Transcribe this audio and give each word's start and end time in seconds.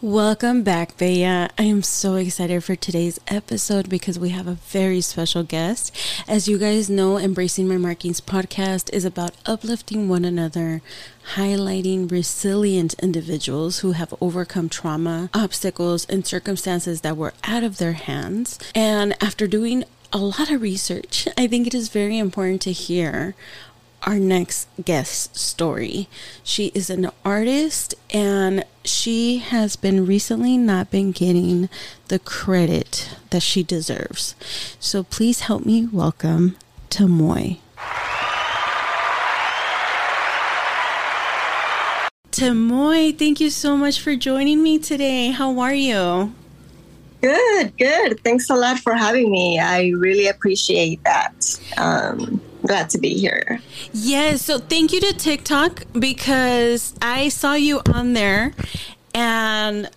Welcome 0.00 0.62
back, 0.62 0.96
Bella. 0.96 1.50
I 1.58 1.64
am 1.64 1.82
so 1.82 2.14
excited 2.14 2.62
for 2.62 2.76
today's 2.76 3.18
episode 3.26 3.88
because 3.88 4.16
we 4.16 4.28
have 4.28 4.46
a 4.46 4.52
very 4.52 5.00
special 5.00 5.42
guest. 5.42 5.92
As 6.28 6.46
you 6.46 6.56
guys 6.56 6.88
know, 6.88 7.18
Embracing 7.18 7.66
My 7.66 7.78
Markings 7.78 8.20
podcast 8.20 8.94
is 8.94 9.04
about 9.04 9.34
uplifting 9.44 10.08
one 10.08 10.24
another, 10.24 10.82
highlighting 11.34 12.08
resilient 12.08 12.94
individuals 13.02 13.80
who 13.80 13.90
have 13.90 14.14
overcome 14.20 14.68
trauma, 14.68 15.30
obstacles, 15.34 16.04
and 16.04 16.24
circumstances 16.24 17.00
that 17.00 17.16
were 17.16 17.34
out 17.42 17.64
of 17.64 17.78
their 17.78 17.94
hands. 17.94 18.60
And 18.76 19.20
after 19.20 19.48
doing 19.48 19.82
a 20.12 20.18
lot 20.18 20.48
of 20.48 20.62
research, 20.62 21.26
I 21.36 21.48
think 21.48 21.66
it 21.66 21.74
is 21.74 21.88
very 21.88 22.18
important 22.18 22.62
to 22.62 22.72
hear 22.72 23.34
our 24.02 24.18
next 24.18 24.68
guest 24.82 25.36
story. 25.36 26.08
She 26.42 26.66
is 26.74 26.90
an 26.90 27.10
artist 27.24 27.94
and 28.10 28.64
she 28.84 29.38
has 29.38 29.76
been 29.76 30.06
recently 30.06 30.56
not 30.56 30.90
been 30.90 31.12
getting 31.12 31.68
the 32.08 32.18
credit 32.18 33.10
that 33.30 33.42
she 33.42 33.62
deserves. 33.62 34.34
So 34.80 35.02
please 35.02 35.40
help 35.40 35.66
me 35.66 35.86
welcome 35.86 36.56
Tamoy. 36.90 37.58
Tamoy, 42.30 43.18
thank 43.18 43.40
you 43.40 43.50
so 43.50 43.76
much 43.76 44.00
for 44.00 44.14
joining 44.14 44.62
me 44.62 44.78
today. 44.78 45.30
How 45.30 45.58
are 45.58 45.74
you? 45.74 46.32
Good, 47.20 47.76
good. 47.76 48.22
Thanks 48.22 48.48
a 48.48 48.54
lot 48.54 48.78
for 48.78 48.94
having 48.94 49.30
me. 49.30 49.58
I 49.58 49.88
really 49.96 50.28
appreciate 50.28 51.02
that. 51.02 51.58
Um, 51.76 52.40
glad 52.62 52.90
to 52.90 52.98
be 52.98 53.14
here. 53.14 53.60
Yes. 53.92 54.42
So 54.42 54.58
thank 54.58 54.92
you 54.92 55.00
to 55.00 55.12
TikTok 55.12 55.84
because 55.92 56.94
I 57.00 57.28
saw 57.28 57.54
you 57.54 57.80
on 57.86 58.12
there 58.12 58.52
and 59.14 59.90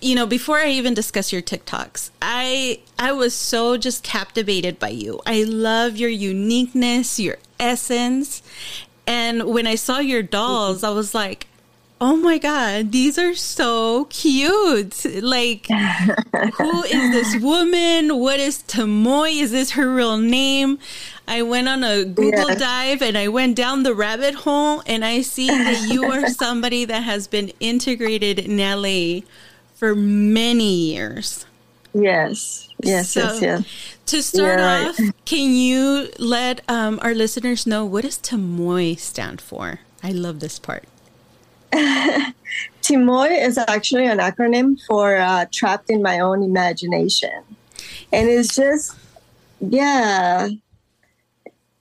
you 0.00 0.14
know 0.16 0.26
before 0.26 0.58
i 0.58 0.68
even 0.68 0.94
discuss 0.94 1.32
your 1.32 1.40
tiktoks 1.40 2.10
i 2.20 2.80
i 2.98 3.12
was 3.12 3.32
so 3.34 3.76
just 3.76 4.02
captivated 4.02 4.78
by 4.78 4.88
you 4.88 5.20
i 5.26 5.44
love 5.44 5.96
your 5.96 6.10
uniqueness 6.10 7.20
your 7.20 7.36
essence 7.60 8.42
and 9.06 9.44
when 9.44 9.66
i 9.66 9.76
saw 9.76 9.98
your 9.98 10.22
dolls 10.22 10.82
i 10.82 10.90
was 10.90 11.14
like 11.14 11.46
oh 12.02 12.16
my 12.16 12.36
god 12.36 12.90
these 12.90 13.16
are 13.16 13.34
so 13.34 14.06
cute. 14.06 15.04
Like 15.22 15.66
who 15.68 16.82
is 16.82 17.12
this 17.12 17.36
woman? 17.42 18.18
What 18.18 18.40
is 18.40 18.64
tamoy? 18.64 19.40
Is 19.40 19.52
this 19.52 19.70
her 19.72 19.94
real 19.94 20.18
name? 20.18 20.80
I 21.28 21.42
went 21.42 21.68
on 21.68 21.84
a 21.84 22.04
google 22.04 22.48
yes. 22.50 22.58
dive 22.58 23.00
and 23.00 23.16
i 23.16 23.28
went 23.28 23.56
down 23.56 23.84
the 23.84 23.94
rabbit 23.94 24.34
hole 24.34 24.82
and 24.86 25.04
i 25.04 25.22
see 25.22 25.46
that 25.46 25.88
you 25.88 26.04
are 26.04 26.26
somebody 26.44 26.84
that 26.84 27.04
has 27.04 27.28
been 27.28 27.52
integrated 27.60 28.40
in 28.40 28.58
la 28.58 29.20
for 29.76 29.94
many 29.94 30.74
years. 30.74 31.46
Yes 31.94 32.68
yes 32.82 33.10
so, 33.10 33.20
yes 33.20 33.40
yes. 33.40 33.64
to 34.06 34.22
start 34.22 34.58
yeah, 34.58 34.88
off 34.88 34.98
right. 34.98 35.12
can 35.24 35.54
you 35.54 36.08
let 36.18 36.62
um, 36.68 36.98
our 37.00 37.14
listeners 37.14 37.64
know 37.64 37.84
what 37.84 38.02
does 38.02 38.18
tamoy 38.18 38.98
stand 38.98 39.40
for? 39.40 39.78
I 40.02 40.10
love 40.10 40.40
this 40.40 40.58
part 40.58 40.84
Timoy 42.82 43.46
is 43.46 43.58
actually 43.58 44.06
an 44.06 44.18
acronym 44.18 44.78
for 44.86 45.16
uh, 45.16 45.46
Trapped 45.50 45.90
in 45.90 46.02
My 46.02 46.20
Own 46.20 46.42
Imagination. 46.42 47.42
And 48.12 48.28
it's 48.28 48.54
just, 48.54 48.96
yeah, 49.60 50.48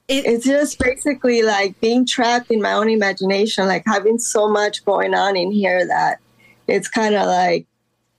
it, 0.08 0.26
it's 0.26 0.46
just 0.46 0.80
basically 0.80 1.42
like 1.42 1.80
being 1.82 2.06
trapped 2.06 2.52
in 2.52 2.62
my 2.62 2.74
own 2.74 2.90
imagination, 2.90 3.68
like 3.68 3.84
having 3.86 4.20
so 4.20 4.48
much 4.48 4.86
going 4.86 5.14
on 5.14 5.36
in 5.36 5.52
here 5.52 5.86
that 5.86 6.20
it's 6.68 6.88
kind 6.88 7.16
of 7.16 7.28
like 7.28 7.66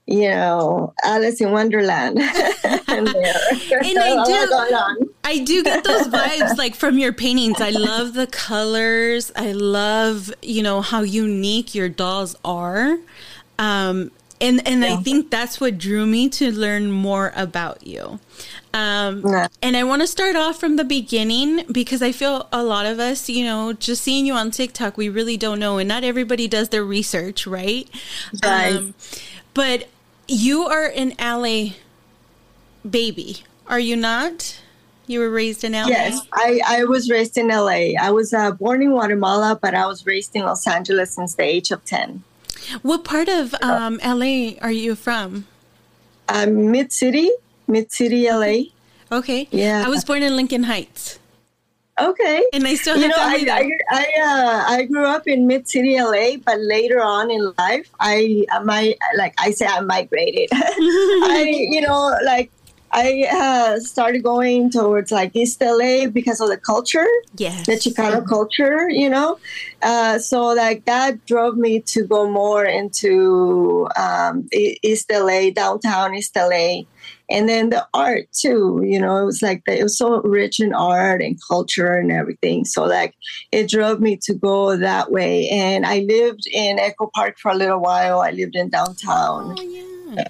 you 0.05 0.29
know, 0.29 0.93
Alice 1.03 1.39
in 1.39 1.51
Wonderland. 1.51 2.19
and, 2.19 2.27
and 2.87 3.09
I 3.09 4.23
do, 4.25 5.02
I 5.23 5.39
do 5.39 5.63
get 5.63 5.83
those 5.83 6.07
vibes 6.07 6.57
like 6.57 6.75
from 6.75 6.97
your 6.97 7.13
paintings. 7.13 7.61
I 7.61 7.69
love 7.69 8.13
the 8.13 8.27
colors. 8.27 9.31
I 9.35 9.53
love, 9.53 10.33
you 10.41 10.63
know, 10.63 10.81
how 10.81 11.01
unique 11.01 11.73
your 11.73 11.89
dolls 11.89 12.35
are. 12.43 12.97
Um, 13.57 14.11
and 14.41 14.67
and 14.67 14.81
yeah. 14.81 14.93
I 14.93 14.95
think 14.97 15.31
that's 15.31 15.61
what 15.61 15.77
drew 15.77 16.05
me 16.05 16.27
to 16.29 16.51
learn 16.51 16.91
more 16.91 17.31
about 17.35 17.87
you. 17.87 18.19
Um, 18.73 19.23
yeah. 19.25 19.47
And 19.61 19.77
I 19.77 19.83
want 19.83 20.01
to 20.01 20.07
start 20.07 20.35
off 20.35 20.59
from 20.59 20.75
the 20.75 20.83
beginning 20.83 21.65
because 21.71 22.01
I 22.01 22.11
feel 22.11 22.49
a 22.51 22.63
lot 22.63 22.85
of 22.85 22.99
us, 22.99 23.29
you 23.29 23.45
know, 23.45 23.71
just 23.71 24.03
seeing 24.03 24.25
you 24.25 24.33
on 24.33 24.51
TikTok, 24.51 24.97
we 24.97 25.07
really 25.07 25.37
don't 25.37 25.59
know, 25.59 25.77
and 25.77 25.87
not 25.87 26.03
everybody 26.03 26.47
does 26.47 26.69
their 26.69 26.83
research, 26.83 27.47
right? 27.47 27.89
Right. 28.43 28.75
Um, 28.75 28.95
but 29.53 29.87
you 30.27 30.63
are 30.63 30.85
an 30.85 31.13
LA 31.19 31.75
baby, 32.89 33.43
are 33.67 33.79
you 33.79 33.95
not? 33.95 34.59
You 35.13 35.19
were 35.19 35.29
raised 35.29 35.63
in 35.63 35.73
LA? 35.73 35.89
Yes, 35.89 36.19
I, 36.33 36.59
I 36.65 36.83
was 36.85 37.07
raised 37.07 37.37
in 37.37 37.49
LA. 37.49 37.93
I 38.01 38.09
was 38.09 38.33
uh, 38.33 38.49
born 38.49 38.81
in 38.81 38.89
Guatemala, 38.89 39.59
but 39.61 39.75
I 39.75 39.85
was 39.85 40.07
raised 40.07 40.35
in 40.35 40.41
Los 40.41 40.65
Angeles 40.65 41.13
since 41.13 41.35
the 41.35 41.43
age 41.43 41.69
of 41.69 41.85
10. 41.85 42.23
What 42.81 43.03
part 43.03 43.29
of 43.29 43.53
um, 43.61 43.99
LA 44.03 44.53
are 44.59 44.71
you 44.71 44.95
from? 44.95 45.45
Um, 46.27 46.71
Mid 46.71 46.91
City, 46.91 47.29
Mid 47.67 47.91
City, 47.91 48.27
LA. 48.27 48.73
Okay. 49.11 49.47
Yeah. 49.51 49.83
I 49.85 49.89
was 49.89 50.03
born 50.03 50.23
in 50.23 50.35
Lincoln 50.35 50.63
Heights. 50.63 51.19
Okay. 52.01 52.43
And 52.51 52.65
I 52.65 52.73
still 52.73 52.97
you 52.97 53.07
know, 53.07 53.15
I, 53.15 53.45
I, 53.51 53.71
I, 53.91 54.05
uh, 54.23 54.73
I 54.73 54.83
grew 54.85 55.05
up 55.05 55.27
in 55.27 55.45
mid 55.45 55.69
city 55.69 56.01
LA, 56.01 56.37
but 56.43 56.59
later 56.59 56.99
on 57.03 57.29
in 57.29 57.53
life, 57.59 57.87
I 57.99 58.47
my 58.63 58.95
like 59.15 59.35
I 59.37 59.51
say 59.51 59.67
I 59.67 59.79
migrated. 59.81 60.49
I 60.53 61.53
you 61.69 61.81
know 61.81 62.17
like 62.25 62.49
I 62.95 63.27
uh, 63.31 63.79
started 63.79 64.23
going 64.23 64.69
towards 64.69 65.11
like 65.11 65.35
East 65.35 65.59
LA 65.61 66.07
because 66.07 66.39
of 66.39 66.49
the 66.49 66.57
culture, 66.57 67.07
yes, 67.35 67.65
the 67.65 67.73
Chicano 67.73 68.25
culture, 68.27 68.87
you 68.89 69.09
know. 69.09 69.39
Uh, 69.81 70.19
so 70.19 70.53
like 70.53 70.85
that 70.85 71.25
drove 71.25 71.57
me 71.57 71.79
to 71.81 72.03
go 72.03 72.29
more 72.29 72.63
into 72.63 73.89
um, 73.97 74.47
East 74.53 75.11
LA, 75.11 75.49
downtown 75.49 76.13
East 76.13 76.35
LA, 76.35 76.83
and 77.31 77.49
then 77.49 77.71
the 77.71 77.87
art 77.95 78.31
too 78.31 78.83
you 78.85 78.99
know? 78.99 79.17
It 79.17 79.25
was 79.25 79.41
like 79.41 79.63
the, 79.65 79.79
it 79.79 79.83
was 79.83 79.97
so 79.97 80.21
rich 80.21 80.59
in 80.59 80.73
art 80.73 81.21
and 81.21 81.39
culture 81.47 81.93
and 81.93 82.11
everything. 82.11 82.63
So 82.63 82.85
like 82.85 83.15
it 83.51 83.69
drove 83.69 84.01
me 84.01 84.17
to 84.17 84.35
go 84.35 84.77
that 84.77 85.11
way. 85.11 85.49
And 85.49 85.83
i 85.85 85.99
lived 85.99 86.45
in 86.51 86.77
echo 86.77 87.09
park 87.15 87.39
for 87.39 87.51
a 87.51 87.55
little 87.55 87.79
while. 87.79 88.21
I 88.21 88.29
lived 88.29 88.55
in 88.55 88.69
downtown. 88.69 89.55
Oh, 89.57 89.63
yeah. 89.63 90.27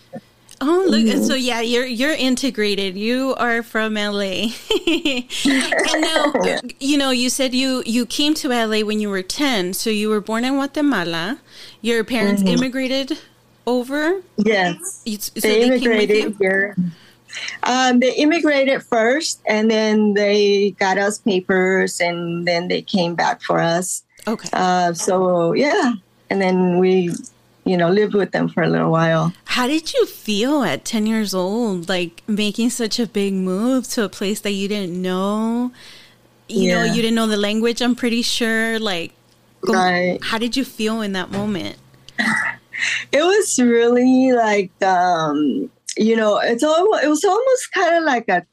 Oh, 0.66 0.86
look! 0.88 1.24
So 1.24 1.36
yeah, 1.36 1.62
you're 1.62 1.86
you're 1.86 2.14
integrated. 2.14 2.96
You 2.96 3.36
are 3.38 3.62
from 3.64 3.96
LA, 3.96 4.48
and 4.88 6.02
now 6.02 6.34
you 6.80 6.98
know. 6.98 7.12
You 7.12 7.30
said 7.30 7.54
you 7.54 7.84
you 7.86 8.06
came 8.06 8.34
to 8.36 8.48
LA 8.50 8.80
when 8.80 9.00
you 9.00 9.10
were 9.10 9.24
ten. 9.24 9.74
So 9.74 9.90
you 9.90 10.10
were 10.10 10.22
born 10.22 10.46
in 10.46 10.54
Guatemala. 10.54 11.40
Your 11.82 12.04
parents 12.04 12.42
mm-hmm. 12.42 12.54
immigrated 12.54 13.18
over? 13.66 14.22
Yes. 14.38 15.02
so 15.06 15.40
they, 15.40 15.60
they 15.60 15.68
immigrated 15.68 16.36
here. 16.38 16.76
Um, 17.64 18.00
they 18.00 18.14
immigrated 18.16 18.84
first, 18.84 19.42
and 19.48 19.70
then 19.70 20.14
they 20.14 20.72
got 20.72 20.98
us 20.98 21.20
papers, 21.20 22.00
and 22.00 22.48
then 22.48 22.68
they 22.68 22.82
came 22.82 23.16
back 23.16 23.42
for 23.42 23.60
us. 23.60 24.04
Okay. 24.28 24.50
Uh, 24.54 24.94
so 24.94 25.54
yeah, 25.54 25.94
and 26.30 26.42
then 26.42 26.78
we, 26.78 27.12
you 27.66 27.78
know, 27.78 27.90
lived 27.90 28.14
with 28.14 28.32
them 28.32 28.50
for 28.50 28.64
a 28.64 28.70
little 28.70 28.92
while. 28.92 29.34
How 29.46 29.68
did 29.68 29.94
you 29.94 30.06
feel 30.06 30.64
at 30.64 30.86
ten 30.86 31.06
years 31.06 31.34
old, 31.34 31.90
like 31.90 32.24
making 32.28 32.70
such 32.70 33.00
a 33.00 33.08
big 33.08 33.34
move 33.34 33.88
to 33.90 34.04
a 34.04 34.10
place 34.10 34.42
that 34.42 34.52
you 34.52 34.68
didn't 34.68 35.02
know? 35.02 35.72
You 36.48 36.70
yeah. 36.70 36.76
know, 36.76 36.94
you 36.94 37.02
didn't 37.02 37.16
know 37.16 37.28
the 37.28 37.38
language. 37.38 37.82
I'm 37.82 37.96
pretty 37.96 38.22
sure. 38.22 38.80
Like, 38.80 39.14
right. 39.68 40.20
how 40.22 40.38
did 40.38 40.58
you 40.58 40.66
feel 40.66 41.02
in 41.02 41.14
that 41.14 41.32
moment? 41.32 41.78
it 43.12 43.22
was 43.22 43.60
really 43.60 44.32
like 44.32 44.72
um 44.84 45.70
you 45.98 46.16
know 46.16 46.40
it's 46.40 46.64
all 46.64 46.94
it 46.98 47.08
was 47.08 47.24
almost 47.24 47.72
kind 47.74 47.96
of 47.98 48.04
like 48.04 48.28
a 48.30 48.46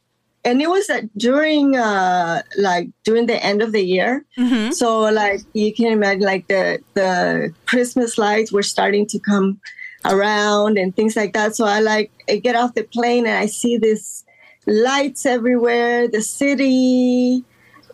and 0.45 0.63
it 0.63 0.71
was 0.71 0.89
uh, 0.89 1.03
during 1.17 1.77
uh 1.77 2.43
like 2.59 2.89
during 3.05 3.27
the 3.27 3.43
end 3.45 3.63
of 3.63 3.73
the 3.73 3.83
year 3.83 4.25
mm-hmm. 4.39 4.71
so 4.73 5.01
like 5.01 5.41
you 5.53 5.73
can 5.73 5.93
imagine 5.93 6.23
like 6.23 6.47
the 6.49 6.79
the 6.95 7.53
christmas 7.67 8.19
lights 8.19 8.53
were 8.53 8.63
starting 8.63 9.07
to 9.07 9.19
come 9.19 9.61
around 10.07 10.79
and 10.79 10.97
things 10.97 11.17
like 11.17 11.33
that 11.33 11.55
so 11.55 11.65
i 11.65 11.81
like 11.81 12.11
I 12.29 12.37
get 12.37 12.57
off 12.57 12.75
the 12.75 12.85
plane 12.85 13.27
and 13.27 13.37
i 13.37 13.47
see 13.47 13.77
this 13.77 14.25
lights 14.67 15.27
everywhere 15.27 16.09
the 16.09 16.23
city 16.23 17.45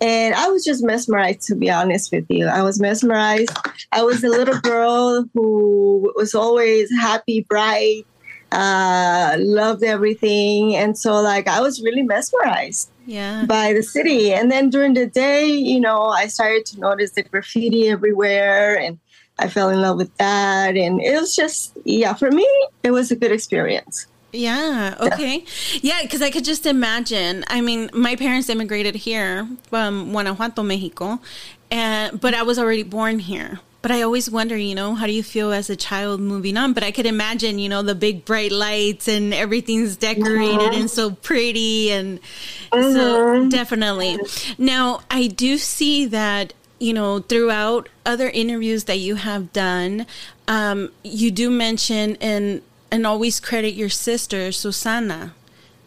and 0.00 0.34
I 0.34 0.48
was 0.48 0.62
just 0.62 0.84
mesmerized, 0.84 1.40
to 1.42 1.54
be 1.54 1.70
honest 1.70 2.12
with 2.12 2.26
you. 2.28 2.46
I 2.46 2.62
was 2.62 2.78
mesmerized. 2.78 3.56
I 3.92 4.02
was 4.02 4.22
a 4.22 4.28
little 4.28 4.60
girl 4.60 5.24
who 5.32 6.12
was 6.16 6.34
always 6.34 6.90
happy, 7.00 7.46
bright, 7.48 8.06
uh, 8.52 9.36
loved 9.38 9.82
everything. 9.82 10.76
And 10.76 10.96
so, 10.96 11.20
like, 11.20 11.48
I 11.48 11.60
was 11.60 11.82
really 11.82 12.02
mesmerized 12.02 12.90
yeah. 13.06 13.44
by 13.46 13.72
the 13.72 13.82
city. 13.82 14.32
And 14.32 14.50
then 14.50 14.70
during 14.70 14.94
the 14.94 15.06
day, 15.06 15.46
you 15.46 15.80
know, 15.80 16.04
I 16.04 16.26
started 16.26 16.66
to 16.66 16.80
notice 16.80 17.12
the 17.12 17.22
graffiti 17.22 17.88
everywhere 17.88 18.78
and 18.78 18.98
I 19.38 19.48
fell 19.48 19.68
in 19.68 19.80
love 19.80 19.96
with 19.96 20.14
that. 20.16 20.76
And 20.76 21.00
it 21.00 21.20
was 21.20 21.34
just, 21.34 21.76
yeah, 21.84 22.14
for 22.14 22.30
me, 22.30 22.48
it 22.82 22.90
was 22.90 23.10
a 23.10 23.16
good 23.16 23.32
experience. 23.32 24.06
Yeah. 24.32 24.96
Okay. 25.00 25.44
Yeah, 25.80 26.02
because 26.02 26.20
I 26.20 26.30
could 26.30 26.44
just 26.44 26.66
imagine. 26.66 27.44
I 27.48 27.60
mean, 27.60 27.90
my 27.92 28.16
parents 28.16 28.48
immigrated 28.48 28.94
here 28.94 29.48
from 29.70 30.10
Guanajuato, 30.10 30.62
Mexico, 30.62 31.20
and 31.70 32.20
but 32.20 32.34
I 32.34 32.42
was 32.42 32.58
already 32.58 32.82
born 32.82 33.18
here. 33.18 33.60
But 33.86 33.94
I 33.94 34.02
always 34.02 34.28
wonder, 34.28 34.56
you 34.56 34.74
know, 34.74 34.96
how 34.96 35.06
do 35.06 35.12
you 35.12 35.22
feel 35.22 35.52
as 35.52 35.70
a 35.70 35.76
child 35.76 36.18
moving 36.20 36.56
on? 36.56 36.72
But 36.72 36.82
I 36.82 36.90
could 36.90 37.06
imagine, 37.06 37.60
you 37.60 37.68
know, 37.68 37.82
the 37.82 37.94
big 37.94 38.24
bright 38.24 38.50
lights 38.50 39.06
and 39.06 39.32
everything's 39.32 39.96
decorated 39.96 40.58
mm-hmm. 40.58 40.80
and 40.80 40.90
so 40.90 41.12
pretty, 41.12 41.92
and 41.92 42.18
mm-hmm. 42.72 42.92
so 42.92 43.48
definitely. 43.48 44.18
Now, 44.58 45.02
I 45.08 45.28
do 45.28 45.56
see 45.56 46.04
that 46.06 46.52
you 46.80 46.94
know, 46.94 47.20
throughout 47.20 47.88
other 48.04 48.28
interviews 48.28 48.84
that 48.86 48.98
you 48.98 49.14
have 49.14 49.52
done, 49.52 50.06
um, 50.48 50.90
you 51.04 51.30
do 51.30 51.48
mention 51.48 52.16
and 52.20 52.62
and 52.90 53.06
always 53.06 53.38
credit 53.38 53.74
your 53.74 53.88
sister 53.88 54.50
Susana. 54.50 55.32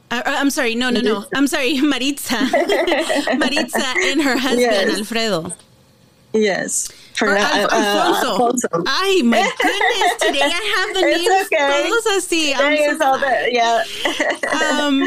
Uh, 0.10 0.22
uh 0.26 0.36
I'm 0.38 0.52
sorry, 0.52 0.74
no, 0.74 0.90
no, 0.90 1.02
no. 1.02 1.26
I'm 1.36 1.48
sorry, 1.48 1.82
Maritza. 1.82 2.40
Maritza 3.38 3.94
and 4.06 4.22
her 4.22 4.38
husband 4.38 4.62
yes. 4.62 5.00
Alfredo. 5.00 5.52
Yes. 6.32 6.90
For, 7.20 7.36
Al- 7.36 7.66
uh, 7.66 7.68
Alfonso. 7.70 8.32
Alfonso. 8.32 8.84
Ay, 8.88 9.22
my 9.26 9.52
goodness. 9.62 10.14
Today 10.22 10.42
I 10.42 10.64
have 10.78 10.96
the 10.96 11.02
names 11.02 11.48
okay. 11.52 11.84
todos 11.84 12.06
así. 12.16 12.54
I'm 12.56 12.98
so 12.98 13.18
that, 13.20 13.52
yeah. 13.52 13.84
um, 14.82 15.04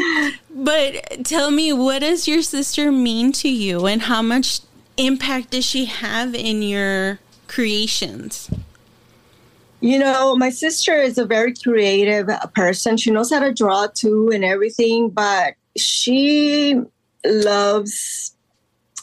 but 0.63 1.25
tell 1.25 1.49
me, 1.49 1.73
what 1.73 1.99
does 1.99 2.27
your 2.27 2.43
sister 2.43 2.91
mean 2.91 3.31
to 3.31 3.49
you 3.49 3.87
and 3.87 4.03
how 4.03 4.21
much 4.21 4.59
impact 4.95 5.49
does 5.49 5.65
she 5.65 5.85
have 5.85 6.35
in 6.35 6.61
your 6.61 7.17
creations? 7.47 8.47
You 9.81 9.97
know, 9.97 10.35
my 10.35 10.51
sister 10.51 10.93
is 10.93 11.17
a 11.17 11.25
very 11.25 11.55
creative 11.55 12.29
person. 12.53 12.95
She 12.95 13.09
knows 13.09 13.31
how 13.31 13.39
to 13.39 13.51
draw 13.51 13.87
too 13.87 14.29
and 14.31 14.45
everything, 14.45 15.09
but 15.09 15.55
she 15.75 16.79
loves 17.25 18.32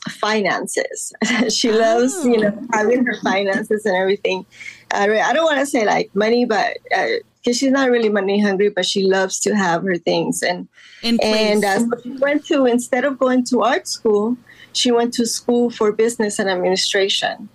finances. 0.08 1.12
she 1.50 1.70
loves, 1.70 2.14
oh. 2.16 2.28
you 2.28 2.38
know, 2.38 2.66
having 2.72 3.04
her 3.04 3.16
finances 3.22 3.84
and 3.84 3.96
everything. 3.96 4.46
I 4.92 5.06
don't 5.06 5.44
want 5.44 5.60
to 5.60 5.66
say 5.66 5.84
like 5.84 6.14
money, 6.14 6.44
but 6.44 6.78
because 6.84 7.22
uh, 7.46 7.52
she's 7.52 7.70
not 7.70 7.90
really 7.90 8.08
money 8.08 8.40
hungry, 8.40 8.70
but 8.70 8.86
she 8.86 9.04
loves 9.04 9.38
to 9.40 9.54
have 9.54 9.82
her 9.84 9.96
things. 9.96 10.42
And 10.42 10.68
and 11.02 11.64
uh, 11.64 11.78
so 11.78 11.90
she 12.02 12.10
went 12.16 12.44
to 12.46 12.66
instead 12.66 13.04
of 13.04 13.18
going 13.18 13.44
to 13.46 13.62
art 13.62 13.86
school, 13.86 14.36
she 14.72 14.90
went 14.90 15.14
to 15.14 15.26
school 15.26 15.70
for 15.70 15.92
business 15.92 16.38
and 16.38 16.50
administration. 16.50 17.48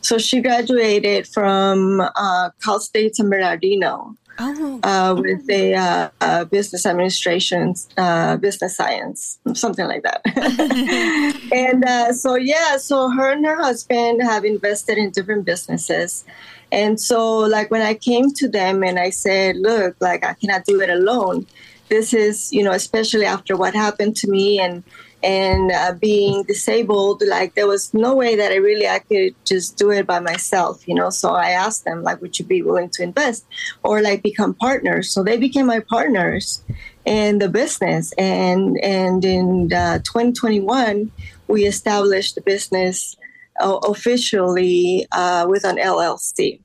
So 0.00 0.18
she 0.18 0.40
graduated 0.40 1.26
from 1.26 2.00
uh, 2.00 2.50
Cal 2.62 2.78
State 2.78 3.16
San 3.16 3.28
Bernardino 3.28 4.16
oh. 4.38 4.80
uh, 4.82 5.14
with 5.18 5.48
a 5.50 5.74
uh, 5.74 6.08
uh 6.20 6.44
business 6.44 6.86
administration, 6.86 7.74
uh, 7.96 8.36
business 8.36 8.76
science, 8.76 9.38
something 9.54 9.86
like 9.86 10.02
that. 10.02 10.20
and 11.52 11.84
uh, 11.84 12.12
so, 12.12 12.34
yeah, 12.36 12.76
so 12.76 13.10
her 13.10 13.30
and 13.30 13.44
her 13.44 13.56
husband 13.56 14.22
have 14.22 14.44
invested 14.44 14.98
in 14.98 15.10
different 15.10 15.44
businesses. 15.44 16.24
And 16.72 17.00
so, 17.00 17.38
like, 17.38 17.70
when 17.70 17.82
I 17.82 17.94
came 17.94 18.32
to 18.32 18.48
them 18.48 18.82
and 18.82 18.98
I 18.98 19.10
said, 19.10 19.56
look, 19.56 19.96
like, 20.00 20.24
I 20.24 20.34
cannot 20.34 20.64
do 20.64 20.80
it 20.80 20.90
alone. 20.90 21.46
This 21.88 22.12
is, 22.12 22.52
you 22.52 22.64
know, 22.64 22.72
especially 22.72 23.24
after 23.24 23.56
what 23.56 23.74
happened 23.74 24.16
to 24.16 24.28
me 24.28 24.58
and 24.58 24.82
and 25.26 25.72
uh, 25.72 25.92
being 26.00 26.44
disabled 26.44 27.22
like 27.26 27.54
there 27.56 27.66
was 27.66 27.92
no 27.92 28.14
way 28.14 28.36
that 28.36 28.52
i 28.52 28.56
really 28.56 28.88
i 28.88 29.00
could 29.00 29.34
just 29.44 29.76
do 29.76 29.90
it 29.90 30.06
by 30.06 30.20
myself 30.20 30.86
you 30.86 30.94
know? 30.94 31.10
So 31.10 31.30
i 31.34 31.50
asked 31.50 31.84
them 31.84 32.02
like 32.02 32.20
would 32.22 32.38
you 32.38 32.44
be 32.44 32.62
willing 32.62 32.90
to 32.90 33.02
invest 33.02 33.44
or 33.82 34.00
like 34.00 34.22
become 34.22 34.54
partners? 34.54 35.10
So 35.10 35.22
they 35.22 35.36
became 35.36 35.66
my 35.66 35.80
partners 35.80 36.62
in 37.04 37.38
the 37.38 37.48
business. 37.48 38.12
And 38.18 38.78
and 38.82 39.24
in 39.24 39.72
uh, 39.72 39.98
2021 39.98 41.10
we 41.48 41.64
established 41.64 42.34
the 42.34 42.40
business 42.40 43.16
uh, 43.60 43.78
officially 43.84 45.06
uh, 45.12 45.46
with 45.48 45.64
an 45.64 45.76
llc 45.76 46.60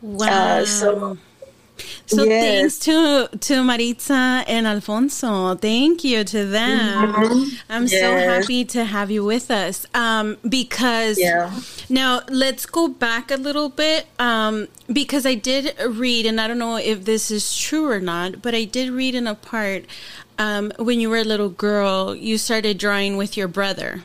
wow 0.00 0.62
so 0.64 1.18
so 2.06 2.24
yes. 2.24 2.42
thanks 2.42 2.78
to 2.80 3.38
to 3.38 3.64
Maritza 3.64 4.44
and 4.46 4.66
Alfonso. 4.66 5.54
Thank 5.54 6.04
you 6.04 6.24
to 6.24 6.46
them. 6.46 7.12
Mm-hmm. 7.12 7.56
I'm 7.68 7.86
yes. 7.86 8.00
so 8.00 8.16
happy 8.16 8.64
to 8.66 8.84
have 8.84 9.10
you 9.10 9.24
with 9.24 9.50
us. 9.50 9.86
Um, 9.94 10.36
because 10.48 11.18
yeah. 11.18 11.58
now 11.88 12.22
let's 12.28 12.66
go 12.66 12.88
back 12.88 13.30
a 13.30 13.36
little 13.36 13.68
bit. 13.68 14.06
Um, 14.18 14.68
because 14.92 15.26
I 15.26 15.34
did 15.34 15.74
read, 15.86 16.26
and 16.26 16.40
I 16.40 16.48
don't 16.48 16.58
know 16.58 16.76
if 16.76 17.04
this 17.04 17.30
is 17.30 17.56
true 17.56 17.90
or 17.90 18.00
not, 18.00 18.42
but 18.42 18.54
I 18.54 18.64
did 18.64 18.90
read 18.90 19.14
in 19.14 19.26
a 19.26 19.34
part 19.34 19.84
um, 20.38 20.72
when 20.78 21.00
you 21.00 21.10
were 21.10 21.18
a 21.18 21.24
little 21.24 21.48
girl, 21.48 22.14
you 22.14 22.38
started 22.38 22.78
drawing 22.78 23.16
with 23.16 23.36
your 23.36 23.48
brother. 23.48 24.04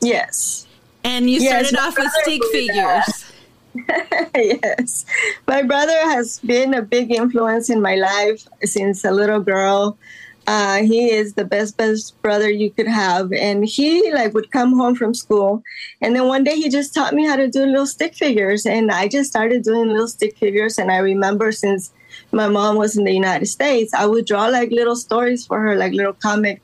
Yes. 0.00 0.66
And 1.02 1.28
you 1.28 1.40
started 1.40 1.76
off 1.76 1.98
with 1.98 2.10
stick 2.22 2.42
figures. 2.52 3.32
yes. 4.34 5.04
My 5.46 5.62
brother 5.62 5.98
has 6.10 6.38
been 6.40 6.74
a 6.74 6.82
big 6.82 7.10
influence 7.12 7.70
in 7.70 7.80
my 7.80 7.94
life 7.96 8.46
since 8.62 9.04
a 9.04 9.10
little 9.10 9.40
girl. 9.40 9.98
Uh, 10.46 10.82
he 10.82 11.10
is 11.10 11.34
the 11.34 11.44
best 11.44 11.76
best 11.78 12.20
brother 12.20 12.50
you 12.50 12.70
could 12.70 12.86
have. 12.86 13.32
And 13.32 13.64
he 13.64 14.12
like 14.12 14.34
would 14.34 14.50
come 14.50 14.74
home 14.74 14.94
from 14.94 15.14
school. 15.14 15.62
And 16.02 16.14
then 16.14 16.28
one 16.28 16.44
day 16.44 16.56
he 16.56 16.68
just 16.68 16.94
taught 16.94 17.14
me 17.14 17.26
how 17.26 17.36
to 17.36 17.48
do 17.48 17.64
little 17.64 17.86
stick 17.86 18.14
figures. 18.14 18.66
And 18.66 18.90
i 18.90 19.08
just 19.08 19.30
started 19.30 19.62
doing 19.62 19.88
little 19.88 20.08
stick 20.08 20.36
figures. 20.36 20.78
And 20.78 20.90
i 20.90 20.98
remember 20.98 21.50
since 21.50 21.92
my 22.32 22.48
mom 22.48 22.76
was 22.76 22.96
in 22.96 23.04
the 23.04 23.12
united 23.12 23.46
states 23.46 23.92
i 23.94 24.06
would 24.06 24.26
draw 24.26 24.46
like 24.46 24.70
little 24.70 24.96
stories 24.96 25.46
for 25.46 25.60
her 25.60 25.76
like 25.76 25.92
little 25.92 26.12
comic 26.12 26.60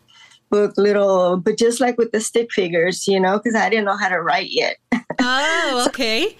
book 0.51 0.75
little 0.77 1.37
but 1.37 1.57
just 1.57 1.81
like 1.81 1.97
with 1.97 2.11
the 2.11 2.21
stick 2.21 2.51
figures 2.53 3.07
you 3.07 3.21
know 3.21 3.39
because 3.39 3.55
i 3.55 3.69
didn't 3.69 3.85
know 3.85 3.97
how 3.97 4.09
to 4.09 4.21
write 4.21 4.51
yet. 4.51 4.77
Oh 5.21 5.85
okay 5.89 6.37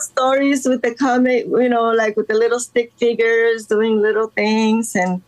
stories 0.00 0.66
with 0.66 0.82
the 0.82 0.94
comic, 0.94 1.46
you 1.46 1.68
know, 1.68 1.90
like 1.90 2.16
with 2.16 2.28
the 2.28 2.34
little 2.34 2.60
stick 2.60 2.92
figures 2.96 3.66
doing 3.66 4.00
little 4.00 4.28
things 4.28 4.94
and 4.94 5.22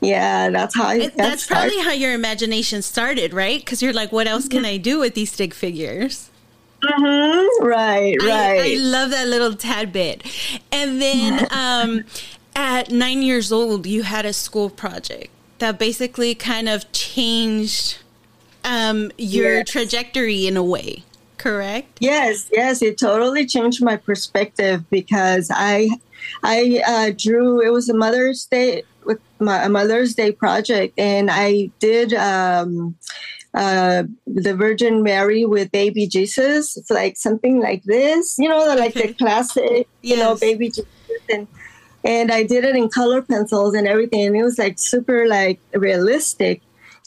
yeah, 0.00 0.50
that's 0.50 0.76
how 0.76 0.88
I, 0.88 1.08
that's 1.08 1.46
probably 1.46 1.78
how 1.80 1.92
your 1.92 2.12
imagination 2.12 2.82
started, 2.82 3.32
right? 3.32 3.58
Because 3.58 3.82
you're 3.82 3.92
like, 3.92 4.12
what 4.12 4.26
else 4.26 4.46
can 4.46 4.64
I 4.64 4.76
do 4.76 4.98
with 4.98 5.14
these 5.14 5.32
stick 5.32 5.54
figures? 5.54 6.30
Mm-hmm. 6.82 7.64
Right, 7.64 8.14
right. 8.20 8.60
I, 8.60 8.72
I, 8.72 8.76
love 8.78 9.10
that 9.10 9.26
little 9.26 9.54
tad 9.54 9.92
bit. 9.92 10.22
And 10.70 11.00
then 11.00 11.46
um, 11.50 12.04
at 12.54 12.90
nine 12.90 13.22
years 13.22 13.50
old, 13.50 13.86
you 13.86 14.02
had 14.02 14.26
a 14.26 14.32
school 14.32 14.70
project 14.70 15.30
that 15.58 15.78
basically 15.78 16.34
kind 16.34 16.68
of 16.68 16.90
changed 16.92 17.98
um, 18.64 19.10
your 19.16 19.58
yes. 19.58 19.70
trajectory 19.70 20.46
in 20.46 20.56
a 20.56 20.62
way 20.62 21.04
correct? 21.48 21.98
Yes, 22.00 22.50
yes, 22.52 22.82
it 22.82 22.98
totally 22.98 23.46
changed 23.46 23.82
my 23.82 23.96
perspective 23.96 24.88
because 24.90 25.50
I 25.52 25.88
I 26.42 26.82
uh, 26.86 27.12
drew. 27.16 27.60
It 27.60 27.72
was 27.72 27.88
a 27.88 27.94
Mother's 27.94 28.44
Day 28.44 28.82
with 29.04 29.18
my 29.38 29.64
a 29.64 29.68
Mother's 29.68 30.14
Day 30.14 30.32
project, 30.32 30.98
and 30.98 31.30
I 31.30 31.70
did 31.78 32.12
um, 32.12 32.96
uh, 33.54 34.04
the 34.26 34.54
Virgin 34.54 35.02
Mary 35.02 35.46
with 35.46 35.72
baby 35.72 36.06
Jesus. 36.06 36.76
It's 36.76 36.90
like 36.90 37.16
something 37.16 37.60
like 37.60 37.82
this, 37.84 38.36
you 38.38 38.48
know, 38.48 38.58
like 38.58 38.94
okay. 38.94 39.08
the 39.08 39.14
classic, 39.14 39.88
you 40.02 40.16
yes. 40.16 40.18
know, 40.18 40.36
baby 40.36 40.68
Jesus, 40.68 40.86
and 41.32 41.48
and 42.04 42.30
I 42.30 42.42
did 42.42 42.64
it 42.64 42.76
in 42.76 42.90
color 42.90 43.22
pencils 43.22 43.74
and 43.74 43.88
everything, 43.88 44.26
and 44.26 44.36
it 44.36 44.42
was 44.42 44.58
like 44.58 44.78
super 44.78 45.26
like 45.26 45.60
realistic. 45.72 46.60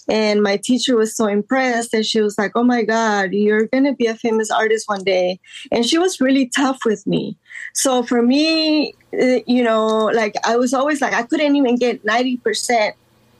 And 0.09 0.41
my 0.41 0.57
teacher 0.57 0.95
was 0.95 1.15
so 1.15 1.27
impressed 1.27 1.93
and 1.93 2.05
she 2.05 2.21
was 2.21 2.37
like, 2.37 2.51
Oh 2.55 2.63
my 2.63 2.83
God, 2.83 3.33
you're 3.33 3.67
going 3.67 3.85
to 3.85 3.93
be 3.93 4.07
a 4.07 4.15
famous 4.15 4.51
artist 4.51 4.87
one 4.87 5.03
day. 5.03 5.39
And 5.71 5.85
she 5.85 5.97
was 5.97 6.19
really 6.19 6.47
tough 6.55 6.79
with 6.85 7.05
me. 7.05 7.37
So 7.73 8.03
for 8.03 8.21
me, 8.21 8.93
uh, 9.13 9.39
you 9.45 9.63
know, 9.63 10.05
like 10.07 10.35
I 10.43 10.57
was 10.57 10.73
always 10.73 11.01
like, 11.01 11.13
I 11.13 11.23
couldn't 11.23 11.55
even 11.55 11.75
get 11.75 12.05
90% 12.05 12.93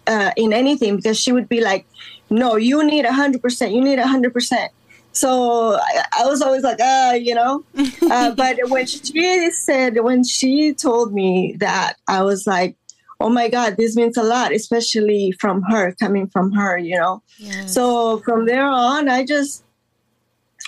uh, 0.07 0.31
in 0.35 0.53
anything 0.53 0.95
because 0.95 1.19
she 1.19 1.31
would 1.31 1.49
be 1.49 1.61
like, 1.61 1.85
No, 2.29 2.55
you 2.55 2.83
need 2.83 3.05
100%, 3.05 3.73
you 3.73 3.81
need 3.81 3.99
100%. 3.99 4.69
So 5.13 5.75
I, 5.75 6.05
I 6.19 6.25
was 6.25 6.41
always 6.41 6.63
like, 6.63 6.77
ah, 6.81 7.09
uh, 7.09 7.13
you 7.13 7.35
know. 7.35 7.63
Uh, 8.11 8.35
but 8.35 8.57
when 8.67 8.85
she 8.85 9.51
said, 9.51 9.97
when 10.01 10.21
she 10.21 10.73
told 10.73 11.13
me 11.13 11.55
that, 11.59 11.93
I 12.09 12.23
was 12.23 12.45
like, 12.45 12.75
oh 13.21 13.29
my 13.29 13.47
God, 13.47 13.77
this 13.77 13.95
means 13.95 14.17
a 14.17 14.23
lot, 14.23 14.51
especially 14.51 15.31
from 15.39 15.61
her, 15.63 15.93
coming 15.93 16.27
from 16.27 16.51
her, 16.51 16.77
you 16.77 16.97
know. 16.97 17.21
Yes. 17.37 17.73
So 17.73 18.19
from 18.19 18.45
there 18.45 18.65
on, 18.65 19.09
I 19.09 19.25
just, 19.25 19.63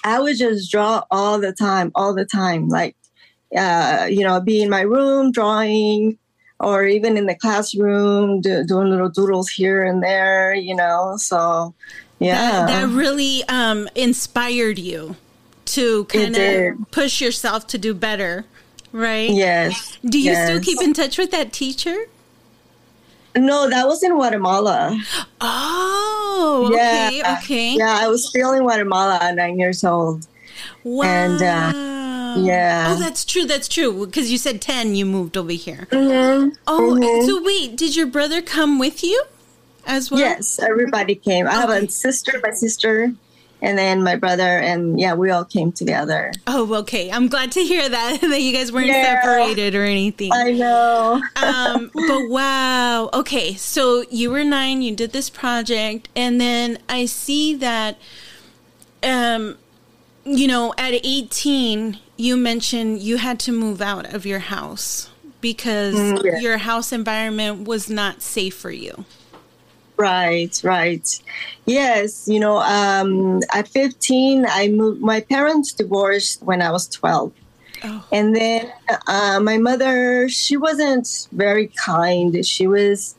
I 0.03 0.19
would 0.19 0.37
just 0.37 0.71
draw 0.71 1.03
all 1.11 1.39
the 1.39 1.53
time, 1.53 1.91
all 1.95 2.13
the 2.13 2.25
time. 2.25 2.69
Like, 2.69 2.95
uh, 3.55 4.07
you 4.09 4.21
know, 4.21 4.39
be 4.39 4.61
in 4.61 4.69
my 4.69 4.81
room 4.81 5.31
drawing, 5.31 6.17
or 6.59 6.85
even 6.85 7.17
in 7.17 7.25
the 7.25 7.35
classroom 7.35 8.41
do, 8.41 8.63
doing 8.63 8.89
little 8.89 9.09
doodles 9.09 9.49
here 9.49 9.83
and 9.83 10.01
there, 10.01 10.53
you 10.53 10.75
know. 10.75 11.15
So, 11.17 11.73
yeah, 12.19 12.35
that, 12.35 12.67
that 12.67 12.87
really 12.89 13.43
um, 13.49 13.89
inspired 13.95 14.79
you 14.79 15.15
to 15.65 16.05
kind 16.05 16.35
of 16.35 16.91
push 16.91 17.21
yourself 17.21 17.67
to 17.67 17.77
do 17.77 17.93
better, 17.93 18.45
right? 18.91 19.29
Yes. 19.29 19.97
Do 20.05 20.19
you 20.19 20.31
yes. 20.31 20.47
still 20.47 20.61
keep 20.61 20.81
in 20.81 20.93
touch 20.93 21.17
with 21.17 21.31
that 21.31 21.51
teacher? 21.53 22.05
No, 23.35 23.69
that 23.69 23.87
was 23.87 24.03
in 24.03 24.13
Guatemala. 24.13 24.99
Oh, 25.41 26.69
yeah. 26.73 27.09
okay, 27.09 27.33
okay. 27.37 27.77
Yeah, 27.77 27.97
I 28.01 28.07
was 28.07 28.27
still 28.27 28.53
in 28.53 28.63
Guatemala 28.63 29.19
at 29.21 29.35
nine 29.35 29.57
years 29.57 29.83
old. 29.83 30.27
Wow. 30.83 31.03
And, 31.03 31.41
uh, 31.41 32.39
yeah. 32.39 32.93
Oh, 32.95 32.99
that's 32.99 33.25
true. 33.25 33.45
That's 33.45 33.67
true. 33.67 34.05
Because 34.05 34.31
you 34.31 34.37
said 34.37 34.61
10, 34.61 34.95
you 34.95 35.05
moved 35.05 35.37
over 35.37 35.51
here. 35.51 35.87
Mm-hmm. 35.91 36.49
Oh, 36.67 36.97
mm-hmm. 36.99 37.27
so 37.27 37.43
wait, 37.43 37.75
did 37.75 37.95
your 37.95 38.07
brother 38.07 38.41
come 38.41 38.79
with 38.79 39.03
you 39.03 39.23
as 39.85 40.11
well? 40.11 40.19
Yes, 40.19 40.59
everybody 40.59 41.15
came. 41.15 41.47
I 41.47 41.53
have 41.53 41.69
a 41.69 41.89
sister, 41.89 42.39
my 42.43 42.51
sister, 42.51 43.13
and 43.63 43.77
then 43.77 44.03
my 44.03 44.17
brother, 44.17 44.43
and 44.43 44.99
yeah, 44.99 45.13
we 45.13 45.31
all 45.31 45.45
came 45.45 45.71
together. 45.71 46.33
Oh, 46.45 46.75
okay. 46.81 47.09
I'm 47.09 47.29
glad 47.29 47.53
to 47.53 47.63
hear 47.63 47.87
that 47.87 48.21
that 48.21 48.41
you 48.41 48.53
guys 48.53 48.71
weren't 48.71 48.87
yeah, 48.87 49.21
separated 49.21 49.73
or 49.73 49.85
anything. 49.85 50.31
I 50.33 50.51
know. 50.51 51.21
um, 51.41 51.89
but 51.93 52.29
wow. 52.29 53.09
Okay, 53.13 53.53
so 53.53 54.03
you 54.11 54.29
were 54.29 54.43
nine. 54.43 54.81
You 54.81 54.93
did 54.93 55.13
this 55.13 55.29
project, 55.29 56.09
and 56.13 56.41
then 56.41 56.77
I 56.89 57.05
see 57.05 57.55
that, 57.55 57.97
um, 59.01 59.57
you 60.25 60.47
know, 60.47 60.73
at 60.77 60.93
18, 60.93 61.97
you 62.17 62.35
mentioned 62.35 62.99
you 62.99 63.15
had 63.17 63.39
to 63.41 63.53
move 63.53 63.81
out 63.81 64.13
of 64.13 64.25
your 64.25 64.39
house 64.39 65.09
because 65.39 65.95
mm, 65.95 66.23
yeah. 66.23 66.39
your 66.39 66.57
house 66.57 66.91
environment 66.91 67.65
was 67.65 67.89
not 67.89 68.21
safe 68.21 68.55
for 68.55 68.71
you. 68.71 69.05
Right, 69.97 70.59
right. 70.63 71.21
Yes, 71.65 72.27
you 72.27 72.39
know, 72.39 72.57
um, 72.57 73.41
at 73.53 73.67
15, 73.67 74.45
I 74.49 74.69
moved. 74.69 75.01
My 75.01 75.21
parents 75.21 75.71
divorced 75.71 76.41
when 76.41 76.61
I 76.61 76.71
was 76.71 76.87
12. 76.87 77.31
Oh. 77.85 78.07
And 78.11 78.35
then 78.35 78.71
uh, 79.07 79.39
my 79.41 79.57
mother, 79.57 80.29
she 80.29 80.57
wasn't 80.57 81.27
very 81.31 81.67
kind. 81.67 82.45
She 82.45 82.65
was, 82.65 83.15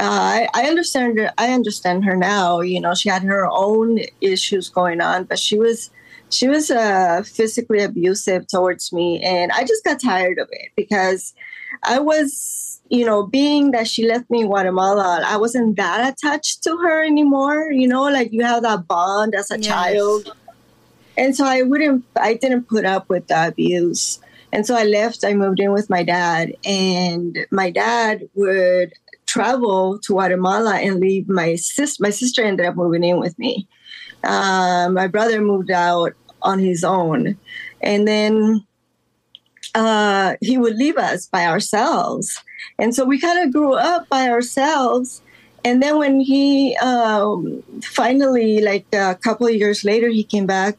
uh, 0.00 0.04
I, 0.08 0.48
I 0.54 0.64
understand 0.64 1.18
her. 1.18 1.32
I 1.38 1.52
understand 1.52 2.04
her 2.04 2.16
now. 2.16 2.60
You 2.60 2.80
know, 2.80 2.94
she 2.94 3.08
had 3.08 3.22
her 3.22 3.46
own 3.46 4.00
issues 4.20 4.68
going 4.68 5.00
on, 5.00 5.24
but 5.24 5.38
she 5.38 5.58
was, 5.58 5.90
she 6.30 6.48
was 6.48 6.70
uh, 6.70 7.22
physically 7.24 7.82
abusive 7.82 8.46
towards 8.46 8.92
me, 8.92 9.22
and 9.22 9.52
I 9.52 9.64
just 9.64 9.84
got 9.84 10.00
tired 10.00 10.38
of 10.38 10.48
it 10.50 10.70
because 10.76 11.34
I 11.82 11.98
was 11.98 12.69
you 12.90 13.06
know, 13.06 13.24
being 13.24 13.70
that 13.70 13.86
she 13.86 14.06
left 14.06 14.28
me 14.30 14.40
in 14.40 14.46
Guatemala, 14.46 15.22
I 15.24 15.36
wasn't 15.36 15.76
that 15.76 16.12
attached 16.12 16.64
to 16.64 16.76
her 16.76 17.04
anymore. 17.04 17.70
You 17.70 17.86
know, 17.86 18.02
like 18.02 18.32
you 18.32 18.44
have 18.44 18.62
that 18.64 18.88
bond 18.88 19.34
as 19.34 19.50
a 19.50 19.58
yes. 19.58 19.66
child. 19.66 20.36
And 21.16 21.36
so 21.36 21.46
I 21.46 21.62
wouldn't, 21.62 22.04
I 22.20 22.34
didn't 22.34 22.68
put 22.68 22.84
up 22.84 23.08
with 23.08 23.28
the 23.28 23.48
abuse. 23.48 24.18
And 24.52 24.66
so 24.66 24.76
I 24.76 24.82
left, 24.82 25.24
I 25.24 25.34
moved 25.34 25.60
in 25.60 25.72
with 25.72 25.88
my 25.88 26.02
dad, 26.02 26.56
and 26.64 27.46
my 27.52 27.70
dad 27.70 28.28
would 28.34 28.92
travel 29.26 30.00
to 30.00 30.14
Guatemala 30.14 30.78
and 30.78 30.98
leave 30.98 31.28
my 31.28 31.54
sister. 31.54 32.02
My 32.02 32.10
sister 32.10 32.42
ended 32.42 32.66
up 32.66 32.74
moving 32.74 33.04
in 33.04 33.20
with 33.20 33.38
me. 33.38 33.68
Um, 34.24 34.94
my 34.94 35.06
brother 35.06 35.40
moved 35.40 35.70
out 35.70 36.14
on 36.42 36.58
his 36.58 36.82
own. 36.82 37.38
And 37.80 38.08
then 38.08 38.66
uh, 39.74 40.36
he 40.40 40.58
would 40.58 40.76
leave 40.76 40.96
us 40.96 41.26
by 41.26 41.46
ourselves. 41.46 42.42
And 42.78 42.94
so 42.94 43.04
we 43.04 43.20
kind 43.20 43.44
of 43.44 43.52
grew 43.52 43.74
up 43.74 44.08
by 44.08 44.28
ourselves. 44.28 45.22
And 45.64 45.82
then 45.82 45.98
when 45.98 46.20
he 46.20 46.76
um, 46.78 47.62
finally, 47.82 48.60
like 48.60 48.86
a 48.92 49.14
couple 49.14 49.46
of 49.46 49.54
years 49.54 49.84
later, 49.84 50.08
he 50.08 50.24
came 50.24 50.46
back 50.46 50.76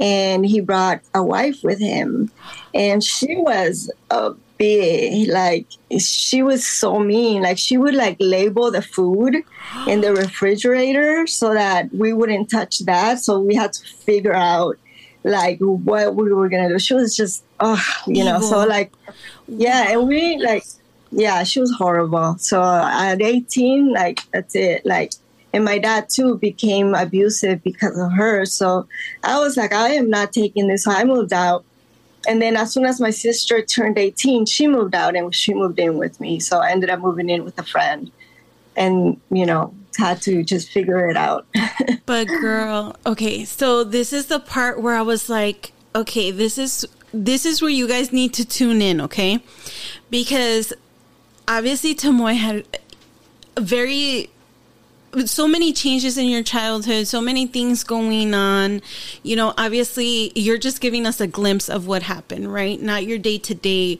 and 0.00 0.44
he 0.44 0.60
brought 0.60 1.00
a 1.14 1.22
wife 1.22 1.62
with 1.62 1.78
him. 1.78 2.30
And 2.72 3.04
she 3.04 3.36
was 3.36 3.92
a 4.10 4.32
big, 4.58 5.28
like, 5.28 5.66
she 5.98 6.42
was 6.42 6.66
so 6.66 6.98
mean. 6.98 7.42
Like, 7.42 7.58
she 7.58 7.76
would 7.76 7.94
like 7.94 8.16
label 8.18 8.70
the 8.70 8.82
food 8.82 9.36
in 9.86 10.00
the 10.00 10.14
refrigerator 10.16 11.26
so 11.26 11.54
that 11.54 11.92
we 11.94 12.12
wouldn't 12.12 12.50
touch 12.50 12.80
that. 12.80 13.20
So 13.20 13.40
we 13.40 13.54
had 13.54 13.72
to 13.74 13.86
figure 13.86 14.34
out 14.34 14.78
like 15.24 15.58
what 15.58 16.14
we 16.14 16.32
were 16.32 16.48
gonna 16.48 16.68
do. 16.68 16.78
She 16.78 16.94
was 16.94 17.16
just, 17.16 17.42
oh, 17.60 17.82
you 18.06 18.24
know, 18.24 18.40
so 18.40 18.64
like, 18.64 18.92
yeah, 19.48 19.90
and 19.90 20.06
we 20.06 20.38
like 20.38 20.64
yeah, 21.14 21.44
she 21.44 21.60
was 21.60 21.72
horrible. 21.72 22.36
So 22.38 22.62
at 22.62 23.22
18, 23.22 23.92
like 23.92 24.20
that's 24.32 24.54
it. 24.54 24.84
Like, 24.84 25.12
and 25.52 25.64
my 25.64 25.78
dad 25.78 26.08
too 26.08 26.38
became 26.38 26.94
abusive 26.94 27.62
because 27.62 27.96
of 27.98 28.12
her. 28.12 28.44
So 28.44 28.88
I 29.22 29.38
was 29.38 29.56
like, 29.56 29.72
I 29.72 29.90
am 29.90 30.10
not 30.10 30.32
taking 30.32 30.66
this. 30.66 30.84
So 30.84 30.90
I 30.90 31.04
moved 31.04 31.32
out. 31.32 31.64
And 32.26 32.42
then 32.42 32.56
as 32.56 32.72
soon 32.72 32.84
as 32.84 33.00
my 33.00 33.10
sister 33.10 33.62
turned 33.62 33.98
18, 33.98 34.46
she 34.46 34.66
moved 34.66 34.94
out 34.94 35.14
and 35.14 35.32
she 35.34 35.54
moved 35.54 35.78
in 35.78 35.98
with 35.98 36.18
me. 36.20 36.40
So 36.40 36.58
I 36.58 36.70
ended 36.70 36.90
up 36.90 37.00
moving 37.00 37.30
in 37.30 37.44
with 37.44 37.58
a 37.58 37.62
friend 37.62 38.10
and, 38.76 39.20
you 39.30 39.46
know, 39.46 39.74
had 39.96 40.22
to 40.22 40.42
just 40.42 40.70
figure 40.70 41.08
it 41.08 41.16
out. 41.16 41.46
but 42.06 42.26
girl, 42.26 42.96
okay, 43.06 43.44
so 43.44 43.84
this 43.84 44.12
is 44.12 44.26
the 44.26 44.40
part 44.40 44.80
where 44.80 44.94
I 44.94 45.02
was 45.02 45.28
like, 45.28 45.72
okay, 45.94 46.30
this 46.30 46.58
is 46.58 46.86
this 47.12 47.46
is 47.46 47.62
where 47.62 47.70
you 47.70 47.86
guys 47.86 48.12
need 48.12 48.34
to 48.34 48.44
tune 48.44 48.82
in, 48.82 49.00
okay? 49.00 49.38
Because 50.10 50.72
obviously 51.46 51.94
Tamoy 51.94 52.36
had 52.36 52.64
very 53.58 54.30
so 55.26 55.46
many 55.46 55.72
changes 55.72 56.18
in 56.18 56.26
your 56.26 56.42
childhood, 56.42 57.06
so 57.06 57.20
many 57.20 57.46
things 57.46 57.84
going 57.84 58.34
on. 58.34 58.82
You 59.22 59.36
know, 59.36 59.54
obviously, 59.56 60.32
you're 60.34 60.58
just 60.58 60.80
giving 60.80 61.06
us 61.06 61.20
a 61.20 61.26
glimpse 61.26 61.68
of 61.68 61.86
what 61.86 62.02
happened, 62.02 62.52
right? 62.52 62.80
Not 62.80 63.06
your 63.06 63.18
day 63.18 63.38
to 63.38 63.54
day. 63.54 63.98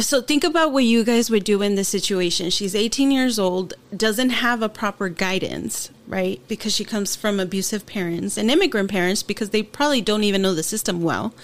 So, 0.00 0.20
think 0.20 0.44
about 0.44 0.72
what 0.72 0.84
you 0.84 1.04
guys 1.04 1.30
would 1.30 1.44
do 1.44 1.62
in 1.62 1.74
this 1.74 1.88
situation. 1.88 2.50
She's 2.50 2.74
18 2.74 3.10
years 3.10 3.38
old, 3.38 3.74
doesn't 3.96 4.30
have 4.30 4.60
a 4.62 4.68
proper 4.68 5.08
guidance, 5.08 5.90
right? 6.06 6.40
Because 6.48 6.74
she 6.74 6.84
comes 6.84 7.16
from 7.16 7.40
abusive 7.40 7.86
parents 7.86 8.36
and 8.36 8.50
immigrant 8.50 8.90
parents 8.90 9.22
because 9.22 9.50
they 9.50 9.62
probably 9.62 10.00
don't 10.00 10.24
even 10.24 10.42
know 10.42 10.54
the 10.54 10.62
system 10.62 11.02
well. 11.02 11.34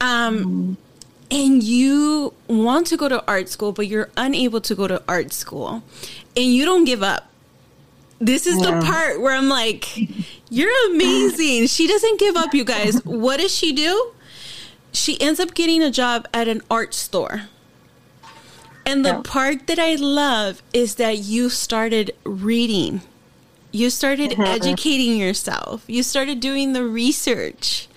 Um, 0.00 0.44
mm 0.44 0.76
and 1.30 1.62
you 1.62 2.32
want 2.48 2.86
to 2.88 2.96
go 2.96 3.08
to 3.08 3.24
art 3.26 3.48
school, 3.48 3.72
but 3.72 3.86
you're 3.86 4.10
unable 4.16 4.60
to 4.60 4.74
go 4.74 4.86
to 4.86 5.02
art 5.08 5.32
school, 5.32 5.82
and 6.36 6.46
you 6.46 6.64
don't 6.64 6.84
give 6.84 7.02
up. 7.02 7.28
This 8.20 8.46
is 8.46 8.60
yeah. 8.60 8.78
the 8.80 8.86
part 8.86 9.20
where 9.20 9.34
I'm 9.34 9.48
like, 9.48 9.96
you're 10.50 10.90
amazing. 10.92 11.66
she 11.66 11.86
doesn't 11.86 12.20
give 12.20 12.36
up, 12.36 12.54
you 12.54 12.64
guys. 12.64 13.04
What 13.04 13.40
does 13.40 13.54
she 13.54 13.72
do? 13.72 14.12
She 14.92 15.20
ends 15.20 15.40
up 15.40 15.54
getting 15.54 15.82
a 15.82 15.90
job 15.90 16.28
at 16.32 16.46
an 16.46 16.62
art 16.70 16.94
store. 16.94 17.48
And 18.86 19.04
the 19.04 19.10
yeah. 19.10 19.22
part 19.24 19.66
that 19.66 19.78
I 19.78 19.94
love 19.94 20.62
is 20.72 20.96
that 20.96 21.18
you 21.18 21.48
started 21.48 22.14
reading. 22.24 23.00
You 23.72 23.90
started 23.90 24.32
mm-hmm. 24.32 24.42
educating 24.42 25.16
yourself. 25.16 25.84
You 25.86 26.02
started 26.02 26.40
doing 26.40 26.74
the 26.74 26.84
research. 26.84 27.88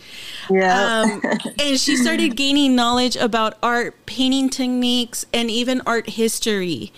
Yeah. 0.49 1.01
Um, 1.01 1.21
and 1.59 1.79
she 1.79 1.95
started 1.97 2.35
gaining 2.35 2.75
knowledge 2.75 3.15
about 3.15 3.57
art, 3.61 3.95
painting 4.05 4.49
techniques, 4.49 5.25
and 5.33 5.51
even 5.51 5.81
art 5.85 6.11
history. 6.11 6.91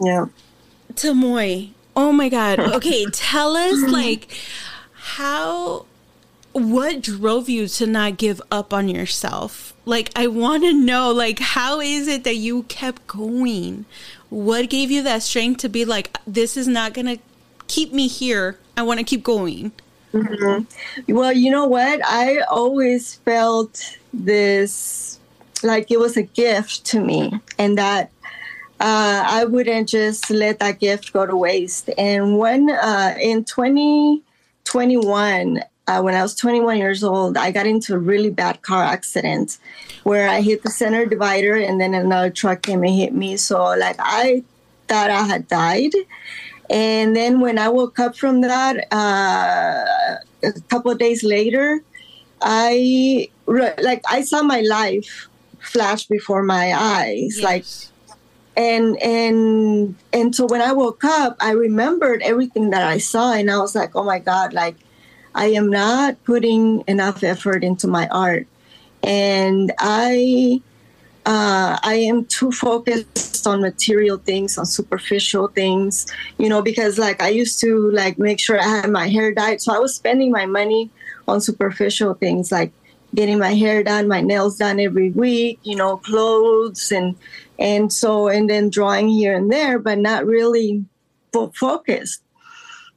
Yeah. 0.00 0.26
Tamoy, 0.94 1.70
oh 1.96 2.12
my 2.12 2.28
God. 2.28 2.58
Okay, 2.72 3.06
tell 3.12 3.56
us 3.56 3.82
like 3.82 4.34
how, 4.92 5.86
what 6.52 7.02
drove 7.02 7.48
you 7.48 7.66
to 7.68 7.86
not 7.86 8.16
give 8.16 8.40
up 8.50 8.72
on 8.72 8.88
yourself? 8.88 9.71
Like, 9.84 10.10
I 10.14 10.28
want 10.28 10.62
to 10.62 10.72
know, 10.72 11.12
like, 11.12 11.40
how 11.40 11.80
is 11.80 12.06
it 12.06 12.24
that 12.24 12.36
you 12.36 12.62
kept 12.64 13.06
going? 13.06 13.84
What 14.30 14.70
gave 14.70 14.90
you 14.90 15.02
that 15.02 15.22
strength 15.22 15.60
to 15.62 15.68
be 15.68 15.84
like, 15.84 16.16
this 16.26 16.56
is 16.56 16.68
not 16.68 16.94
to 16.94 17.18
keep 17.66 17.92
me 17.92 18.06
here? 18.06 18.58
I 18.76 18.82
want 18.82 19.00
to 19.00 19.04
keep 19.04 19.24
going. 19.24 19.72
Mm-hmm. 20.12 21.14
Well, 21.14 21.32
you 21.32 21.50
know 21.50 21.66
what? 21.66 22.00
I 22.04 22.40
always 22.40 23.16
felt 23.16 23.98
this 24.12 25.18
like 25.62 25.90
it 25.90 25.98
was 25.98 26.16
a 26.16 26.22
gift 26.22 26.84
to 26.86 27.00
me, 27.00 27.32
and 27.58 27.76
that 27.78 28.10
uh, 28.80 29.24
I 29.26 29.44
wouldn't 29.44 29.88
just 29.88 30.30
let 30.30 30.58
that 30.58 30.80
gift 30.80 31.12
go 31.12 31.24
to 31.24 31.36
waste. 31.36 31.88
And 31.96 32.38
when 32.38 32.68
uh, 32.70 33.14
in 33.20 33.44
2021, 33.44 35.62
uh, 35.98 36.02
when 36.02 36.14
I 36.14 36.22
was 36.22 36.34
21 36.34 36.78
years 36.78 37.04
old, 37.04 37.36
I 37.36 37.50
got 37.50 37.66
into 37.66 37.94
a 37.94 37.98
really 37.98 38.30
bad 38.30 38.62
car 38.62 38.82
accident 38.82 39.58
where 40.04 40.28
I 40.28 40.40
hit 40.40 40.62
the 40.62 40.70
center 40.70 41.06
divider 41.06 41.54
and 41.54 41.80
then 41.80 41.94
another 41.94 42.30
truck 42.30 42.62
came 42.62 42.82
and 42.82 42.94
hit 42.94 43.14
me. 43.14 43.36
So, 43.36 43.62
like, 43.76 43.96
I 43.98 44.42
thought 44.88 45.10
I 45.10 45.22
had 45.24 45.48
died. 45.48 45.92
And 46.70 47.14
then 47.14 47.40
when 47.40 47.58
I 47.58 47.68
woke 47.68 47.98
up 47.98 48.16
from 48.16 48.40
that, 48.40 48.86
uh, 48.92 50.16
a 50.42 50.60
couple 50.68 50.90
of 50.90 50.98
days 50.98 51.22
later, 51.22 51.82
I 52.40 53.28
like 53.46 54.02
I 54.08 54.22
saw 54.22 54.42
my 54.42 54.62
life 54.62 55.28
flash 55.60 56.06
before 56.06 56.42
my 56.42 56.74
eyes, 56.74 57.38
yes. 57.38 57.44
like, 57.44 57.64
and 58.56 59.00
and 59.00 59.94
and 60.12 60.34
so 60.34 60.46
when 60.46 60.60
I 60.60 60.72
woke 60.72 61.04
up, 61.04 61.36
I 61.40 61.52
remembered 61.52 62.22
everything 62.22 62.70
that 62.70 62.82
I 62.82 62.98
saw, 62.98 63.32
and 63.32 63.50
I 63.50 63.58
was 63.58 63.74
like, 63.74 63.94
oh 63.94 64.02
my 64.02 64.18
god, 64.18 64.52
like 64.52 64.76
I 65.34 65.46
am 65.46 65.70
not 65.70 66.22
putting 66.24 66.84
enough 66.86 67.22
effort 67.22 67.64
into 67.64 67.88
my 67.88 68.08
art. 68.08 68.46
And 69.02 69.72
I 69.78 70.62
uh, 71.24 71.78
I 71.82 71.94
am 71.94 72.24
too 72.24 72.50
focused 72.50 73.46
on 73.46 73.60
material 73.60 74.18
things, 74.18 74.58
on 74.58 74.66
superficial 74.66 75.48
things, 75.48 76.06
you 76.38 76.48
know, 76.48 76.62
because 76.62 76.98
like 76.98 77.22
I 77.22 77.28
used 77.28 77.60
to 77.60 77.90
like 77.90 78.18
make 78.18 78.40
sure 78.40 78.60
I 78.60 78.64
had 78.64 78.90
my 78.90 79.08
hair 79.08 79.32
dyed. 79.32 79.60
So 79.60 79.74
I 79.74 79.78
was 79.78 79.94
spending 79.94 80.30
my 80.30 80.46
money 80.46 80.90
on 81.28 81.40
superficial 81.40 82.14
things 82.14 82.50
like 82.50 82.72
getting 83.14 83.38
my 83.38 83.54
hair 83.54 83.82
done, 83.82 84.08
my 84.08 84.20
nails 84.20 84.56
done 84.58 84.80
every 84.80 85.10
week, 85.10 85.60
you 85.62 85.76
know, 85.76 85.98
clothes 85.98 86.90
and 86.90 87.16
and 87.58 87.92
so 87.92 88.28
and 88.28 88.50
then 88.50 88.70
drawing 88.70 89.08
here 89.08 89.36
and 89.36 89.52
there, 89.52 89.78
but 89.78 89.98
not 89.98 90.26
really 90.26 90.84
fo- 91.32 91.52
focused. 91.54 92.21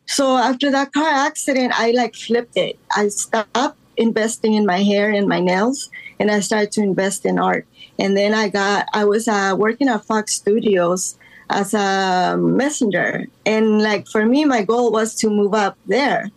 So 0.08 0.38
after 0.38 0.72
that 0.72 0.94
car 0.94 1.10
accident, 1.10 1.74
I 1.80 1.92
like 1.92 2.16
flipped 2.16 2.58
it. 2.58 2.78
I 2.96 3.08
stopped 3.10 3.78
investing 3.98 4.54
in 4.54 4.66
my 4.66 4.84
hair 4.84 5.10
and 5.12 5.28
my 5.28 5.40
nails, 5.40 5.90
and 6.20 6.30
I 6.30 6.40
started 6.42 6.72
to 6.74 6.82
invest 6.82 7.26
in 7.26 7.40
art. 7.40 7.66
And 7.98 8.16
then 8.16 8.34
I 8.34 8.50
got 8.50 8.88
I 8.94 9.06
was 9.06 9.28
uh, 9.28 9.56
working 9.58 9.88
at 9.90 10.06
Fox 10.06 10.34
Studios 10.34 11.18
as 11.50 11.74
a 11.74 12.36
messenger, 12.38 13.28
and 13.46 13.82
like 13.82 14.08
for 14.08 14.26
me, 14.26 14.46
my 14.46 14.64
goal 14.64 14.92
was 14.92 15.16
to 15.16 15.30
move 15.30 15.54
up 15.54 15.78
there. 15.86 16.30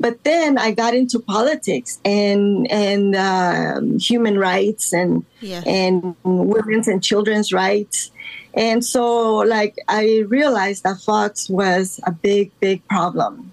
But 0.00 0.24
then 0.24 0.58
I 0.58 0.72
got 0.72 0.94
into 0.94 1.20
politics 1.20 2.00
and 2.04 2.66
and 2.70 3.14
um, 3.14 3.98
human 3.98 4.38
rights 4.38 4.92
and 4.92 5.24
Yeah. 5.40 5.62
and 5.66 6.16
women's 6.24 6.88
and 6.88 7.02
children's 7.02 7.52
rights. 7.52 8.10
And 8.54 8.84
so, 8.84 9.38
like, 9.38 9.76
I 9.88 10.24
realized 10.28 10.84
that 10.84 11.00
Fox 11.00 11.48
was 11.48 12.00
a 12.04 12.12
big, 12.12 12.50
big 12.60 12.86
problem. 12.88 13.52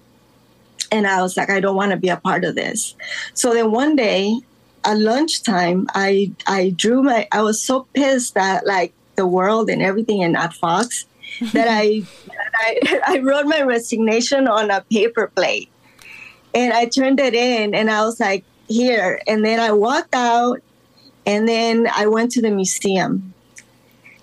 And 0.92 1.06
I 1.06 1.22
was 1.22 1.36
like, 1.36 1.50
I 1.50 1.60
don't 1.60 1.76
want 1.76 1.92
to 1.92 1.96
be 1.96 2.08
a 2.08 2.16
part 2.16 2.44
of 2.44 2.54
this. 2.54 2.94
So 3.32 3.54
then 3.54 3.70
one 3.70 3.96
day 3.96 4.40
at 4.84 4.98
lunchtime, 4.98 5.86
I, 5.94 6.32
I 6.46 6.70
drew 6.70 7.02
my, 7.02 7.28
I 7.32 7.42
was 7.42 7.62
so 7.62 7.86
pissed 7.94 8.36
at 8.36 8.66
like 8.66 8.92
the 9.16 9.26
world 9.26 9.70
and 9.70 9.82
everything 9.82 10.22
and 10.22 10.36
at 10.36 10.52
Fox 10.52 11.06
that 11.52 11.68
I, 11.68 12.02
that 12.26 12.50
I, 12.54 13.00
I 13.06 13.18
wrote 13.20 13.46
my 13.46 13.62
resignation 13.62 14.48
on 14.48 14.70
a 14.70 14.84
paper 14.90 15.28
plate 15.28 15.70
and 16.54 16.72
I 16.72 16.86
turned 16.86 17.20
it 17.20 17.34
in 17.34 17.74
and 17.74 17.90
I 17.90 18.04
was 18.04 18.18
like, 18.18 18.44
here. 18.70 19.20
And 19.26 19.44
then 19.44 19.60
I 19.60 19.72
walked 19.72 20.14
out 20.14 20.60
and 21.26 21.46
then 21.46 21.88
I 21.92 22.06
went 22.06 22.32
to 22.32 22.42
the 22.42 22.50
museum, 22.50 23.29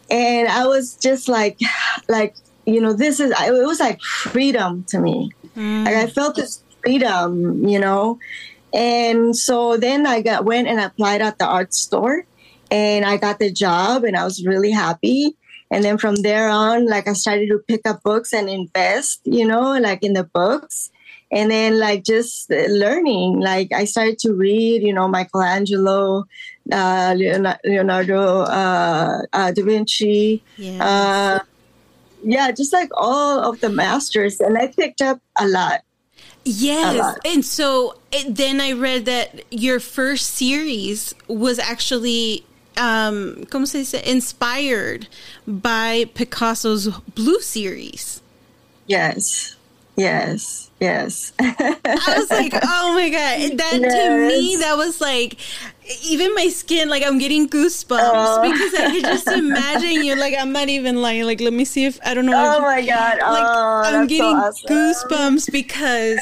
and 0.09 0.47
I 0.47 0.67
was 0.67 0.95
just 0.95 1.27
like, 1.27 1.59
like 2.07 2.35
you 2.65 2.81
know, 2.81 2.93
this 2.93 3.19
is 3.19 3.31
it 3.31 3.65
was 3.65 3.79
like 3.79 4.01
freedom 4.01 4.83
to 4.89 4.99
me. 4.99 5.31
Mm. 5.55 5.85
Like 5.85 5.95
I 5.95 6.07
felt 6.07 6.35
this 6.35 6.63
freedom, 6.81 7.67
you 7.67 7.79
know, 7.79 8.19
and 8.73 9.35
so 9.35 9.77
then 9.77 10.05
I 10.05 10.21
got 10.21 10.45
went 10.45 10.67
and 10.67 10.79
applied 10.79 11.21
at 11.21 11.39
the 11.39 11.45
art 11.45 11.73
store, 11.73 12.25
and 12.69 13.05
I 13.05 13.17
got 13.17 13.39
the 13.39 13.51
job, 13.51 14.03
and 14.03 14.17
I 14.17 14.25
was 14.25 14.45
really 14.45 14.71
happy. 14.71 15.35
And 15.69 15.83
then 15.83 15.97
from 15.97 16.15
there 16.15 16.49
on, 16.49 16.87
like 16.87 17.07
I 17.07 17.13
started 17.13 17.49
to 17.49 17.59
pick 17.67 17.85
up 17.87 18.01
books 18.03 18.33
and 18.33 18.49
invest, 18.49 19.21
you 19.25 19.45
know, 19.45 19.77
like 19.77 20.03
in 20.03 20.13
the 20.13 20.23
books 20.23 20.89
and 21.31 21.51
then 21.51 21.77
like 21.77 22.05
just 22.05 22.49
learning 22.49 23.39
like 23.41 23.67
i 23.73 23.83
started 23.83 24.17
to 24.17 24.33
read 24.33 24.81
you 24.81 24.93
know 24.93 25.07
michelangelo 25.09 26.23
uh, 26.71 27.13
leonardo 27.65 28.41
uh, 28.43 29.21
uh, 29.33 29.51
da 29.51 29.63
vinci 29.63 30.41
Yeah. 30.57 30.79
uh, 30.79 31.39
yeah 32.23 32.51
just 32.51 32.71
like 32.71 32.89
all 32.95 33.39
of 33.39 33.59
the 33.59 33.69
masters 33.69 34.39
and 34.39 34.57
i 34.57 34.67
picked 34.67 35.01
up 35.01 35.19
a 35.37 35.47
lot 35.47 35.81
Yes. 36.49 36.95
lot. 36.97 37.19
And 37.25 37.43
so 37.43 37.99
it, 38.11 38.35
then 38.35 38.61
I 38.61 38.71
read 38.71 39.05
that 39.05 39.43
your 39.51 39.79
first 39.81 40.31
series 40.31 41.13
was 41.27 41.59
actually, 41.59 42.45
um, 42.77 43.45
como 43.49 43.65
se 43.65 43.79
dice, 43.79 44.01
inspired 44.05 45.07
by 45.47 46.05
Picasso's 46.13 46.87
Blue 47.15 47.39
series. 47.41 48.21
yes 48.87 49.55
yes 49.97 50.69
yes 50.79 51.33
I 51.39 52.13
was 52.17 52.29
like, 52.29 52.53
oh 52.61 52.93
my 52.93 53.09
God. 53.09 53.57
That 53.57 53.71
to 53.81 54.27
me, 54.27 54.55
that 54.57 54.77
was 54.77 55.01
like, 55.01 55.37
even 56.05 56.35
my 56.35 56.49
skin, 56.49 56.87
like 56.87 57.03
I'm 57.03 57.17
getting 57.17 57.49
goosebumps 57.49 57.99
Oh. 57.99 58.41
because 58.43 58.73
I 58.75 58.91
could 58.91 59.03
just 59.03 59.27
imagine 59.27 60.03
you. 60.05 60.15
Like, 60.15 60.35
I'm 60.37 60.51
not 60.51 60.69
even 60.69 61.01
lying. 61.01 61.23
Like, 61.23 61.41
let 61.41 61.51
me 61.53 61.65
see 61.65 61.85
if, 61.85 61.97
I 62.05 62.13
don't 62.13 62.27
know. 62.27 62.33
oh 62.57 62.61
my 62.61 62.85
god 62.85 63.17
like 63.19 63.43
oh, 63.47 63.81
I'm 63.85 64.05
getting 64.07 64.37
so 64.37 64.37
awesome. 64.37 64.69
goosebumps 64.69 65.51
because 65.51 66.19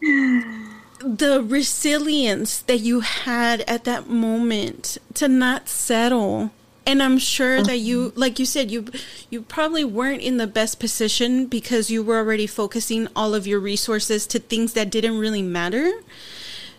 the 1.04 1.42
resilience 1.42 2.60
that 2.62 2.78
you 2.78 3.00
had 3.00 3.60
at 3.62 3.84
that 3.84 4.08
moment 4.08 4.98
to 5.14 5.28
not 5.28 5.68
settle. 5.68 6.50
And 6.86 7.02
i'm 7.02 7.16
sure 7.16 7.62
that 7.62 7.78
you 7.78 8.10
mm-hmm. 8.10 8.20
like 8.20 8.38
you 8.38 8.44
said 8.44 8.70
you 8.70 8.84
you 9.30 9.40
probably 9.40 9.84
weren't 9.84 10.20
in 10.20 10.36
the 10.36 10.46
best 10.46 10.78
position 10.78 11.46
because 11.46 11.90
you 11.90 12.02
were 12.02 12.18
already 12.18 12.46
focusing 12.46 13.08
all 13.16 13.34
of 13.34 13.46
your 13.46 13.58
resources 13.58 14.26
to 14.26 14.38
things 14.38 14.74
that 14.74 14.90
didn't 14.90 15.18
really 15.18 15.40
matter. 15.40 15.90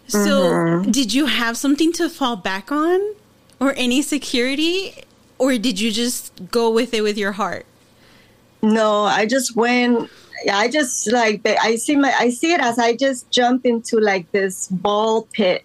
So 0.07 0.43
mm-hmm. 0.43 0.91
did 0.91 1.11
you 1.11 1.25
have 1.25 1.57
something 1.57 1.91
to 1.93 2.07
fall 2.07 2.35
back 2.35 2.71
on 2.71 3.01
or 3.59 3.73
any 3.75 4.03
security 4.03 4.93
or 5.39 5.57
did 5.57 5.79
you 5.79 5.91
just 5.91 6.51
go 6.51 6.69
with 6.69 6.93
it 6.93 7.01
with 7.01 7.17
your 7.17 7.33
heart? 7.33 7.65
No, 8.61 9.03
I 9.03 9.25
just 9.25 9.55
went. 9.55 10.09
Yeah, 10.43 10.57
I 10.57 10.67
just 10.67 11.11
like 11.11 11.41
I 11.45 11.75
see 11.75 11.95
my 11.95 12.13
I 12.17 12.29
see 12.29 12.53
it 12.53 12.59
as 12.59 12.77
I 12.77 12.95
just 12.95 13.29
jumped 13.31 13.65
into 13.65 13.99
like 13.99 14.31
this 14.31 14.67
ball 14.67 15.23
pit, 15.31 15.63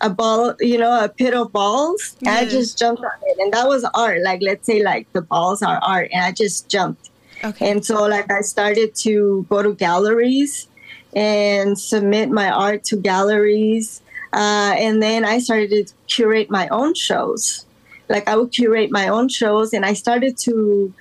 a 0.00 0.10
ball, 0.10 0.54
you 0.60 0.78
know, 0.78 1.04
a 1.04 1.08
pit 1.08 1.34
of 1.34 1.52
balls. 1.52 2.16
And 2.20 2.28
I 2.28 2.44
just 2.44 2.78
jumped 2.78 3.02
on 3.02 3.10
it, 3.22 3.38
and 3.38 3.52
that 3.52 3.66
was 3.68 3.84
art. 3.94 4.22
Like 4.22 4.42
let's 4.42 4.66
say 4.66 4.82
like 4.82 5.10
the 5.12 5.22
balls 5.22 5.62
are 5.62 5.78
art, 5.82 6.08
and 6.12 6.24
I 6.24 6.32
just 6.32 6.68
jumped. 6.68 7.10
okay 7.42 7.70
And 7.70 7.84
so 7.84 8.04
like 8.06 8.30
I 8.30 8.42
started 8.42 8.94
to 9.06 9.46
go 9.48 9.62
to 9.62 9.74
galleries 9.74 10.68
and 11.14 11.78
submit 11.78 12.30
my 12.30 12.50
art 12.50 12.84
to 12.84 12.96
galleries, 12.96 14.02
uh, 14.32 14.74
and 14.78 15.02
then 15.02 15.24
I 15.24 15.38
started 15.38 15.70
to 15.70 15.94
curate 16.06 16.50
my 16.50 16.68
own 16.68 16.94
shows. 16.94 17.64
Like 18.08 18.28
I 18.28 18.36
would 18.36 18.52
curate 18.52 18.90
my 18.90 19.08
own 19.08 19.28
shows, 19.28 19.72
and 19.72 19.84
I 19.84 19.94
started 19.94 20.36
to 20.38 20.92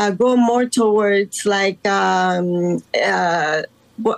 uh, 0.00 0.10
go 0.10 0.34
more 0.34 0.64
towards 0.64 1.44
like 1.44 1.86
um, 1.86 2.82
uh, 2.96 3.62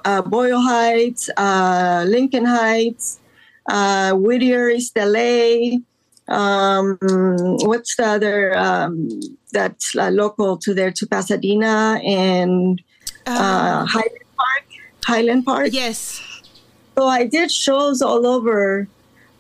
uh, 0.05 0.23
Boyle 0.23 0.61
Heights, 0.61 1.29
uh, 1.37 2.05
Lincoln 2.07 2.45
Heights, 2.45 3.18
uh, 3.68 4.12
Whittier, 4.12 4.68
East 4.68 4.97
LA. 4.97 5.79
Um, 6.29 6.99
what's 7.66 7.97
the 7.97 8.07
other 8.07 8.57
um, 8.57 9.11
that's 9.51 9.97
uh, 9.97 10.11
local 10.11 10.57
to 10.59 10.73
there 10.73 10.92
to 10.92 11.07
Pasadena 11.07 12.01
and 12.05 12.81
uh, 13.27 13.85
Highland 13.85 14.29
Park? 14.37 14.64
Highland 15.05 15.45
Park. 15.45 15.68
yes 15.73 16.23
So 16.95 17.09
I 17.09 17.27
did 17.27 17.51
shows 17.51 18.01
all 18.03 18.25
over, 18.25 18.87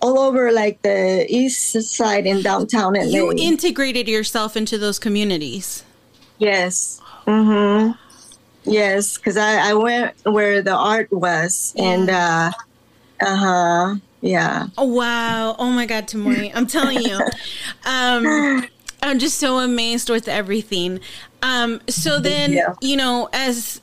all 0.00 0.18
over 0.18 0.50
like 0.50 0.82
the 0.82 1.24
east 1.28 1.80
side 1.82 2.26
and 2.26 2.42
downtown 2.42 2.94
LA. 2.94 3.04
you 3.04 3.32
integrated 3.32 4.08
yourself 4.08 4.56
into 4.56 4.76
those 4.76 4.98
communities 4.98 5.84
Yes. 6.38 7.00
Mm-hmm. 7.26 7.92
Yes, 8.64 9.16
because 9.16 9.36
I, 9.36 9.70
I 9.70 9.74
went 9.74 10.14
where 10.24 10.62
the 10.62 10.74
art 10.74 11.10
was, 11.12 11.74
and 11.76 12.08
uh, 12.08 12.52
uh 13.20 13.36
huh, 13.36 13.94
yeah. 14.20 14.68
Oh 14.78 14.84
wow! 14.86 15.56
Oh 15.58 15.70
my 15.70 15.84
God, 15.86 16.06
Tamoy, 16.06 16.52
I'm 16.54 16.66
telling 16.66 17.00
you, 17.02 17.16
um, 17.84 18.64
I'm 19.02 19.18
just 19.18 19.38
so 19.38 19.58
amazed 19.58 20.08
with 20.10 20.28
everything. 20.28 21.00
Um, 21.42 21.80
so 21.88 22.20
then, 22.20 22.52
Yeah. 22.52 22.74
you 22.80 22.96
know, 22.96 23.28
as 23.32 23.80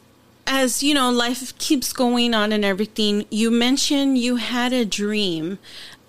as 0.48 0.82
you 0.82 0.94
know, 0.94 1.12
life 1.12 1.58
keeps 1.58 1.92
going 1.92 2.34
on 2.34 2.54
and 2.54 2.64
everything. 2.64 3.26
You 3.30 3.52
mentioned 3.52 4.18
you 4.18 4.38
had 4.38 4.72
a 4.72 4.86
dream, 4.86 5.60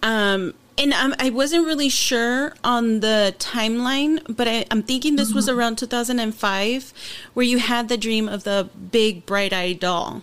um, 0.03 0.55
and 0.81 0.95
I'm, 0.95 1.15
I 1.19 1.29
wasn't 1.29 1.67
really 1.67 1.91
sure 1.91 2.55
on 2.65 3.01
the 3.01 3.35
timeline, 3.39 4.21
but 4.35 4.49
I, 4.49 4.65
I'm 4.71 4.83
thinking 4.83 5.17
this 5.17 5.35
was 5.35 5.47
around 5.49 5.77
2005, 5.77 6.93
where 7.35 7.45
you 7.45 7.59
had 7.59 7.89
the 7.91 7.99
dream 7.99 8.29
of 8.29 8.45
the 8.45 8.69
big 8.91 9.27
bright-eyed 9.27 9.79
doll. 9.79 10.23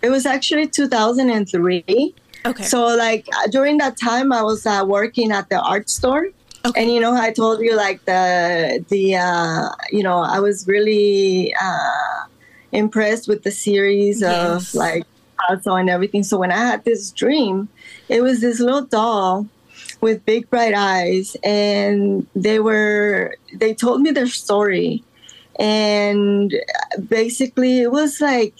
It 0.00 0.08
was 0.10 0.24
actually 0.24 0.68
2003. 0.68 2.14
Okay. 2.44 2.62
So 2.64 2.86
like 2.96 3.28
uh, 3.36 3.46
during 3.48 3.76
that 3.78 3.98
time, 3.98 4.32
I 4.32 4.42
was 4.42 4.66
uh, 4.66 4.84
working 4.86 5.30
at 5.30 5.48
the 5.50 5.60
art 5.60 5.90
store. 5.90 6.28
Okay. 6.64 6.82
And 6.82 6.90
you 6.92 7.00
know, 7.00 7.14
I 7.14 7.30
told 7.32 7.60
you 7.60 7.76
like 7.76 8.04
the 8.04 8.84
the 8.88 9.16
uh, 9.16 9.68
you 9.92 10.02
know 10.02 10.18
I 10.18 10.40
was 10.40 10.66
really 10.66 11.54
uh, 11.60 12.24
impressed 12.72 13.28
with 13.28 13.42
the 13.42 13.50
series 13.50 14.22
Yes. 14.22 14.70
of 14.70 14.74
like 14.74 15.04
Picasso 15.48 15.74
and 15.74 15.90
everything. 15.90 16.22
So 16.22 16.38
when 16.38 16.52
I 16.52 16.58
had 16.58 16.84
this 16.84 17.10
dream, 17.10 17.68
it 18.08 18.22
was 18.22 18.40
this 18.40 18.60
little 18.60 18.82
doll 18.82 19.46
with 20.00 20.24
big 20.24 20.50
bright 20.50 20.74
eyes, 20.74 21.36
and 21.44 22.26
they 22.34 22.58
were 22.58 23.36
they 23.54 23.74
told 23.74 24.00
me 24.00 24.10
their 24.10 24.26
story, 24.26 25.02
and 25.58 26.54
basically 27.08 27.80
it 27.80 27.92
was 27.92 28.20
like 28.20 28.54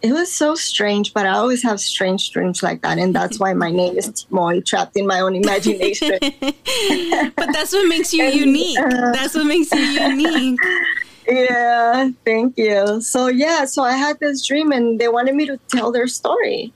it 0.00 0.12
was 0.12 0.32
so 0.32 0.54
strange, 0.54 1.12
but 1.12 1.26
I 1.26 1.30
always 1.30 1.62
have 1.62 1.80
strange 1.80 2.30
dreams 2.30 2.62
like 2.62 2.82
that, 2.82 2.98
and 2.98 3.14
that's 3.14 3.38
why 3.38 3.52
my 3.52 3.70
name 3.70 3.98
is 3.98 4.08
Timoy, 4.08 4.64
trapped 4.64 4.96
in 4.96 5.06
my 5.06 5.20
own 5.20 5.34
imagination. 5.34 6.18
but 6.20 7.48
that's 7.52 7.72
what 7.72 7.88
makes 7.88 8.14
you 8.14 8.24
and, 8.26 8.34
unique. 8.34 8.78
Uh, 8.78 9.12
that's 9.12 9.34
what 9.34 9.46
makes 9.46 9.72
you 9.72 9.80
unique. 9.80 10.60
Yeah, 11.28 12.10
thank 12.24 12.56
you. 12.56 13.00
So 13.00 13.28
yeah, 13.28 13.64
so 13.66 13.82
I 13.82 13.92
had 13.92 14.18
this 14.18 14.46
dream, 14.46 14.72
and 14.72 14.98
they 14.98 15.08
wanted 15.08 15.34
me 15.34 15.46
to 15.46 15.58
tell 15.68 15.92
their 15.92 16.06
story, 16.06 16.72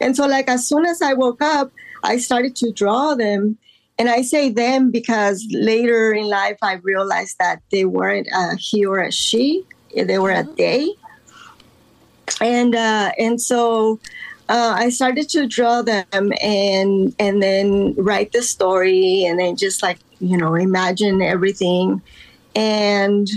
and 0.00 0.14
so 0.14 0.26
like 0.26 0.48
as 0.48 0.66
soon 0.66 0.84
as 0.84 1.00
I 1.00 1.14
woke 1.14 1.42
up, 1.42 1.72
I 2.02 2.18
started 2.18 2.54
to 2.56 2.72
draw 2.72 3.14
them. 3.14 3.58
And 3.98 4.10
I 4.10 4.20
say 4.20 4.50
them 4.50 4.90
because 4.90 5.46
later 5.50 6.12
in 6.12 6.28
life 6.28 6.58
I 6.60 6.74
realized 6.74 7.36
that 7.38 7.62
they 7.72 7.86
weren't 7.86 8.28
a 8.30 8.54
he 8.56 8.84
or 8.84 8.98
a 9.00 9.10
she; 9.10 9.64
they 9.94 10.18
were 10.18 10.32
a 10.32 10.44
oh. 10.46 10.54
they 10.58 10.94
and 12.40 12.74
uh, 12.74 13.12
and 13.18 13.40
so 13.40 13.98
uh, 14.48 14.74
I 14.76 14.90
started 14.90 15.28
to 15.30 15.46
draw 15.46 15.82
them 15.82 16.32
and 16.42 17.14
and 17.18 17.42
then 17.42 17.94
write 17.96 18.32
the 18.32 18.42
story 18.42 19.24
and 19.24 19.38
then 19.38 19.56
just 19.56 19.82
like 19.82 19.98
you 20.20 20.36
know 20.36 20.54
imagine 20.54 21.22
everything 21.22 22.02
and 22.54 23.28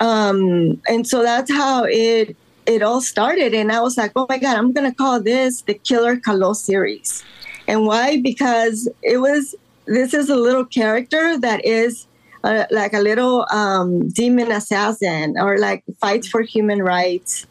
um 0.00 0.80
and 0.88 1.06
so 1.06 1.22
that's 1.22 1.50
how 1.50 1.84
it 1.84 2.36
it 2.66 2.82
all 2.82 3.00
started. 3.00 3.54
And 3.54 3.70
I 3.70 3.80
was 3.80 3.96
like 3.96 4.12
oh 4.16 4.26
my 4.28 4.38
god 4.38 4.56
I'm 4.56 4.72
gonna 4.72 4.94
call 4.94 5.20
this 5.20 5.62
the 5.62 5.74
Killer 5.74 6.16
Kalo 6.16 6.52
series. 6.52 7.24
And 7.68 7.86
why? 7.86 8.20
Because 8.20 8.88
it 9.02 9.18
was 9.18 9.54
this 9.86 10.14
is 10.14 10.28
a 10.30 10.36
little 10.36 10.64
character 10.64 11.38
that 11.38 11.64
is 11.64 12.06
uh, 12.44 12.64
like 12.70 12.92
a 12.92 13.00
little 13.00 13.46
um, 13.50 14.08
demon 14.10 14.52
assassin 14.52 15.36
or 15.38 15.58
like 15.58 15.82
fights 16.00 16.28
for 16.28 16.42
human 16.42 16.82
rights. 16.82 17.46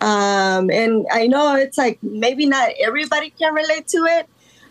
Um, 0.00 0.70
and 0.70 1.06
I 1.10 1.26
know 1.26 1.56
it's 1.56 1.76
like 1.76 1.98
maybe 2.02 2.46
not 2.46 2.70
everybody 2.80 3.30
can 3.30 3.52
relate 3.52 3.88
to 3.88 4.04
it, 4.04 4.28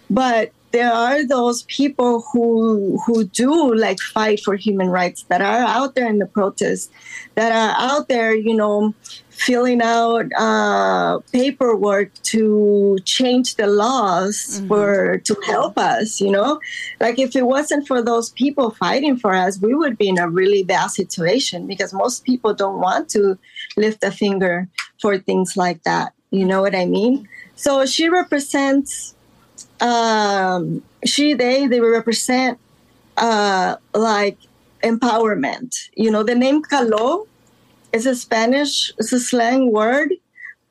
but 0.10 0.52
there 0.72 0.92
are 0.92 1.26
those 1.26 1.64
people 1.64 2.22
who 2.32 3.00
who 3.06 3.24
do 3.26 3.74
like 3.76 4.00
fight 4.00 4.40
for 4.42 4.56
human 4.56 4.90
rights 4.90 5.24
that 5.30 5.42
are 5.42 5.64
out 5.64 5.96
there 5.96 6.08
in 6.08 6.20
the 6.20 6.26
protests, 6.26 6.90
that 7.36 7.52
are 7.52 7.76
out 7.80 8.08
there, 8.08 8.36
you 8.36 8.56
know, 8.56 8.94
filling 9.38 9.82
out 9.82 10.26
uh, 10.36 11.20
paperwork 11.32 12.12
to 12.24 12.98
change 13.06 13.56
the 13.56 13.68
laws 13.68 14.36
mm-hmm. 14.36 14.68
for 14.68 15.20
to 15.20 15.36
help 15.46 15.78
us 15.78 16.20
you 16.20 16.32
know 16.32 16.60
like 17.00 17.20
if 17.20 17.36
it 17.36 17.46
wasn't 17.46 17.88
for 17.88 18.02
those 18.02 18.32
people 18.32 18.72
fighting 18.72 19.16
for 19.16 19.36
us 19.36 19.60
we 19.62 19.76
would 19.76 19.98
be 19.98 20.10
in 20.10 20.18
a 20.18 20.28
really 20.28 20.64
bad 20.64 20.88
situation 20.88 21.68
because 21.68 21.94
most 21.94 22.26
people 22.26 22.54
don't 22.54 22.80
want 22.80 23.08
to 23.10 23.38
lift 23.78 24.04
a 24.04 24.12
finger 24.12 24.68
for 25.00 25.20
things 25.20 25.56
like 25.56 25.84
that 25.84 26.14
you 26.32 26.44
know 26.44 26.62
what 26.62 26.76
i 26.76 26.86
mean 26.86 27.28
so 27.56 27.86
she 27.86 28.10
represents 28.10 29.16
um 29.82 30.84
she 31.06 31.34
they 31.34 31.68
they 31.68 31.80
represent 31.80 32.60
uh 33.18 33.76
like 33.94 34.38
empowerment 34.84 35.90
you 35.96 36.10
know 36.12 36.24
the 36.24 36.36
name 36.36 36.62
Kalo 36.62 37.28
it's 37.94 38.06
a 38.06 38.16
Spanish, 38.16 38.94
it's 38.98 39.14
a 39.14 39.20
slang 39.20 39.72
word 39.72 40.14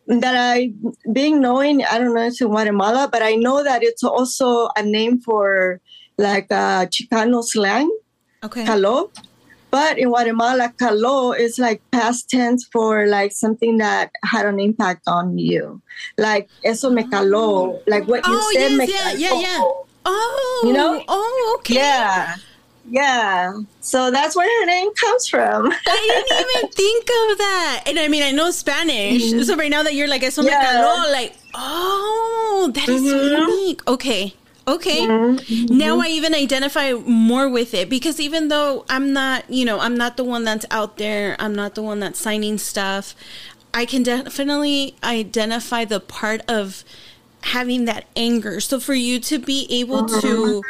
that 0.07 0.37
I, 0.37 0.73
being 1.13 1.41
knowing, 1.41 1.85
I 1.85 1.99
don't 1.99 2.15
know 2.15 2.27
it's 2.27 2.41
in 2.41 2.49
Guatemala, 2.49 3.09
but 3.11 3.23
I 3.23 3.35
know 3.35 3.65
that 3.65 3.83
it's 3.83 4.05
also 4.05 4.69
a 4.77 4.83
name 4.83 5.21
for 5.21 5.81
like 6.19 6.47
a 6.51 6.89
Chicano 6.89 7.43
slang. 7.43 7.91
Okay. 8.45 8.65
Calo. 8.65 9.11
But 9.77 9.99
in 9.99 10.09
Guatemala, 10.09 10.73
calo 10.81 11.39
is 11.39 11.59
like 11.59 11.83
past 11.91 12.31
tense 12.31 12.65
for 12.65 13.07
like 13.07 13.33
something 13.33 13.77
that 13.77 14.11
had 14.25 14.47
an 14.47 14.59
impact 14.59 15.03
on 15.07 15.37
you. 15.37 15.83
Like, 16.17 16.49
eso 16.65 16.89
me 16.89 17.03
caló. 17.03 17.83
Like 17.87 18.09
what 18.09 18.27
you 18.27 18.33
oh, 18.41 18.51
said 18.55 18.71
yes, 18.71 18.79
me 18.79 18.87
yeah, 18.89 19.13
caló. 19.13 19.21
Yeah, 19.21 19.41
yeah. 19.43 19.61
Oh, 20.07 20.63
you 20.65 20.73
know? 20.73 21.05
Oh, 21.09 21.57
okay. 21.59 21.75
Yeah. 21.75 22.37
Yeah. 22.89 23.53
So 23.83 24.11
that's 24.11 24.35
where 24.35 24.49
her 24.49 24.65
name 24.65 24.95
comes 24.95 25.29
from. 25.29 25.67
I 25.87 26.25
didn't 26.25 26.41
even 26.41 26.73
think 26.73 27.05
of 27.05 27.37
that. 27.37 27.83
And 27.87 27.99
I 27.99 28.09
mean, 28.09 28.23
I 28.23 28.31
know 28.31 28.51
Spanish. 28.53 29.25
Mm-hmm. 29.25 29.43
So 29.43 29.57
right 29.57 29.71
now 29.71 29.83
that 29.83 29.93
you're 29.93 30.09
like, 30.09 30.23
eso 30.23 30.41
yeah. 30.41 30.57
me 30.59 30.65
caló, 30.65 31.13
like, 31.13 31.35
oh, 31.53 32.71
that 32.73 32.89
is 32.89 33.03
mm-hmm. 33.03 33.51
unique. 33.51 33.87
Okay. 33.87 34.33
Okay. 34.69 35.07
Mm-hmm. 35.07 35.77
Now 35.77 36.01
I 36.01 36.09
even 36.09 36.35
identify 36.35 36.93
more 36.93 37.49
with 37.49 37.73
it 37.73 37.89
because 37.89 38.19
even 38.19 38.49
though 38.49 38.85
I'm 38.89 39.13
not, 39.13 39.49
you 39.49 39.65
know, 39.65 39.79
I'm 39.79 39.97
not 39.97 40.17
the 40.17 40.25
one 40.25 40.45
that's 40.45 40.67
out 40.71 40.97
there, 40.97 41.37
I'm 41.39 41.55
not 41.55 41.75
the 41.75 41.83
one 41.83 42.01
that's 42.01 42.19
signing 42.19 42.59
stuff, 42.59 43.15
I 43.73 43.85
can 43.85 44.03
definitely 44.03 44.97
identify 45.05 45.85
the 45.85 46.01
part 46.01 46.43
of 46.49 46.83
having 47.43 47.85
that 47.85 48.07
anger. 48.17 48.59
So 48.61 48.81
for 48.81 48.95
you 48.95 49.21
to 49.21 49.39
be 49.39 49.69
able 49.71 50.07
to 50.07 50.17
mm-hmm 50.17 50.61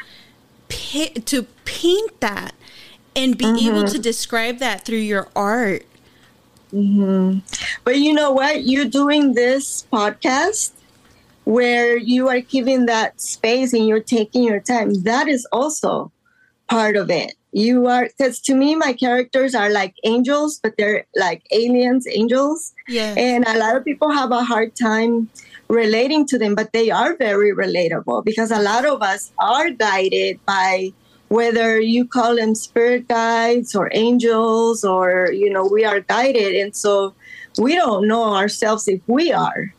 to 0.69 1.43
paint 1.65 2.21
that 2.21 2.55
and 3.15 3.39
be 3.39 3.45
mm-hmm. 3.45 3.69
able 3.69 3.85
to 3.89 3.99
describe 3.99 4.59
that 4.59 4.85
through 4.85 4.99
your 4.99 5.29
art. 5.35 5.85
Mm-hmm. 6.73 7.39
But 7.85 7.99
you 7.99 8.13
know 8.13 8.33
what? 8.33 8.65
You're 8.65 8.87
doing 8.87 9.35
this 9.35 9.87
podcast 9.93 10.73
where 11.47 11.97
you 11.97 12.29
are 12.29 12.41
giving 12.41 12.87
that 12.87 13.21
space 13.21 13.73
and 13.73 13.87
you're 13.87 14.01
taking 14.01 14.43
your 14.43 14.59
time. 14.59 14.93
That 15.05 15.29
is 15.29 15.47
also 15.53 16.11
part 16.69 16.97
of 16.97 17.09
it. 17.09 17.35
You 17.53 17.87
are, 17.87 18.09
because 18.09 18.41
to 18.41 18.55
me, 18.55 18.75
my 18.75 18.93
characters 18.93 19.55
are 19.55 19.71
like 19.71 19.95
angels, 20.03 20.59
but 20.61 20.75
they're 20.77 21.07
like 21.15 21.47
aliens, 21.53 22.05
angels. 22.09 22.75
Yeah. 22.89 23.15
And 23.17 23.47
a 23.47 23.59
lot 23.59 23.77
of 23.77 23.85
people 23.85 24.11
have 24.11 24.33
a 24.33 24.43
hard 24.43 24.75
time 24.75 25.31
relating 25.69 26.27
to 26.27 26.39
them, 26.39 26.57
but 26.57 26.73
they 26.73 26.91
are 26.91 27.17
very 27.17 27.55
relatable 27.55 28.25
because 28.25 28.51
a 28.51 28.61
lot 28.61 28.85
of 28.85 29.01
us 29.01 29.33
are 29.39 29.71
guided 29.71 30.45
by 30.47 30.93
whether 31.29 31.81
you 31.81 32.09
call 32.09 32.35
them 32.35 32.57
spirit 32.57 33.07
guides 33.07 33.75
or 33.75 33.89
angels 33.93 34.85
or 34.85 35.31
you 35.33 35.51
know 35.51 35.65
we 35.67 35.85
are 35.85 35.99
guided 35.99 36.55
and 36.55 36.77
so 36.77 37.13
we 37.59 37.75
don't 37.75 38.07
know 38.07 38.33
ourselves 38.33 38.87
if 38.87 39.01
we 39.09 39.33
are 39.33 39.75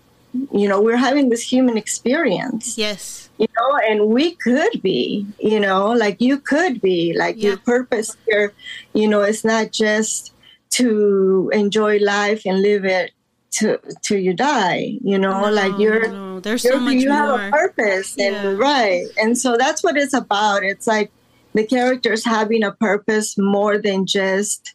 you 0.52 0.68
know 0.68 0.82
we're 0.82 0.98
having 0.98 1.30
this 1.30 1.42
human 1.42 1.78
experience 1.78 2.78
yes 2.78 3.30
you 3.38 3.48
know 3.58 3.78
and 3.90 4.08
we 4.08 4.36
could 4.36 4.82
be 4.82 5.26
you 5.40 5.60
know 5.60 5.92
like 5.92 6.20
you 6.20 6.38
could 6.40 6.82
be 6.82 7.14
like 7.18 7.36
yeah. 7.38 7.50
your 7.50 7.58
purpose 7.58 8.16
here 8.28 8.54
you 8.94 9.08
know 9.08 9.22
it's 9.22 9.44
not 9.44 9.72
just 9.72 10.34
to 10.70 11.50
enjoy 11.54 11.98
life 12.00 12.42
and 12.46 12.62
live 12.62 12.86
it 12.86 13.12
to 13.52 13.80
to 14.02 14.18
you 14.18 14.34
die 14.34 14.98
you 15.02 15.18
know 15.18 15.42
no, 15.42 15.52
like 15.52 15.78
you're 15.80 16.08
no, 16.10 16.40
there's 16.40 16.64
you're, 16.64 16.74
so 16.74 16.80
much 16.80 16.96
you 16.96 17.10
more. 17.10 17.18
have 17.18 17.48
a 17.48 17.52
purpose 17.52 18.16
yeah. 18.18 18.28
and 18.28 18.60
right 18.60 19.06
and 19.18 19.38
so 19.38 19.58
that's 19.58 19.84
what 19.84 19.98
it's 19.98 20.14
about 20.14 20.64
it's 20.64 20.88
like 20.88 21.12
the 21.54 21.66
characters 21.66 22.24
having 22.26 22.64
a 22.64 22.72
purpose 22.72 23.38
more 23.38 23.78
than 23.78 24.06
just 24.06 24.74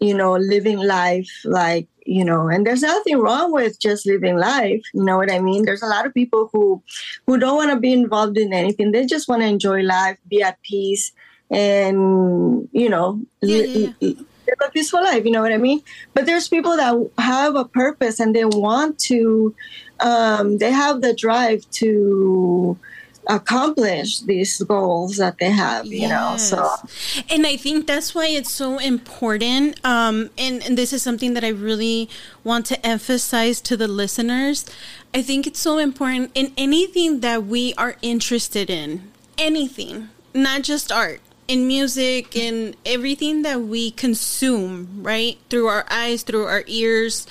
you 0.00 0.14
know 0.14 0.32
living 0.36 0.78
life 0.78 1.30
like 1.44 1.88
you 2.08 2.24
know 2.24 2.48
and 2.48 2.66
there's 2.66 2.82
nothing 2.82 3.18
wrong 3.18 3.52
with 3.52 3.78
just 3.80 4.06
living 4.06 4.36
life 4.36 4.82
you 4.94 5.04
know 5.04 5.16
what 5.16 5.30
i 5.30 5.38
mean 5.38 5.64
there's 5.64 5.82
a 5.82 5.86
lot 5.86 6.06
of 6.06 6.14
people 6.14 6.48
who 6.52 6.82
who 7.26 7.38
don't 7.38 7.56
want 7.56 7.70
to 7.70 7.78
be 7.78 7.92
involved 7.92 8.38
in 8.38 8.52
anything 8.52 8.92
they 8.92 9.04
just 9.04 9.28
want 9.28 9.42
to 9.42 9.48
enjoy 9.48 9.82
life 9.82 10.18
be 10.28 10.42
at 10.42 10.60
peace 10.62 11.12
and 11.50 12.68
you 12.72 12.88
know 12.88 13.20
yeah, 13.42 13.62
yeah, 13.62 13.92
yeah 14.00 14.12
live 14.48 14.68
a 14.68 14.72
peaceful 14.72 15.02
life. 15.02 15.24
You 15.24 15.30
know 15.30 15.42
what 15.42 15.52
I 15.52 15.58
mean? 15.58 15.82
But 16.14 16.26
there's 16.26 16.48
people 16.48 16.76
that 16.76 17.10
have 17.18 17.54
a 17.54 17.64
purpose 17.64 18.20
and 18.20 18.34
they 18.34 18.44
want 18.44 18.98
to, 19.00 19.54
um, 20.00 20.58
they 20.58 20.72
have 20.72 21.00
the 21.02 21.14
drive 21.14 21.68
to 21.72 22.78
accomplish 23.26 24.20
these 24.20 24.62
goals 24.62 25.16
that 25.16 25.36
they 25.38 25.50
have 25.50 25.86
you 25.86 26.00
yes. 26.00 26.10
know 26.10 26.36
so 26.36 26.88
and 27.28 27.46
i 27.46 27.56
think 27.56 27.86
that's 27.86 28.14
why 28.14 28.26
it's 28.26 28.50
so 28.50 28.78
important 28.78 29.78
um 29.84 30.30
and, 30.38 30.62
and 30.62 30.78
this 30.78 30.92
is 30.92 31.02
something 31.02 31.34
that 31.34 31.44
i 31.44 31.48
really 31.48 32.08
want 32.42 32.64
to 32.64 32.86
emphasize 32.86 33.60
to 33.60 33.76
the 33.76 33.88
listeners 33.88 34.64
i 35.12 35.20
think 35.20 35.46
it's 35.46 35.60
so 35.60 35.78
important 35.78 36.30
in 36.34 36.52
anything 36.56 37.20
that 37.20 37.44
we 37.44 37.74
are 37.74 37.96
interested 38.00 38.70
in 38.70 39.10
anything 39.36 40.08
not 40.32 40.62
just 40.62 40.90
art 40.90 41.20
in 41.48 41.66
music 41.66 42.36
and 42.36 42.76
everything 42.84 43.40
that 43.42 43.62
we 43.62 43.90
consume, 43.90 45.02
right? 45.02 45.38
Through 45.48 45.66
our 45.66 45.86
eyes, 45.90 46.22
through 46.22 46.44
our 46.44 46.62
ears, 46.66 47.26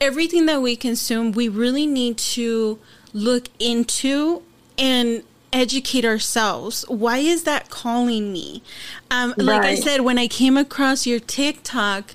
everything 0.00 0.46
that 0.46 0.62
we 0.62 0.76
consume, 0.76 1.32
we 1.32 1.48
really 1.48 1.86
need 1.86 2.16
to 2.16 2.78
look 3.12 3.48
into 3.58 4.42
and 4.78 5.22
educate 5.52 6.04
ourselves. 6.04 6.84
Why 6.88 7.18
is 7.18 7.44
that 7.44 7.70
calling 7.70 8.32
me? 8.32 8.62
Um, 9.10 9.30
right. 9.30 9.38
Like 9.38 9.62
I 9.62 9.74
said, 9.74 10.02
when 10.02 10.18
I 10.18 10.28
came 10.28 10.56
across 10.56 11.06
your 11.06 11.20
TikTok, 11.20 12.14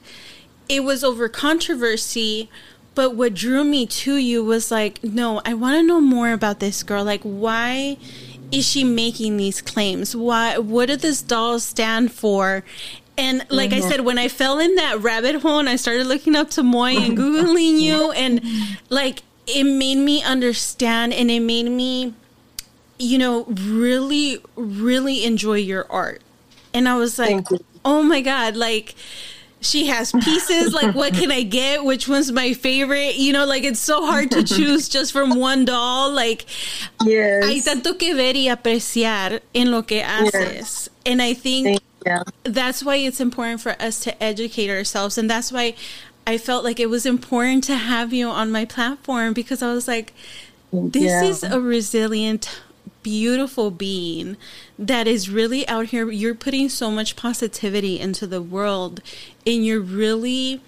it 0.69 0.83
was 0.83 1.03
over 1.03 1.27
controversy. 1.29 2.49
But 2.93 3.15
what 3.15 3.33
drew 3.33 3.63
me 3.63 3.85
to 3.85 4.15
you 4.17 4.43
was 4.43 4.69
like, 4.69 5.03
no, 5.03 5.41
I 5.45 5.53
want 5.53 5.77
to 5.77 5.83
know 5.83 6.01
more 6.01 6.33
about 6.33 6.59
this 6.59 6.83
girl. 6.83 7.05
Like, 7.05 7.21
why 7.23 7.97
is 8.51 8.67
she 8.67 8.83
making 8.83 9.37
these 9.37 9.61
claims? 9.61 10.13
Why? 10.13 10.57
What 10.57 10.87
do 10.87 10.97
this 10.97 11.21
doll 11.21 11.59
stand 11.59 12.11
for? 12.11 12.65
And 13.17 13.45
like 13.49 13.71
mm-hmm. 13.71 13.85
I 13.85 13.89
said, 13.89 14.01
when 14.01 14.17
I 14.17 14.27
fell 14.27 14.59
in 14.59 14.75
that 14.75 14.99
rabbit 15.01 15.41
hole 15.41 15.59
and 15.59 15.69
I 15.69 15.77
started 15.77 16.07
looking 16.07 16.35
up 16.35 16.49
Tomoy 16.49 16.97
and 16.97 17.17
Googling 17.17 17.79
you, 17.79 18.11
and 18.11 18.41
like 18.89 19.23
it 19.47 19.63
made 19.63 19.97
me 19.97 20.21
understand 20.23 21.13
and 21.13 21.31
it 21.31 21.39
made 21.39 21.69
me, 21.69 22.13
you 23.01 23.17
know, 23.17 23.43
really, 23.45 24.39
really 24.55 25.25
enjoy 25.25 25.57
your 25.57 25.85
art. 25.91 26.21
And 26.73 26.87
I 26.87 26.95
was 26.95 27.19
like, 27.19 27.45
oh 27.83 28.03
my 28.03 28.21
God, 28.21 28.55
like, 28.55 28.95
she 29.61 29.85
has 29.87 30.11
pieces 30.11 30.73
like 30.73 30.95
what 30.95 31.13
can 31.13 31.31
i 31.31 31.43
get 31.43 31.83
which 31.83 32.07
one's 32.07 32.31
my 32.31 32.51
favorite 32.51 33.15
you 33.15 33.31
know 33.31 33.45
like 33.45 33.63
it's 33.63 33.79
so 33.79 34.05
hard 34.05 34.29
to 34.31 34.43
choose 34.55 34.89
just 34.89 35.13
from 35.13 35.35
one 35.39 35.63
doll 35.63 36.11
like 36.11 36.45
yes. 37.05 37.45
hay 37.45 37.61
tanto 37.61 37.93
que 37.97 38.15
ver 38.15 38.33
y 38.33 38.49
apreciar 38.49 39.39
en 39.53 39.71
lo 39.71 39.83
que 39.83 40.01
haces 40.01 40.33
yes. 40.33 40.89
and 41.05 41.21
i 41.21 41.33
think 41.33 41.79
that's 42.43 42.83
why 42.83 42.95
it's 42.95 43.19
important 43.19 43.61
for 43.61 43.79
us 43.79 44.03
to 44.03 44.23
educate 44.23 44.69
ourselves 44.69 45.17
and 45.17 45.29
that's 45.29 45.51
why 45.51 45.75
i 46.25 46.37
felt 46.37 46.63
like 46.63 46.79
it 46.79 46.89
was 46.89 47.05
important 47.05 47.63
to 47.63 47.75
have 47.75 48.11
you 48.11 48.27
on 48.27 48.51
my 48.51 48.65
platform 48.65 49.31
because 49.31 49.61
i 49.61 49.71
was 49.71 49.87
like 49.87 50.11
this 50.73 51.03
yeah. 51.03 51.23
is 51.23 51.43
a 51.43 51.61
resilient 51.61 52.61
beautiful 53.03 53.71
being 53.71 54.37
that 54.77 55.07
is 55.07 55.29
really 55.29 55.67
out 55.67 55.87
here. 55.87 56.09
You're 56.11 56.35
putting 56.35 56.69
so 56.69 56.91
much 56.91 57.15
positivity 57.15 57.99
into 57.99 58.27
the 58.27 58.41
world 58.41 59.01
and 59.45 59.65
you're 59.65 59.81
really 59.81 60.61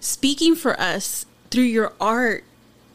speaking 0.00 0.54
for 0.54 0.78
us 0.80 1.26
through 1.50 1.64
your 1.64 1.92
art 2.00 2.44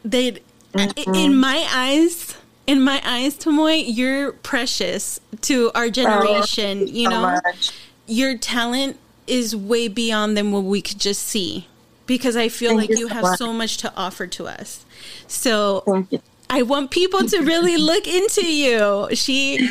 that 0.03 0.39
mm-hmm. 0.73 1.15
in 1.15 1.35
my 1.35 1.67
eyes 1.71 2.35
in 2.67 2.81
my 2.81 3.01
eyes 3.05 3.37
Tomoy 3.37 3.83
you're 3.85 4.31
precious 4.31 5.19
to 5.41 5.71
our 5.75 5.89
generation 5.89 6.79
oh, 6.81 6.85
you 6.85 7.09
know 7.09 7.39
so 7.59 7.73
your 8.07 8.37
talent 8.37 8.97
is 9.27 9.55
way 9.55 9.87
beyond 9.87 10.37
than 10.37 10.51
what 10.51 10.63
we 10.63 10.81
could 10.81 10.99
just 10.99 11.23
see 11.23 11.67
because 12.05 12.35
I 12.35 12.49
feel 12.49 12.77
Thank 12.77 12.81
like 12.81 12.89
you, 12.91 12.99
you 12.99 13.07
so 13.07 13.13
have 13.13 13.23
much. 13.23 13.39
so 13.39 13.53
much 13.53 13.77
to 13.77 13.93
offer 13.95 14.27
to 14.27 14.45
us 14.45 14.85
so 15.27 16.07
I 16.49 16.61
want 16.61 16.91
people 16.91 17.27
to 17.27 17.41
really 17.41 17.77
look 17.91 18.07
into 18.07 18.45
you. 18.45 19.07
She 19.13 19.67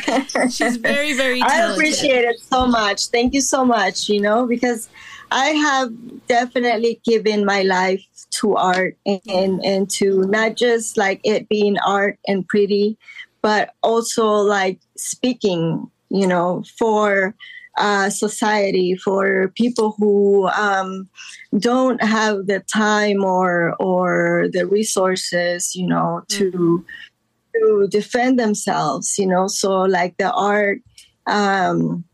she's 0.51 0.77
very 0.77 1.13
very 1.15 1.41
talented. 1.41 1.71
I 1.71 1.73
appreciate 1.73 2.25
it 2.25 2.41
so 2.41 2.67
much. 2.67 3.07
Thank 3.07 3.35
you 3.35 3.41
so 3.41 3.65
much, 3.65 4.09
you 4.09 4.21
know, 4.21 4.47
because 4.47 4.89
I 5.31 5.49
have 5.49 5.93
definitely 6.27 7.01
given 7.05 7.45
my 7.45 7.63
life 7.63 8.05
to 8.31 8.57
art 8.57 8.97
and, 9.07 9.21
and, 9.29 9.65
and 9.65 9.91
to 9.91 10.23
not 10.23 10.57
just 10.57 10.97
like 10.97 11.21
it 11.25 11.49
being 11.49 11.79
art 11.79 12.19
and 12.27 12.47
pretty, 12.47 12.99
but 13.43 13.75
also 13.83 14.27
like 14.27 14.79
speaking, 14.97 15.91
you 16.09 16.27
know, 16.27 16.65
for 16.79 17.35
uh, 17.77 18.11
society 18.11 18.95
for 18.97 19.49
people 19.57 19.95
who 19.99 20.47
um, 20.49 21.09
don't 21.59 22.03
have 22.03 22.47
the 22.47 22.61
time 22.61 23.25
or 23.25 23.75
or 23.81 24.49
the 24.53 24.67
resources, 24.67 25.75
you 25.75 25.87
know, 25.87 26.23
to 26.29 26.51
mm-hmm. 26.51 26.85
to 27.55 27.89
defend 27.89 28.39
themselves. 28.39 29.19
You 29.19 29.27
know, 29.27 29.49
so 29.49 29.83
like 29.83 30.17
the 30.17 30.33
art. 30.33 30.81
Um, 31.27 32.05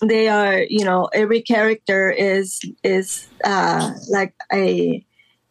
they 0.00 0.28
are 0.28 0.62
you 0.68 0.84
know 0.84 1.08
every 1.12 1.40
character 1.40 2.10
is 2.10 2.60
is 2.84 3.26
uh 3.44 3.92
like 4.10 4.32
a 4.52 5.04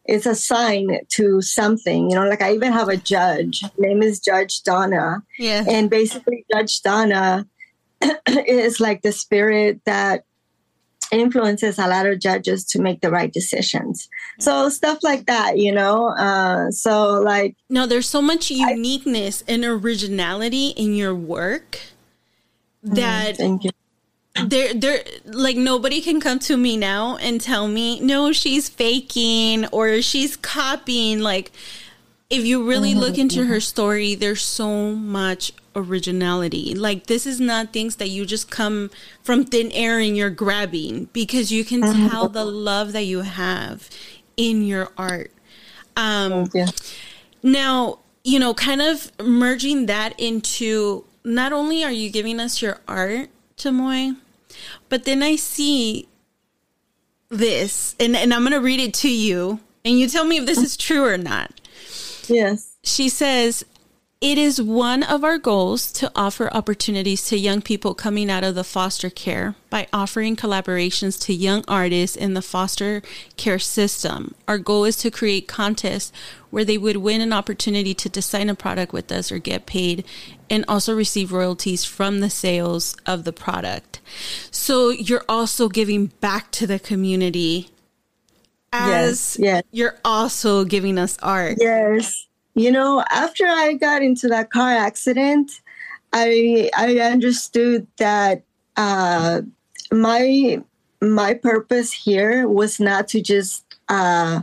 it's 0.06 0.24
a 0.24 0.34
sign 0.34 0.98
to 1.08 1.42
something 1.42 2.08
you 2.08 2.16
know 2.16 2.26
like 2.26 2.40
i 2.40 2.54
even 2.54 2.72
have 2.72 2.88
a 2.88 2.96
judge 2.96 3.62
name 3.76 4.02
is 4.02 4.18
judge 4.20 4.62
donna 4.62 5.22
yeah 5.38 5.64
and 5.68 5.90
basically 5.90 6.46
judge 6.50 6.80
donna 6.80 7.46
is 8.46 8.80
like 8.80 9.02
the 9.02 9.12
spirit 9.12 9.80
that 9.84 10.24
influences 11.10 11.78
a 11.78 11.86
lot 11.86 12.06
of 12.06 12.18
judges 12.18 12.64
to 12.64 12.80
make 12.80 13.00
the 13.00 13.10
right 13.10 13.32
decisions. 13.32 14.08
So 14.40 14.68
stuff 14.68 14.98
like 15.02 15.26
that, 15.26 15.58
you 15.58 15.72
know. 15.72 16.08
Uh, 16.08 16.70
so 16.70 17.20
like 17.20 17.56
no, 17.68 17.86
there's 17.86 18.08
so 18.08 18.22
much 18.22 18.50
uniqueness 18.50 19.42
I, 19.48 19.52
and 19.52 19.64
originality 19.64 20.68
in 20.68 20.94
your 20.94 21.14
work 21.14 21.80
mm, 22.86 22.94
that. 22.94 23.72
There, 24.46 24.72
there, 24.72 25.02
like 25.24 25.56
nobody 25.56 26.00
can 26.00 26.20
come 26.20 26.38
to 26.40 26.56
me 26.56 26.76
now 26.76 27.16
and 27.16 27.40
tell 27.40 27.66
me, 27.66 27.98
no, 27.98 28.30
she's 28.30 28.68
faking 28.68 29.66
or 29.72 30.00
she's 30.00 30.36
copying. 30.36 31.18
Like, 31.18 31.50
if 32.30 32.44
you 32.44 32.64
really 32.68 32.92
mm-hmm. 32.92 33.00
look 33.00 33.18
into 33.18 33.46
her 33.46 33.58
story, 33.58 34.14
there's 34.14 34.42
so 34.42 34.92
much 34.92 35.52
originality. 35.78 36.74
Like 36.74 37.06
this 37.06 37.26
is 37.26 37.40
not 37.40 37.72
things 37.72 37.96
that 37.96 38.08
you 38.08 38.26
just 38.26 38.50
come 38.50 38.90
from 39.22 39.44
thin 39.44 39.70
air 39.72 39.98
and 39.98 40.16
you're 40.16 40.30
grabbing 40.30 41.06
because 41.12 41.52
you 41.52 41.64
can 41.64 41.82
mm-hmm. 41.82 42.08
tell 42.08 42.28
the 42.28 42.44
love 42.44 42.92
that 42.92 43.04
you 43.04 43.22
have 43.22 43.88
in 44.36 44.64
your 44.64 44.90
art. 44.96 45.30
Um 45.96 46.50
you. 46.52 46.66
now, 47.42 48.00
you 48.24 48.38
know, 48.38 48.54
kind 48.54 48.82
of 48.82 49.10
merging 49.20 49.86
that 49.86 50.18
into 50.18 51.04
not 51.24 51.52
only 51.52 51.84
are 51.84 51.92
you 51.92 52.10
giving 52.10 52.40
us 52.40 52.60
your 52.60 52.80
art, 52.88 53.28
Tomoy, 53.56 54.16
but 54.88 55.04
then 55.04 55.22
I 55.22 55.36
see 55.36 56.08
this 57.28 57.94
and, 58.00 58.16
and 58.16 58.32
I'm 58.32 58.42
gonna 58.42 58.60
read 58.60 58.80
it 58.80 58.94
to 58.94 59.10
you 59.10 59.60
and 59.84 59.98
you 59.98 60.08
tell 60.08 60.24
me 60.24 60.38
if 60.38 60.46
this 60.46 60.58
is 60.58 60.76
true 60.76 61.04
or 61.04 61.18
not. 61.18 61.60
Yes. 62.28 62.76
She 62.82 63.08
says, 63.08 63.64
it 64.20 64.36
is 64.36 64.60
one 64.60 65.04
of 65.04 65.22
our 65.22 65.38
goals 65.38 65.92
to 65.92 66.10
offer 66.16 66.52
opportunities 66.52 67.24
to 67.26 67.38
young 67.38 67.62
people 67.62 67.94
coming 67.94 68.28
out 68.28 68.42
of 68.42 68.56
the 68.56 68.64
foster 68.64 69.08
care 69.08 69.54
by 69.70 69.86
offering 69.92 70.34
collaborations 70.34 71.20
to 71.20 71.32
young 71.32 71.64
artists 71.68 72.16
in 72.16 72.34
the 72.34 72.42
foster 72.42 73.00
care 73.36 73.60
system. 73.60 74.34
Our 74.48 74.58
goal 74.58 74.84
is 74.84 74.96
to 74.96 75.10
create 75.12 75.46
contests 75.46 76.10
where 76.50 76.64
they 76.64 76.76
would 76.76 76.96
win 76.96 77.20
an 77.20 77.32
opportunity 77.32 77.94
to 77.94 78.08
design 78.08 78.50
a 78.50 78.56
product 78.56 78.92
with 78.92 79.12
us 79.12 79.30
or 79.30 79.38
get 79.38 79.66
paid 79.66 80.04
and 80.50 80.64
also 80.66 80.96
receive 80.96 81.30
royalties 81.30 81.84
from 81.84 82.18
the 82.18 82.30
sales 82.30 82.96
of 83.06 83.22
the 83.22 83.32
product. 83.32 84.00
So 84.50 84.88
you're 84.90 85.24
also 85.28 85.68
giving 85.68 86.06
back 86.06 86.50
to 86.52 86.66
the 86.66 86.80
community 86.80 87.70
as 88.72 89.36
yes, 89.38 89.38
yes. 89.38 89.62
you're 89.70 89.98
also 90.04 90.64
giving 90.64 90.98
us 90.98 91.18
art. 91.22 91.58
Yes. 91.60 92.27
You 92.58 92.72
know, 92.72 93.04
after 93.08 93.46
I 93.46 93.74
got 93.74 94.02
into 94.02 94.26
that 94.28 94.50
car 94.50 94.72
accident, 94.72 95.60
I 96.12 96.70
I 96.76 96.98
understood 96.98 97.86
that 97.98 98.42
uh, 98.76 99.42
my 99.92 100.60
my 101.00 101.34
purpose 101.34 101.92
here 101.92 102.48
was 102.48 102.80
not 102.80 103.06
to 103.08 103.22
just 103.22 103.64
uh, 103.88 104.42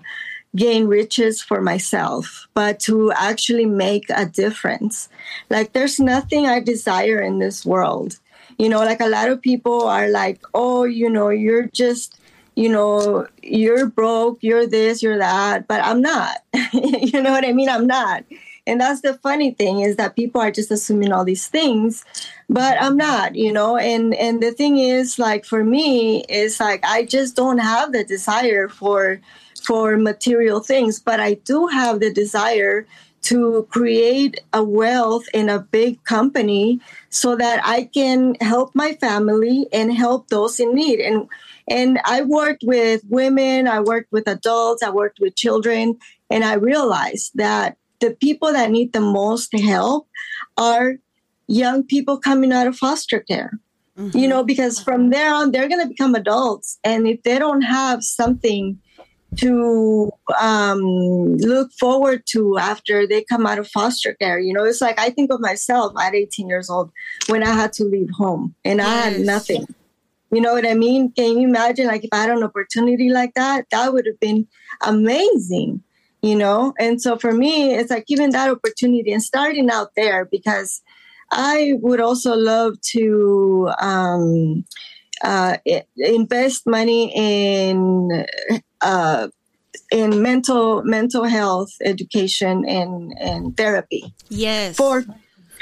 gain 0.56 0.88
riches 0.88 1.42
for 1.42 1.62
myself, 1.62 2.48
but 2.54 2.80
to 2.88 3.12
actually 3.12 3.66
make 3.66 4.06
a 4.10 4.26
difference. 4.26 5.10
Like, 5.50 5.74
there's 5.74 6.00
nothing 6.00 6.48
I 6.48 6.62
desire 6.62 7.20
in 7.20 7.40
this 7.40 7.66
world. 7.66 8.18
You 8.58 8.70
know, 8.70 8.80
like 8.80 9.02
a 9.02 9.10
lot 9.10 9.28
of 9.28 9.42
people 9.42 9.84
are 9.84 10.08
like, 10.08 10.40
oh, 10.54 10.86
you 10.86 11.10
know, 11.10 11.28
you're 11.28 11.68
just 11.68 12.18
you 12.56 12.70
know, 12.70 13.28
you're 13.44 13.86
broke, 13.86 14.40
you're 14.42 14.66
this, 14.66 15.04
you're 15.04 15.18
that, 15.18 15.68
but 15.68 15.84
I'm 15.84 16.02
not. 16.02 16.38
you 16.74 17.22
know 17.22 17.32
what 17.32 17.46
I 17.46 17.52
mean? 17.52 17.70
I'm 17.70 17.88
not. 17.88 18.24
And 18.68 18.82
that's 18.82 19.02
the 19.02 19.14
funny 19.16 19.52
thing 19.52 19.82
is 19.82 19.98
that 19.98 20.16
people 20.16 20.42
are 20.42 20.52
just 20.52 20.72
assuming 20.72 21.12
all 21.12 21.24
these 21.24 21.48
things, 21.48 22.04
but 22.50 22.82
I'm 22.82 22.98
not, 22.98 23.36
you 23.36 23.54
know. 23.54 23.78
And 23.78 24.16
and 24.16 24.42
the 24.42 24.52
thing 24.52 24.80
is 24.80 25.20
like 25.20 25.46
for 25.46 25.64
me 25.64 26.24
is 26.24 26.60
like 26.60 26.84
I 26.84 27.06
just 27.06 27.36
don't 27.36 27.60
have 27.60 27.92
the 27.92 28.04
desire 28.04 28.68
for 28.68 29.22
for 29.64 29.98
material 29.98 30.62
things, 30.62 31.00
but 31.00 31.20
I 31.20 31.36
do 31.36 31.68
have 31.68 32.00
the 32.00 32.12
desire 32.12 32.88
to 33.26 33.68
create 33.72 34.40
a 34.54 34.64
wealth 34.64 35.26
in 35.34 35.50
a 35.50 35.60
big 35.60 36.04
company 36.04 36.80
so 37.10 37.36
that 37.36 37.60
I 37.66 37.90
can 37.92 38.36
help 38.40 38.76
my 38.76 38.94
family 38.94 39.68
and 39.74 39.92
help 39.92 40.28
those 40.28 40.60
in 40.60 40.76
need. 40.76 41.00
And 41.00 41.28
and 41.68 42.00
I 42.06 42.22
worked 42.22 42.64
with 42.64 43.02
women, 43.10 43.68
I 43.68 43.80
worked 43.80 44.12
with 44.12 44.28
adults, 44.28 44.84
I 44.84 44.92
worked 44.92 45.20
with 45.20 45.36
children, 45.36 45.98
and 46.30 46.44
I 46.44 46.54
realized 46.54 47.32
that 47.36 47.78
the 48.00 48.12
people 48.12 48.54
that 48.54 48.70
need 48.70 48.94
the 48.94 49.02
most 49.02 49.52
help 49.58 50.08
are 50.58 50.98
young 51.48 51.84
people 51.84 52.18
coming 52.18 52.52
out 52.52 52.68
of 52.68 52.78
foster 52.78 53.20
care. 53.20 53.60
Mm-hmm. 53.98 54.18
You 54.18 54.28
know, 54.28 54.44
because 54.44 54.80
from 54.80 55.10
there 55.10 55.34
on, 55.34 55.52
they're 55.52 55.70
going 55.70 55.82
to 55.82 55.88
become 55.88 56.14
adults. 56.14 56.78
And 56.84 57.08
if 57.08 57.24
they 57.24 57.40
don't 57.40 57.62
have 57.62 58.04
something 58.04 58.80
to 59.38 60.12
um, 60.40 61.38
look 61.38 61.72
forward 61.74 62.24
to 62.28 62.58
after 62.58 63.08
they 63.08 63.24
come 63.24 63.46
out 63.46 63.60
of 63.60 63.68
foster 63.68 64.14
care. 64.14 64.40
You 64.40 64.54
know, 64.54 64.64
it's 64.64 64.82
like 64.82 65.00
I 65.00 65.10
think 65.10 65.32
of 65.32 65.40
myself 65.40 65.94
at 66.00 66.16
18 66.16 66.48
years 66.48 66.70
old 66.70 66.92
when 67.28 67.44
I 67.44 67.54
had 67.54 67.74
to 67.74 67.84
leave 67.84 68.10
home 68.12 68.56
and 68.64 68.80
yes. 68.80 68.88
I 68.88 69.10
had 69.10 69.22
nothing. 69.22 69.68
You 70.32 70.42
know 70.42 70.54
what 70.54 70.68
I 70.68 70.74
mean? 70.74 71.12
Can 71.12 71.38
you 71.38 71.48
imagine, 71.48 71.88
like, 71.88 72.04
if 72.04 72.10
I 72.12 72.24
had 72.24 72.30
an 72.32 72.44
opportunity 72.44 73.10
like 73.10 73.34
that, 73.36 73.68
that 73.72 73.94
would 73.94 74.06
have 74.06 74.20
been 74.20 74.48
amazing, 74.82 75.82
you 76.22 76.36
know? 76.36 76.74
And 76.80 77.02
so 77.02 77.18
for 77.18 77.32
me, 77.32 77.74
it's 77.74 77.92
like 77.92 78.08
giving 78.08 78.32
that 78.32 78.50
opportunity 78.50 79.14
and 79.14 79.24
starting 79.24 79.70
out 79.70 79.92
there 79.96 80.26
because 80.26 80.82
I 81.32 81.74
would 81.80 82.02
also 82.02 82.36
love 82.36 82.82
to, 82.92 83.72
um, 83.80 84.66
uh, 85.24 85.58
invest 85.96 86.68
money 86.68 87.12
in 87.16 88.26
uh, 88.86 89.28
in 89.92 90.22
mental 90.22 90.84
mental 90.84 91.24
health 91.26 91.72
education 91.84 92.66
and 92.68 93.14
and 93.20 93.58
therapy. 93.58 94.14
Yes. 94.30 94.78
For 94.78 95.04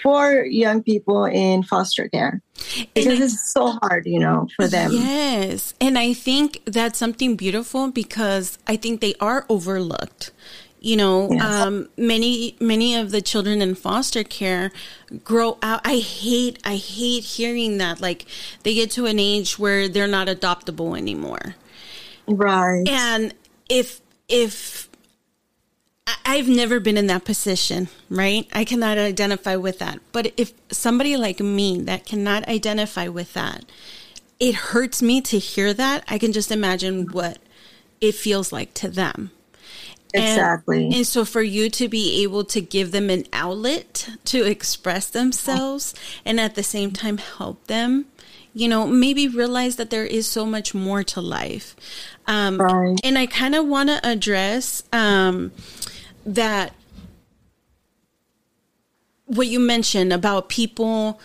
for 0.01 0.43
young 0.43 0.83
people 0.83 1.23
in 1.25 1.63
foster 1.63 2.09
care 2.09 2.41
because 2.93 3.21
I, 3.21 3.23
it's 3.23 3.51
so 3.51 3.71
hard, 3.81 4.05
you 4.05 4.19
know, 4.19 4.47
for 4.55 4.67
them. 4.67 4.91
Yes. 4.91 5.73
And 5.79 5.97
I 5.97 6.11
think 6.13 6.61
that's 6.65 6.99
something 6.99 7.37
beautiful 7.37 7.89
because 7.89 8.59
I 8.67 8.75
think 8.75 8.99
they 8.99 9.15
are 9.19 9.45
overlooked. 9.47 10.31
You 10.81 10.97
know, 10.97 11.31
yes. 11.31 11.41
um, 11.41 11.87
many 11.95 12.57
many 12.59 12.95
of 12.95 13.11
the 13.11 13.21
children 13.21 13.61
in 13.61 13.73
foster 13.75 14.25
care 14.25 14.69
grow 15.23 15.57
out. 15.61 15.79
I 15.85 15.99
hate 15.99 16.59
I 16.65 16.75
hate 16.75 17.23
hearing 17.23 17.77
that. 17.77 18.01
Like 18.01 18.25
they 18.63 18.73
get 18.73 18.91
to 18.91 19.05
an 19.05 19.17
age 19.17 19.57
where 19.57 19.87
they're 19.87 20.07
not 20.07 20.27
adoptable 20.27 20.97
anymore. 20.97 21.55
Right. 22.27 22.87
And 22.87 23.33
if 23.69 24.01
if 24.27 24.89
I've 26.25 26.47
never 26.47 26.79
been 26.79 26.97
in 26.97 27.07
that 27.07 27.25
position, 27.25 27.87
right? 28.09 28.47
I 28.53 28.65
cannot 28.65 28.97
identify 28.97 29.55
with 29.55 29.79
that. 29.79 29.99
But 30.11 30.33
if 30.37 30.53
somebody 30.71 31.15
like 31.17 31.39
me 31.39 31.81
that 31.81 32.05
cannot 32.05 32.47
identify 32.47 33.07
with 33.07 33.33
that, 33.33 33.65
it 34.39 34.55
hurts 34.55 35.01
me 35.01 35.21
to 35.21 35.39
hear 35.39 35.73
that. 35.73 36.03
I 36.07 36.17
can 36.17 36.33
just 36.33 36.51
imagine 36.51 37.07
what 37.07 37.39
it 38.01 38.15
feels 38.15 38.51
like 38.51 38.73
to 38.75 38.89
them. 38.89 39.31
Exactly. 40.13 40.85
And, 40.85 40.95
and, 40.95 41.07
so 41.07 41.25
for 41.25 41.41
you 41.41 41.69
to 41.71 41.87
be 41.87 42.21
able 42.23 42.43
to 42.45 42.61
give 42.61 42.91
them 42.91 43.09
an 43.09 43.25
outlet 43.33 44.09
to 44.25 44.43
express 44.43 45.07
themselves 45.07 45.95
and 46.23 46.39
at 46.39 46.55
the 46.55 46.63
same 46.63 46.91
time 46.91 47.17
help 47.17 47.65
them, 47.67 48.05
you 48.53 48.67
know, 48.67 48.85
maybe 48.85 49.27
realize 49.27 49.77
that 49.77 49.89
there 49.89 50.05
is 50.05 50.27
so 50.27 50.45
much 50.45 50.73
more 50.73 51.03
to 51.03 51.21
life. 51.21 51.75
Um, 52.27 52.57
right. 52.57 52.99
And 53.03 53.17
I 53.17 53.25
kind 53.25 53.55
of 53.55 53.65
want 53.65 53.89
to 53.89 53.99
address 54.07 54.83
um, 54.93 55.51
that 56.25 56.73
what 59.25 59.47
you 59.47 59.59
mentioned 59.59 60.13
about 60.13 60.49
people 60.49 61.19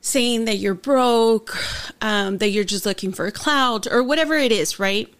saying 0.00 0.46
that 0.46 0.56
you're 0.56 0.74
broke, 0.74 1.56
um, 2.00 2.38
that 2.38 2.48
you're 2.50 2.64
just 2.64 2.86
looking 2.86 3.12
for 3.12 3.26
a 3.26 3.32
cloud 3.32 3.86
or 3.86 4.02
whatever 4.02 4.34
it 4.34 4.52
is, 4.52 4.78
right? 4.78 5.12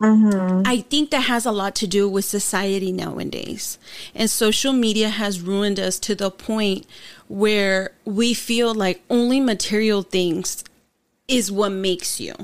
Mm-hmm. 0.00 0.62
I 0.64 0.78
think 0.78 1.10
that 1.10 1.24
has 1.24 1.44
a 1.44 1.52
lot 1.52 1.74
to 1.76 1.86
do 1.86 2.08
with 2.08 2.24
society 2.24 2.90
nowadays. 2.90 3.78
And 4.14 4.30
social 4.30 4.72
media 4.72 5.10
has 5.10 5.40
ruined 5.40 5.78
us 5.78 5.98
to 6.00 6.14
the 6.14 6.30
point 6.30 6.86
where 7.28 7.92
we 8.04 8.32
feel 8.32 8.74
like 8.74 9.02
only 9.10 9.40
material 9.40 10.02
things 10.02 10.64
is 11.28 11.52
what 11.52 11.72
makes 11.72 12.18
you. 12.18 12.34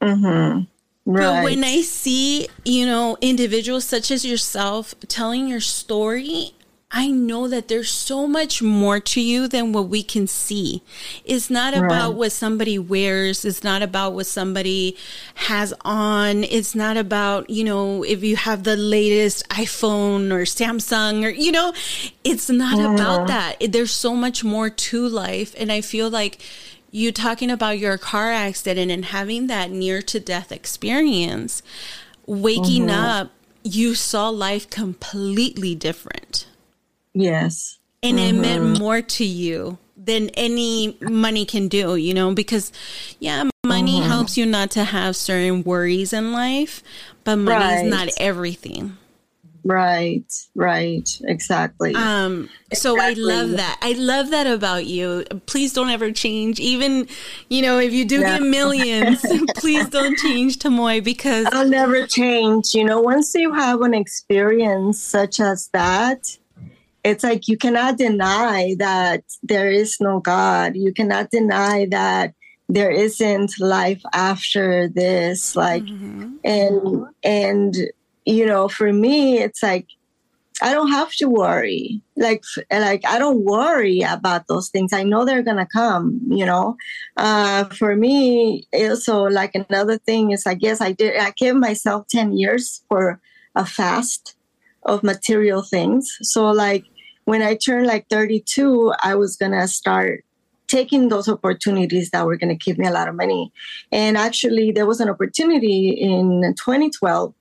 Mm-hmm. 0.00 0.64
Right. 1.04 1.26
But 1.26 1.44
when 1.44 1.64
I 1.64 1.82
see, 1.82 2.48
you 2.64 2.86
know, 2.86 3.16
individuals 3.20 3.84
such 3.84 4.10
as 4.10 4.24
yourself 4.24 4.94
telling 5.08 5.48
your 5.48 5.60
story, 5.60 6.54
I 6.94 7.10
know 7.10 7.48
that 7.48 7.68
there's 7.68 7.90
so 7.90 8.26
much 8.28 8.60
more 8.60 9.00
to 9.00 9.20
you 9.20 9.48
than 9.48 9.72
what 9.72 9.88
we 9.88 10.02
can 10.02 10.26
see. 10.26 10.82
It's 11.24 11.48
not 11.48 11.72
right. 11.72 11.84
about 11.84 12.14
what 12.16 12.32
somebody 12.32 12.78
wears. 12.78 13.46
It's 13.46 13.64
not 13.64 13.80
about 13.80 14.12
what 14.12 14.26
somebody 14.26 14.98
has 15.36 15.72
on. 15.86 16.44
It's 16.44 16.74
not 16.74 16.98
about, 16.98 17.48
you 17.48 17.64
know, 17.64 18.02
if 18.02 18.22
you 18.22 18.36
have 18.36 18.64
the 18.64 18.76
latest 18.76 19.48
iPhone 19.48 20.30
or 20.30 20.42
Samsung 20.42 21.24
or, 21.24 21.30
you 21.30 21.50
know, 21.50 21.72
it's 22.24 22.50
not 22.50 22.76
mm. 22.76 22.94
about 22.94 23.26
that. 23.26 23.56
There's 23.72 23.92
so 23.92 24.14
much 24.14 24.44
more 24.44 24.68
to 24.68 25.08
life. 25.08 25.54
And 25.56 25.72
I 25.72 25.80
feel 25.80 26.10
like 26.10 26.42
you 26.90 27.10
talking 27.10 27.50
about 27.50 27.78
your 27.78 27.96
car 27.96 28.30
accident 28.30 28.90
and 28.90 29.06
having 29.06 29.46
that 29.46 29.70
near 29.70 30.02
to 30.02 30.20
death 30.20 30.52
experience, 30.52 31.62
waking 32.26 32.88
mm-hmm. 32.88 32.90
up, 32.90 33.30
you 33.62 33.94
saw 33.94 34.28
life 34.28 34.68
completely 34.68 35.74
different. 35.74 36.46
Yes. 37.14 37.78
And 38.02 38.18
mm-hmm. 38.18 38.36
it 38.36 38.40
meant 38.40 38.62
mm-hmm. 38.62 38.82
more 38.82 39.02
to 39.02 39.24
you 39.24 39.78
than 39.96 40.30
any 40.30 40.96
money 41.00 41.44
can 41.44 41.68
do, 41.68 41.96
you 41.96 42.14
know, 42.14 42.34
because 42.34 42.72
yeah, 43.20 43.48
money 43.64 44.00
mm-hmm. 44.00 44.08
helps 44.08 44.36
you 44.36 44.46
not 44.46 44.70
to 44.72 44.84
have 44.84 45.14
certain 45.14 45.62
worries 45.62 46.12
in 46.12 46.32
life, 46.32 46.82
but 47.24 47.36
money 47.36 47.64
right. 47.64 47.84
is 47.84 47.90
not 47.90 48.08
everything. 48.18 48.96
Right, 49.64 50.24
right, 50.56 51.08
exactly. 51.22 51.94
Um, 51.94 52.48
so 52.72 52.94
exactly. 52.94 53.22
I 53.22 53.26
love 53.26 53.50
that. 53.52 53.78
I 53.80 53.92
love 53.92 54.30
that 54.30 54.48
about 54.48 54.86
you. 54.86 55.24
Please 55.46 55.72
don't 55.72 55.88
ever 55.88 56.10
change. 56.10 56.58
Even, 56.58 57.06
you 57.48 57.62
know, 57.62 57.78
if 57.78 57.92
you 57.92 58.04
do 58.04 58.20
yeah. 58.20 58.38
get 58.38 58.42
millions, 58.42 59.24
please 59.56 59.88
don't 59.88 60.18
change 60.18 60.58
Tamoy 60.58 61.04
because 61.04 61.46
I'll 61.52 61.68
never 61.68 62.08
change. 62.08 62.74
You 62.74 62.84
know, 62.84 63.00
once 63.00 63.34
you 63.34 63.52
have 63.52 63.82
an 63.82 63.94
experience 63.94 65.00
such 65.00 65.38
as 65.38 65.68
that, 65.72 66.38
it's 67.04 67.24
like 67.24 67.48
you 67.48 67.56
cannot 67.56 67.98
deny 67.98 68.74
that 68.78 69.24
there 69.42 69.70
is 69.70 69.96
no 70.00 70.20
God. 70.20 70.76
You 70.76 70.92
cannot 70.92 71.30
deny 71.30 71.86
that 71.90 72.34
there 72.68 72.90
isn't 72.90 73.58
life 73.58 74.02
after 74.12 74.88
this. 74.88 75.56
Like, 75.56 75.82
mm-hmm. 75.82 76.36
and 76.44 77.06
and 77.22 77.76
you 78.24 78.46
know, 78.46 78.68
for 78.68 78.92
me, 78.92 79.38
it's 79.38 79.62
like 79.62 79.86
I 80.62 80.72
don't 80.72 80.92
have 80.92 81.12
to 81.16 81.28
worry. 81.28 82.00
Like, 82.16 82.44
like 82.70 83.04
I 83.04 83.18
don't 83.18 83.44
worry 83.44 84.02
about 84.02 84.46
those 84.46 84.68
things. 84.68 84.92
I 84.92 85.02
know 85.02 85.24
they're 85.24 85.42
gonna 85.42 85.66
come. 85.66 86.20
You 86.28 86.46
know, 86.46 86.76
uh, 87.16 87.64
for 87.64 87.96
me, 87.96 88.66
also 88.72 89.24
like 89.24 89.54
another 89.54 89.98
thing 89.98 90.30
is, 90.30 90.46
I 90.46 90.54
guess 90.54 90.80
I 90.80 90.92
did. 90.92 91.18
I 91.18 91.32
gave 91.36 91.56
myself 91.56 92.06
ten 92.08 92.36
years 92.36 92.84
for 92.88 93.20
a 93.56 93.66
fast 93.66 94.36
of 94.84 95.02
material 95.02 95.62
things. 95.62 96.16
So, 96.22 96.50
like 96.50 96.84
when 97.24 97.42
I 97.42 97.54
turned 97.54 97.86
like 97.86 98.08
thirty-two, 98.08 98.94
I 99.02 99.14
was 99.14 99.36
gonna 99.36 99.68
start 99.68 100.24
taking 100.68 101.08
those 101.08 101.28
opportunities 101.28 102.10
that 102.10 102.24
were 102.24 102.36
going 102.36 102.48
to 102.48 102.54
give 102.54 102.78
me 102.78 102.86
a 102.86 102.90
lot 102.90 103.06
of 103.06 103.14
money. 103.14 103.52
And 103.90 104.16
actually, 104.16 104.72
there 104.72 104.86
was 104.86 105.00
an 105.00 105.10
opportunity 105.10 105.90
in 105.90 106.40
2012 106.56 107.34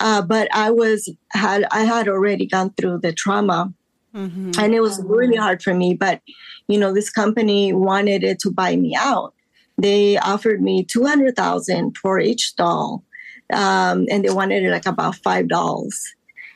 uh, 0.00 0.22
but 0.22 0.48
I 0.54 0.70
was 0.70 1.10
had 1.30 1.64
I 1.70 1.84
had 1.84 2.08
already 2.08 2.46
gone 2.46 2.70
through 2.70 2.98
the 2.98 3.12
trauma, 3.12 3.72
mm-hmm. 4.14 4.52
and 4.58 4.74
it 4.74 4.80
was 4.80 5.02
really 5.04 5.36
hard 5.36 5.62
for 5.62 5.74
me. 5.74 5.94
But 5.94 6.20
you 6.68 6.78
know, 6.78 6.92
this 6.94 7.10
company 7.10 7.72
wanted 7.72 8.24
it 8.24 8.38
to 8.40 8.50
buy 8.50 8.76
me 8.76 8.94
out. 8.96 9.34
They 9.76 10.18
offered 10.18 10.62
me 10.62 10.84
two 10.84 11.04
hundred 11.04 11.36
thousand 11.36 11.96
for 11.98 12.18
each 12.18 12.56
doll, 12.56 13.04
um, 13.52 14.06
and 14.10 14.24
they 14.24 14.30
wanted 14.30 14.62
it 14.62 14.70
like 14.70 14.86
about 14.86 15.16
five 15.16 15.48
dolls. 15.48 16.00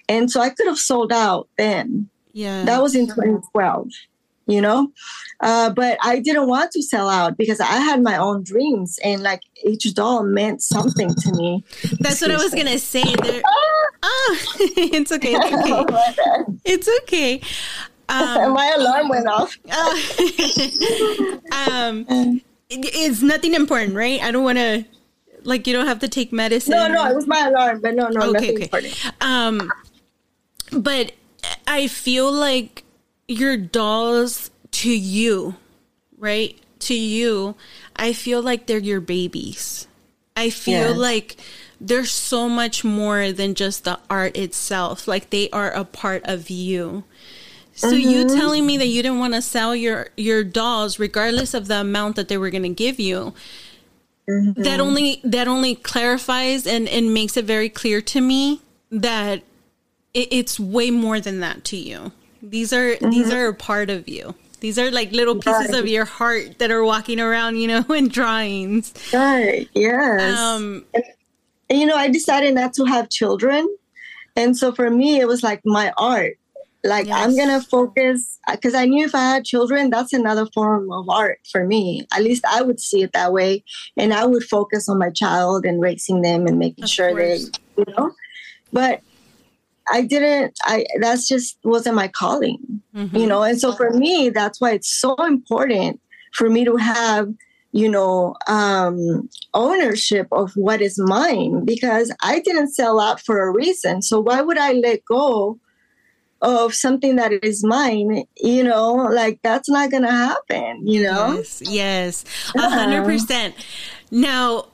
And 0.09 0.31
so 0.31 0.41
I 0.41 0.51
could 0.51 0.67
have 0.67 0.79
sold 0.79 1.13
out 1.13 1.49
then. 1.57 2.09
Yeah, 2.33 2.65
that 2.65 2.83
was 2.83 2.95
in 2.95 3.07
2012 3.07 3.89
you 4.47 4.61
know? 4.61 4.93
Uh, 5.41 5.71
but 5.71 5.99
i 6.03 6.19
didn't 6.21 6.47
want 6.47 6.71
to 6.71 6.83
sell 6.83 7.09
out 7.09 7.37
because 7.37 7.61
i 7.61 7.65
had 7.65 8.03
my 8.03 8.17
own 8.17 8.45
dreams 8.45 8.99
and 9.03 9.23
like 9.23 9.41
each 9.65 9.93
doll 9.95 10.23
meant 10.23 10.63
something 10.63 11.13
to 11.15 11.33
me. 11.33 11.65
That's 12.01 12.21
what 12.21 12.31
i 12.31 12.37
was 12.37 12.55
gonna 12.55 12.79
say. 12.79 13.03
There 13.03 13.43
oh, 14.03 14.37
it's 14.61 15.13
okay 15.13 15.35
it's 15.35 15.53
okay. 15.53 16.55
It's 16.65 16.89
okay. 17.03 17.41
Um, 18.09 18.53
my 18.53 18.73
alarm 18.77 19.09
went 19.09 19.27
off. 19.27 19.57
Um, 21.53 22.41
it's 22.69 23.23
nothing 23.23 23.55
important 23.55 23.95
right? 23.95 24.23
I 24.23 24.31
don't 24.31 24.45
want 24.45 24.59
to 24.59 24.85
like 25.45 25.67
you 25.67 25.73
don't 25.73 25.87
have 25.87 25.99
to 26.01 26.09
take 26.09 26.33
medicine. 26.33 26.73
No 26.73 26.89
no 26.89 27.11
it 27.11 27.15
was 27.15 27.27
my 27.27 27.49
alarm 27.49 27.81
but 27.81 27.95
no 27.95 28.09
no 28.09 28.21
okay, 28.21 28.33
nothing 28.33 28.55
okay. 28.55 28.63
important. 28.65 29.13
Um 29.21 29.73
but 30.71 31.13
i 31.67 31.87
feel 31.87 32.31
like 32.31 32.85
your 33.29 33.57
dolls 33.57 34.51
to 34.73 34.91
you, 34.91 35.57
right? 36.19 36.59
To 36.81 36.95
you, 36.95 37.55
I 37.95 38.13
feel 38.13 38.43
like 38.43 38.67
they're 38.67 38.79
your 38.79 39.01
babies. 39.01 39.87
I 40.37 40.51
feel 40.51 40.91
yes. 40.91 40.97
like 40.97 41.37
they're 41.81 42.05
so 42.05 42.49
much 42.49 42.85
more 42.85 43.33
than 43.33 43.55
just 43.55 43.85
the 43.85 44.01
art 44.11 44.37
itself. 44.37 45.07
Like 45.07 45.31
they 45.31 45.51
are 45.51 45.71
a 45.71 45.85
part 45.85 46.23
of 46.25 46.51
you. 46.51 47.05
So 47.75 47.93
mm-hmm. 47.93 48.11
you 48.11 48.29
telling 48.29 48.67
me 48.67 48.77
that 48.79 48.87
you 48.87 49.03
didn't 49.03 49.19
want 49.19 49.35
to 49.35 49.43
sell 49.43 49.75
your 49.75 50.09
your 50.17 50.45
dolls 50.45 50.99
regardless 50.99 51.55
of 51.55 51.69
the 51.69 51.81
amount 51.81 52.17
that 52.17 52.29
they 52.29 52.37
were 52.37 52.51
going 52.51 52.63
to 52.65 52.69
give 52.69 52.99
you. 52.99 53.35
Mm-hmm. 54.29 54.63
That 54.63 54.81
only 54.81 55.21
that 55.25 55.49
only 55.49 55.75
clarifies 55.75 56.67
and 56.67 56.89
and 56.89 57.15
makes 57.15 57.37
it 57.37 57.45
very 57.45 57.69
clear 57.69 58.01
to 58.03 58.21
me 58.21 58.61
that 58.91 59.43
it, 60.15 60.29
it's 60.31 60.61
way 60.61 60.91
more 60.91 61.21
than 61.21 61.41
that 61.41 61.65
to 61.65 61.77
you. 61.77 62.13
These 62.43 62.73
are 62.73 62.95
mm-hmm. 62.95 63.11
these 63.11 63.33
are 63.33 63.49
a 63.49 63.55
part 63.55 63.91
of 63.91 64.09
you. 64.09 64.35
These 64.61 64.79
are 64.79 64.91
like 64.91 65.11
little 65.11 65.35
pieces 65.35 65.71
right. 65.71 65.81
of 65.81 65.89
your 65.89 66.05
heart 66.05 66.61
that 66.61 66.71
are 66.71 66.85
walking 66.85 67.19
around, 67.19 67.57
you 67.57 67.67
know, 67.67 67.83
in 67.95 68.09
drawings. 68.09 68.95
Right. 69.13 69.69
Yes. 69.75 70.39
Um, 70.39 70.85
and, 70.95 71.05
and, 71.69 71.81
you 71.81 71.87
know, 71.87 71.97
I 71.97 72.09
decided 72.09 72.55
not 72.55 72.73
to 72.75 72.85
have 72.85 73.09
children, 73.09 73.67
and 74.37 74.57
so 74.57 74.73
for 74.73 74.91
me, 74.91 75.21
it 75.21 75.27
was 75.27 75.43
like 75.43 75.61
my 75.65 75.93
art. 75.97 76.39
Like 76.85 77.07
yes. 77.07 77.17
I'm 77.17 77.37
gonna 77.37 77.61
focus 77.61 78.41
because 78.51 78.75
I 78.75 78.87
knew 78.87 79.05
if 79.05 79.15
I 79.15 79.35
had 79.35 79.45
children, 79.45 79.89
that's 79.89 80.13
another 80.13 80.47
form 80.53 80.91
of 80.91 81.09
art 81.09 81.39
for 81.51 81.65
me. 81.65 82.07
At 82.13 82.25
least 82.25 82.45
I 82.45 82.63
would 82.63 82.81
see 82.81 83.03
it 83.03 83.13
that 83.13 83.33
way, 83.33 83.63
and 83.97 84.13
I 84.13 84.27
would 84.27 84.43
focus 84.43 84.89
on 84.89 84.99
my 84.99 85.11
child 85.11 85.65
and 85.65 85.81
raising 85.81 86.23
them 86.23 86.49
and 86.49 86.59
making 86.59 86.85
of 86.85 86.91
sure 86.91 87.11
course. 87.11 87.51
they, 87.77 87.85
you 87.87 87.95
know. 87.97 88.11
But 88.73 89.03
I 89.91 90.03
didn't. 90.03 90.59
I 90.65 90.85
that's 91.01 91.29
just 91.29 91.59
wasn't 91.65 91.97
my 91.97 92.09
calling, 92.09 92.59
mm-hmm. 92.95 93.17
you 93.17 93.27
know. 93.27 93.43
And 93.43 93.61
so 93.61 93.73
for 93.73 93.91
me, 93.91 94.31
that's 94.31 94.61
why 94.61 94.73
it's 94.73 94.93
so 94.93 95.15
important 95.17 96.01
for 96.33 96.49
me 96.49 96.65
to 96.65 96.77
have 96.77 97.33
you 97.73 97.89
know 97.89 98.35
um, 98.47 99.29
ownership 99.55 100.29
of 100.33 100.53
what 100.55 100.81
is 100.81 100.99
mine 100.99 101.65
because 101.65 102.15
I 102.23 102.41
didn't 102.41 102.73
sell 102.73 103.01
out 103.01 103.21
for 103.21 103.43
a 103.43 103.53
reason. 103.53 104.03
So 104.03 104.21
why 104.21 104.41
would 104.41 104.59
I 104.59 104.73
let 104.73 105.05
go? 105.05 105.59
of 106.43 106.75
something 106.75 107.15
that 107.15 107.33
is 107.45 107.65
mine, 107.65 108.25
you 108.37 108.65
know, 108.65 108.95
like 108.95 109.39
that's 109.45 109.69
not 109.69 109.93
going 109.93 110.03
to 110.03 110.11
happen, 110.11 110.85
you 110.85 111.05
know? 111.05 111.35
Yes, 111.35 111.63
yes, 111.65 112.25
a 112.57 112.69
hundred 112.69 113.05
percent. 113.05 113.55
Now, 114.11 114.67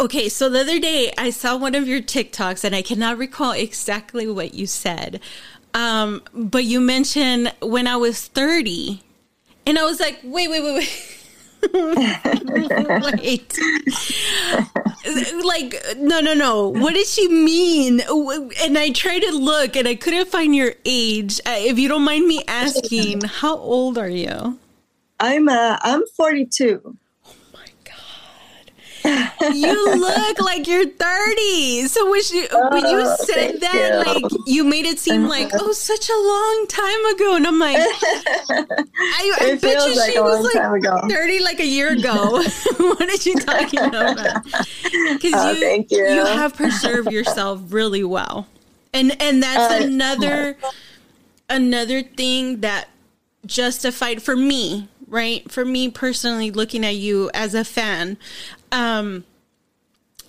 Okay, 0.00 0.28
so 0.28 0.48
the 0.48 0.60
other 0.60 0.78
day 0.78 1.12
I 1.16 1.30
saw 1.30 1.56
one 1.56 1.74
of 1.74 1.88
your 1.88 2.00
TikToks 2.02 2.64
and 2.64 2.74
I 2.74 2.82
cannot 2.82 3.16
recall 3.16 3.52
exactly 3.52 4.26
what 4.26 4.54
you 4.54 4.66
said. 4.66 5.20
Um, 5.72 6.22
but 6.34 6.64
you 6.64 6.80
mentioned 6.80 7.52
when 7.60 7.86
I 7.86 7.96
was 7.96 8.26
30 8.26 9.02
and 9.66 9.78
I 9.78 9.84
was 9.84 10.00
like, 10.00 10.20
wait, 10.22 10.50
wait, 10.50 10.62
wait, 10.62 10.74
wait. 10.74 11.16
Wait. 11.74 13.58
like, 15.44 15.76
no, 15.98 16.20
no, 16.20 16.32
no. 16.32 16.68
What 16.68 16.94
does 16.94 17.12
she 17.12 17.28
mean? 17.28 18.00
And 18.62 18.78
I 18.78 18.92
tried 18.94 19.18
to 19.20 19.32
look 19.32 19.76
and 19.76 19.86
I 19.86 19.94
couldn't 19.94 20.28
find 20.28 20.56
your 20.56 20.72
age. 20.86 21.38
Uh, 21.40 21.56
if 21.58 21.78
you 21.78 21.86
don't 21.86 22.02
mind 22.02 22.26
me 22.26 22.42
asking, 22.48 23.20
how 23.22 23.58
old 23.58 23.98
are 23.98 24.08
you? 24.08 24.58
I'm 25.20 25.50
uh, 25.50 25.76
I'm 25.82 26.02
42 26.16 26.96
you 29.04 29.96
look 29.96 30.40
like 30.40 30.66
you're 30.66 30.86
30. 30.86 31.86
So 31.86 32.10
when, 32.10 32.22
she, 32.22 32.46
oh, 32.50 32.68
when 32.70 32.84
you 32.86 33.00
oh, 33.00 33.16
said 33.20 33.60
that, 33.60 34.04
you. 34.04 34.22
like 34.22 34.32
you 34.46 34.64
made 34.64 34.86
it 34.86 34.98
seem 34.98 35.28
like 35.28 35.50
oh, 35.54 35.72
such 35.72 36.08
a 36.08 36.16
long 36.16 36.66
time 36.68 37.04
ago, 37.14 37.36
and 37.36 37.46
I'm 37.46 37.58
like, 37.58 37.76
I, 37.78 39.36
I 39.40 39.58
bet 39.60 39.88
you 39.88 39.96
like 39.96 40.12
she 40.12 40.20
was 40.20 40.54
like 40.54 41.10
30, 41.10 41.40
like 41.40 41.60
a 41.60 41.66
year 41.66 41.92
ago. 41.92 42.42
what 42.76 43.08
is 43.08 43.22
she 43.22 43.34
talking 43.34 43.80
about? 43.80 44.44
Because 44.90 45.32
oh, 45.34 45.50
you, 45.52 45.86
you 45.88 46.04
you 46.14 46.24
have 46.24 46.54
preserved 46.54 47.12
yourself 47.12 47.60
really 47.68 48.02
well, 48.02 48.46
and 48.92 49.20
and 49.22 49.42
that's 49.42 49.72
uh, 49.72 49.84
another 49.86 50.56
another 51.48 52.02
thing 52.02 52.60
that 52.60 52.88
justified 53.46 54.22
for 54.22 54.36
me 54.36 54.88
right? 55.10 55.50
For 55.50 55.64
me 55.64 55.90
personally, 55.90 56.50
looking 56.50 56.84
at 56.86 56.94
you 56.94 57.30
as 57.34 57.54
a 57.54 57.64
fan, 57.64 58.16
um, 58.72 59.24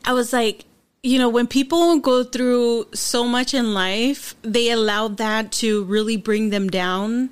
I 0.06 0.14
was 0.14 0.34
like, 0.34 0.66
you 1.04 1.18
know, 1.18 1.30
when 1.30 1.48
people 1.48 2.00
go 2.00 2.24
through 2.24 2.88
so 2.94 3.24
much 3.24 3.54
in 3.54 3.74
life, 3.74 4.36
they 4.44 4.70
allow 4.70 5.08
that 5.08 5.52
to 5.54 5.84
really 5.86 6.18
bring 6.18 6.52
them 6.52 6.70
down. 6.70 7.32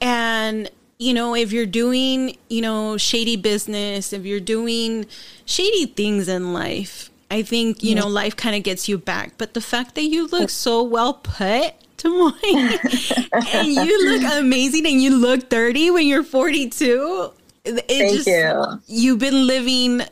And, 0.00 0.70
you 0.98 1.14
know, 1.14 1.34
if 1.34 1.52
you're 1.52 1.66
doing, 1.66 2.36
you 2.48 2.60
know, 2.60 2.96
shady 2.98 3.36
business, 3.36 4.12
if 4.12 4.26
you're 4.26 4.40
doing 4.40 5.06
shady 5.46 5.86
things 5.86 6.28
in 6.28 6.52
life, 6.52 7.10
I 7.30 7.42
think, 7.42 7.82
you 7.82 7.94
yeah. 7.94 8.00
know, 8.00 8.08
life 8.08 8.36
kind 8.36 8.56
of 8.56 8.62
gets 8.62 8.88
you 8.88 8.98
back. 8.98 9.34
But 9.38 9.54
the 9.54 9.60
fact 9.60 9.94
that 9.94 10.04
you 10.04 10.26
look 10.26 10.50
so 10.50 10.82
well 10.82 11.14
put, 11.14 11.74
Tamoy, 11.96 12.32
and 13.54 13.68
you 13.68 14.10
look 14.10 14.32
amazing 14.38 14.86
and 14.86 15.02
you 15.02 15.16
look 15.16 15.48
30 15.48 15.90
when 15.92 16.06
you're 16.06 16.22
42. 16.22 17.32
It 17.64 17.84
Thank 17.86 18.12
just, 18.12 18.26
you. 18.26 18.82
You've 18.86 19.18
been 19.18 19.46
living 19.46 20.02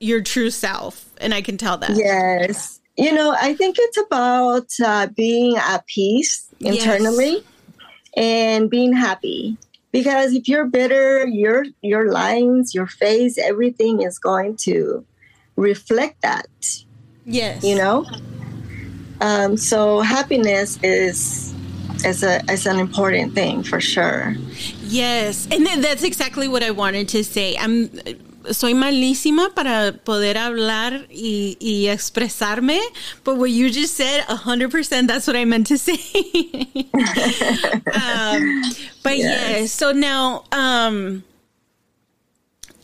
your 0.00 0.20
true 0.22 0.50
self, 0.50 1.10
and 1.20 1.34
I 1.34 1.42
can 1.42 1.56
tell 1.56 1.76
that. 1.78 1.96
Yes. 1.96 2.80
You 2.96 3.12
know, 3.12 3.34
I 3.40 3.54
think 3.54 3.76
it's 3.78 3.96
about 3.96 4.68
uh, 4.84 5.06
being 5.08 5.56
at 5.56 5.86
peace 5.86 6.46
internally 6.60 7.34
yes. 7.34 7.42
and 8.16 8.68
being 8.68 8.92
happy. 8.92 9.56
Because 9.92 10.34
if 10.34 10.48
you're 10.48 10.66
bitter, 10.66 11.26
your 11.26 11.64
your 11.80 12.10
lines, 12.12 12.74
your 12.74 12.86
face, 12.86 13.38
everything 13.38 14.02
is 14.02 14.18
going 14.18 14.56
to 14.58 15.04
reflect 15.56 16.20
that. 16.22 16.48
Yes. 17.24 17.64
You 17.64 17.76
know? 17.76 18.06
Um, 19.20 19.56
so 19.56 20.00
happiness 20.00 20.78
is 20.82 21.54
is 22.04 22.22
a 22.22 22.44
is 22.50 22.66
an 22.66 22.78
important 22.78 23.34
thing 23.34 23.62
for 23.62 23.80
sure. 23.80 24.36
Yes, 24.82 25.48
and 25.50 25.66
that's 25.82 26.02
exactly 26.04 26.48
what 26.48 26.62
I 26.62 26.70
wanted 26.70 27.08
to 27.10 27.24
say. 27.24 27.56
I'm 27.56 27.90
soy 28.50 28.74
malísima 28.74 29.54
para 29.54 29.92
poder 30.04 30.36
hablar 30.36 31.06
y, 31.10 31.56
y 31.60 31.88
expresarme, 31.88 32.80
but 33.24 33.36
what 33.36 33.50
you 33.50 33.70
just 33.70 33.94
said, 33.94 34.22
100%, 34.26 35.06
that's 35.06 35.26
what 35.26 35.36
I 35.36 35.44
meant 35.44 35.66
to 35.68 35.78
say. 35.78 35.94
um, 37.94 38.62
but 39.02 39.18
yes. 39.18 39.60
yeah, 39.60 39.66
so 39.66 39.92
now 39.92 40.44
um, 40.52 41.24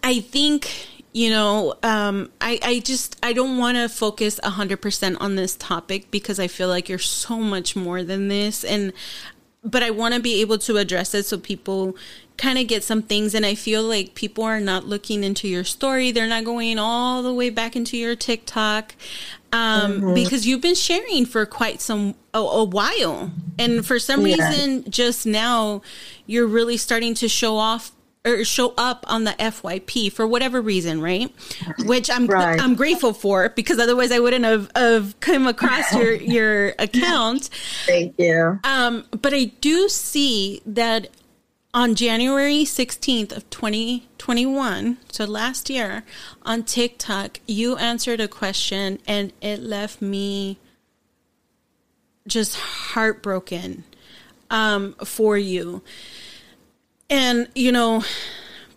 I 0.02 0.20
think 0.20 0.68
you 1.14 1.30
know 1.30 1.74
um, 1.82 2.30
I, 2.40 2.58
I 2.62 2.78
just 2.80 3.16
i 3.22 3.32
don't 3.32 3.56
want 3.56 3.78
to 3.78 3.88
focus 3.88 4.38
100% 4.42 5.16
on 5.20 5.36
this 5.36 5.56
topic 5.56 6.10
because 6.10 6.38
i 6.38 6.48
feel 6.48 6.68
like 6.68 6.88
you're 6.88 6.98
so 6.98 7.38
much 7.38 7.74
more 7.74 8.02
than 8.02 8.28
this 8.28 8.64
and 8.64 8.92
but 9.62 9.82
i 9.82 9.90
want 9.90 10.14
to 10.14 10.20
be 10.20 10.40
able 10.40 10.58
to 10.58 10.76
address 10.76 11.14
it 11.14 11.24
so 11.24 11.38
people 11.38 11.96
kind 12.36 12.58
of 12.58 12.66
get 12.66 12.82
some 12.82 13.02
things 13.02 13.34
and 13.34 13.46
i 13.46 13.54
feel 13.54 13.82
like 13.82 14.14
people 14.14 14.44
are 14.44 14.60
not 14.60 14.86
looking 14.86 15.22
into 15.22 15.46
your 15.46 15.64
story 15.64 16.10
they're 16.10 16.26
not 16.26 16.44
going 16.44 16.78
all 16.78 17.22
the 17.22 17.32
way 17.32 17.50
back 17.50 17.76
into 17.76 17.96
your 17.96 18.16
tiktok 18.16 18.94
um, 19.52 20.00
mm-hmm. 20.00 20.14
because 20.14 20.46
you've 20.46 20.60
been 20.60 20.74
sharing 20.74 21.24
for 21.26 21.46
quite 21.46 21.80
some 21.80 22.16
a, 22.32 22.38
a 22.38 22.64
while 22.64 23.30
and 23.56 23.86
for 23.86 24.00
some 24.00 24.26
yeah. 24.26 24.34
reason 24.34 24.90
just 24.90 25.26
now 25.26 25.80
you're 26.26 26.46
really 26.46 26.76
starting 26.76 27.14
to 27.14 27.28
show 27.28 27.56
off 27.56 27.92
or 28.26 28.42
show 28.44 28.72
up 28.78 29.04
on 29.08 29.24
the 29.24 29.32
FYP 29.32 30.10
for 30.10 30.26
whatever 30.26 30.60
reason, 30.60 31.00
right? 31.00 31.30
Which 31.80 32.10
I'm 32.10 32.26
right. 32.26 32.58
I'm 32.58 32.74
grateful 32.74 33.12
for 33.12 33.50
because 33.50 33.78
otherwise 33.78 34.10
I 34.12 34.18
wouldn't 34.18 34.44
have, 34.44 34.70
have 34.74 35.20
come 35.20 35.46
across 35.46 35.94
your 35.94 36.14
your 36.14 36.68
account. 36.78 37.50
Thank 37.86 38.14
you. 38.18 38.58
Um, 38.64 39.04
but 39.10 39.34
I 39.34 39.44
do 39.60 39.88
see 39.88 40.62
that 40.64 41.08
on 41.74 41.96
January 41.96 42.64
16th 42.64 43.36
of 43.36 43.50
2021, 43.50 44.96
so 45.10 45.24
last 45.24 45.68
year, 45.68 46.04
on 46.42 46.62
TikTok, 46.62 47.40
you 47.48 47.76
answered 47.76 48.20
a 48.20 48.28
question 48.28 49.00
and 49.08 49.32
it 49.40 49.60
left 49.60 50.00
me 50.00 50.56
just 52.28 52.54
heartbroken 52.54 53.82
um, 54.50 54.92
for 55.04 55.36
you. 55.36 55.82
And, 57.10 57.48
you 57.56 57.72
know, 57.72 58.04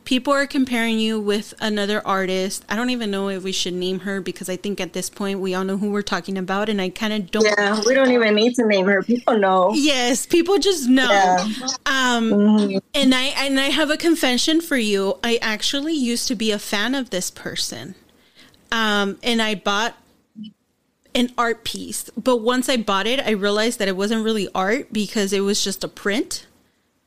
people 0.08 0.34
are 0.34 0.48
comparing 0.48 1.00
you 1.00 1.20
with 1.20 1.54
another 1.60 2.02
artist. 2.08 2.64
I 2.70 2.78
don't 2.78 2.92
even 2.92 3.12
know 3.12 3.28
if 3.28 3.44
we 3.44 3.52
should 3.52 3.74
name 3.74 4.00
her 4.00 4.22
because 4.22 4.48
I 4.48 4.56
think 4.56 4.80
at 4.80 4.94
this 4.94 5.10
point 5.10 5.42
we 5.42 5.54
all 5.54 5.66
know 5.66 5.78
who 5.78 5.92
we're 5.92 6.02
talking 6.02 6.38
about, 6.38 6.70
and 6.70 6.82
I 6.82 6.88
kind 6.88 7.12
of 7.12 7.30
don't. 7.30 7.44
Yeah, 7.44 7.82
we 7.86 7.94
don't 7.94 8.10
even 8.12 8.34
need 8.34 8.56
to 8.56 8.66
name 8.66 8.86
her. 8.86 9.04
People 9.04 9.38
know. 9.38 9.74
Yes, 9.76 10.26
people 10.26 10.60
just 10.60 10.88
know. 10.88 11.12
Yeah. 11.12 11.44
Um, 11.86 12.32
mm-hmm. 12.32 12.78
and 12.94 13.14
I 13.14 13.24
and 13.38 13.60
I 13.60 13.66
have 13.66 13.90
a 13.90 13.98
confession 13.98 14.62
for 14.62 14.78
you. 14.78 15.20
I 15.26 15.40
actually 15.42 15.94
used 15.94 16.30
to 16.30 16.36
be 16.36 16.52
a 16.52 16.60
fan 16.60 16.96
of 16.96 17.10
this 17.10 17.30
person, 17.30 17.94
um, 18.72 19.20
and 19.22 19.42
I 19.42 19.56
bought 19.56 19.98
an 21.14 21.34
art 21.38 21.66
piece. 21.66 22.10
But 22.12 22.38
once 22.38 22.70
I 22.70 22.78
bought 22.78 23.08
it, 23.08 23.20
I 23.20 23.32
realized 23.32 23.78
that 23.80 23.90
it 23.90 23.98
wasn't 23.98 24.24
really 24.24 24.48
art 24.56 24.94
because 24.94 25.34
it 25.34 25.42
was 25.42 25.62
just 25.62 25.84
a 25.84 25.90
print. 25.90 26.48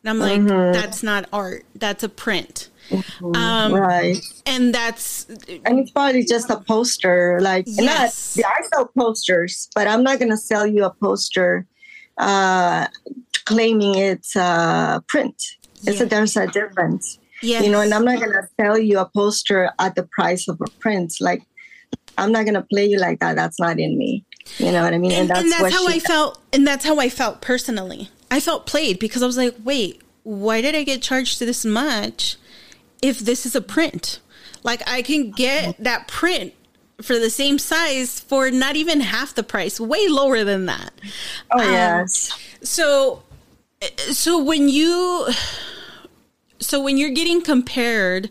And 0.02 0.10
I'm 0.10 0.18
like, 0.18 0.40
mm-hmm. 0.42 0.72
that's 0.72 1.02
not 1.02 1.26
art. 1.32 1.64
That's 1.74 2.02
a 2.02 2.08
print. 2.10 2.68
Mm-hmm. 2.90 3.36
Um, 3.36 3.72
right. 3.72 4.18
And 4.46 4.74
that's. 4.74 5.26
And 5.64 5.78
it's 5.78 5.90
probably 5.90 6.24
just 6.24 6.50
a 6.50 6.56
poster. 6.56 7.38
Like, 7.40 7.64
yes. 7.66 8.36
not, 8.36 8.46
I 8.46 8.62
sell 8.74 8.90
posters, 8.98 9.68
but 9.74 9.86
I'm 9.86 10.02
not 10.02 10.18
going 10.18 10.30
to 10.30 10.36
sell 10.36 10.66
you 10.66 10.84
a 10.84 10.90
poster 10.90 11.66
uh, 12.18 12.88
claiming 13.46 13.94
it's 13.96 14.36
a 14.36 15.02
print. 15.08 15.40
It's 15.86 16.00
a, 16.00 16.06
there's 16.06 16.36
a 16.36 16.46
difference. 16.46 17.18
Yes. 17.42 17.64
You 17.64 17.70
know, 17.70 17.80
and 17.80 17.94
I'm 17.94 18.04
not 18.04 18.18
going 18.18 18.32
to 18.32 18.46
sell 18.60 18.76
you 18.76 18.98
a 18.98 19.06
poster 19.06 19.70
at 19.78 19.94
the 19.94 20.02
price 20.02 20.46
of 20.48 20.60
a 20.60 20.70
print. 20.78 21.14
Like, 21.20 21.42
I'm 22.18 22.32
not 22.32 22.44
going 22.44 22.54
to 22.54 22.62
play 22.62 22.86
you 22.86 22.98
like 22.98 23.20
that. 23.20 23.36
That's 23.36 23.58
not 23.58 23.78
in 23.78 23.96
me. 23.96 24.26
You 24.58 24.72
know 24.72 24.82
what 24.82 24.92
I 24.92 24.98
mean? 24.98 25.12
And, 25.12 25.20
and 25.20 25.30
that's, 25.30 25.40
and 25.42 25.52
that's 25.52 25.74
how 25.74 25.86
I 25.86 26.00
felt. 26.00 26.42
And 26.52 26.66
that's 26.66 26.84
how 26.84 26.98
I 26.98 27.08
felt 27.08 27.40
personally. 27.40 28.10
I 28.30 28.40
felt 28.40 28.66
played 28.66 28.98
because 28.98 29.22
I 29.22 29.26
was 29.26 29.36
like, 29.36 29.54
wait, 29.64 30.02
why 30.22 30.60
did 30.60 30.74
I 30.74 30.82
get 30.82 31.00
charged 31.00 31.40
this 31.40 31.64
much 31.64 32.36
if 33.02 33.18
this 33.18 33.46
is 33.46 33.54
a 33.54 33.60
print? 33.60 34.20
Like 34.62 34.82
I 34.88 35.02
can 35.02 35.30
get 35.30 35.82
that 35.82 36.08
print 36.08 36.54
for 37.00 37.18
the 37.18 37.30
same 37.30 37.58
size 37.58 38.20
for 38.20 38.50
not 38.50 38.76
even 38.76 39.00
half 39.00 39.34
the 39.34 39.42
price, 39.42 39.80
way 39.80 40.06
lower 40.08 40.44
than 40.44 40.66
that. 40.66 40.92
Oh 41.50 41.60
um, 41.60 41.72
yes. 41.72 42.38
So 42.62 43.22
so 43.96 44.42
when 44.42 44.68
you 44.68 45.28
so 46.58 46.82
when 46.82 46.98
you're 46.98 47.10
getting 47.10 47.40
compared 47.40 48.30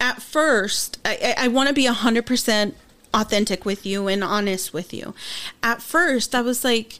at 0.00 0.20
first 0.20 0.98
i, 1.04 1.34
I 1.36 1.48
want 1.48 1.68
to 1.68 1.74
be 1.74 1.86
100% 1.86 2.74
authentic 3.14 3.64
with 3.64 3.86
you 3.86 4.08
and 4.08 4.24
honest 4.24 4.72
with 4.72 4.92
you 4.92 5.14
at 5.62 5.80
first 5.80 6.34
i 6.34 6.40
was 6.40 6.64
like 6.64 6.98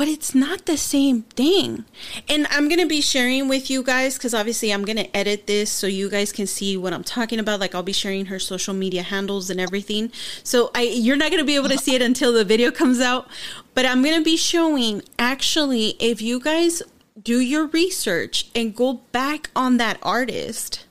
but 0.00 0.08
it's 0.08 0.34
not 0.34 0.64
the 0.64 0.78
same 0.78 1.24
thing. 1.24 1.84
And 2.26 2.46
I'm 2.48 2.68
going 2.70 2.80
to 2.80 2.86
be 2.86 3.02
sharing 3.02 3.48
with 3.48 3.68
you 3.68 3.82
guys 3.82 4.14
because 4.16 4.32
obviously 4.32 4.72
I'm 4.72 4.82
going 4.82 4.96
to 4.96 5.14
edit 5.14 5.46
this 5.46 5.70
so 5.70 5.86
you 5.86 6.08
guys 6.08 6.32
can 6.32 6.46
see 6.46 6.74
what 6.74 6.94
I'm 6.94 7.04
talking 7.04 7.38
about. 7.38 7.60
Like 7.60 7.74
I'll 7.74 7.82
be 7.82 7.92
sharing 7.92 8.24
her 8.24 8.38
social 8.38 8.72
media 8.72 9.02
handles 9.02 9.50
and 9.50 9.60
everything. 9.60 10.10
So 10.42 10.70
I 10.74 10.84
you're 10.84 11.18
not 11.18 11.30
going 11.30 11.42
to 11.42 11.44
be 11.44 11.54
able 11.54 11.68
to 11.68 11.76
see 11.76 11.94
it 11.94 12.00
until 12.00 12.32
the 12.32 12.46
video 12.46 12.70
comes 12.70 12.98
out, 12.98 13.28
but 13.74 13.84
I'm 13.84 14.02
going 14.02 14.16
to 14.16 14.24
be 14.24 14.38
showing 14.38 15.02
actually 15.18 15.96
if 16.00 16.22
you 16.22 16.40
guys 16.40 16.82
do 17.22 17.38
your 17.38 17.66
research 17.66 18.48
and 18.54 18.74
go 18.74 19.02
back 19.12 19.50
on 19.54 19.76
that 19.76 19.98
artist, 20.02 20.86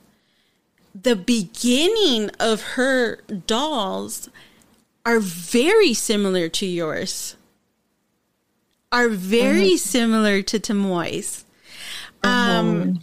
the 0.94 1.16
beginning 1.16 2.30
of 2.38 2.62
her 2.74 3.22
dolls 3.48 4.30
are 5.04 5.18
very 5.18 5.94
similar 5.94 6.48
to 6.50 6.64
yours 6.64 7.34
are 8.92 9.08
very 9.08 9.68
mm-hmm. 9.68 9.76
similar 9.76 10.42
to 10.42 10.58
Tamoy's. 10.58 11.44
Um, 12.22 12.30
mm-hmm. 12.32 12.96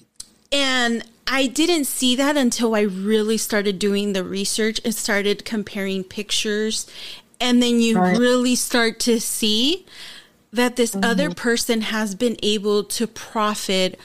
and 0.51 1.03
I 1.27 1.47
didn't 1.47 1.85
see 1.85 2.15
that 2.15 2.37
until 2.37 2.75
I 2.75 2.81
really 2.81 3.37
started 3.37 3.79
doing 3.79 4.13
the 4.13 4.23
research 4.23 4.79
and 4.85 4.93
started 4.93 5.43
comparing 5.43 6.03
pictures. 6.03 6.87
And 7.39 7.61
then 7.61 7.79
you 7.79 7.99
right. 7.99 8.17
really 8.17 8.55
start 8.55 8.99
to 9.01 9.19
see 9.19 9.85
that 10.51 10.75
this 10.75 10.91
mm-hmm. 10.91 11.03
other 11.03 11.31
person 11.31 11.81
has 11.81 12.15
been 12.15 12.37
able 12.41 12.83
to 12.83 13.07
profit 13.07 13.99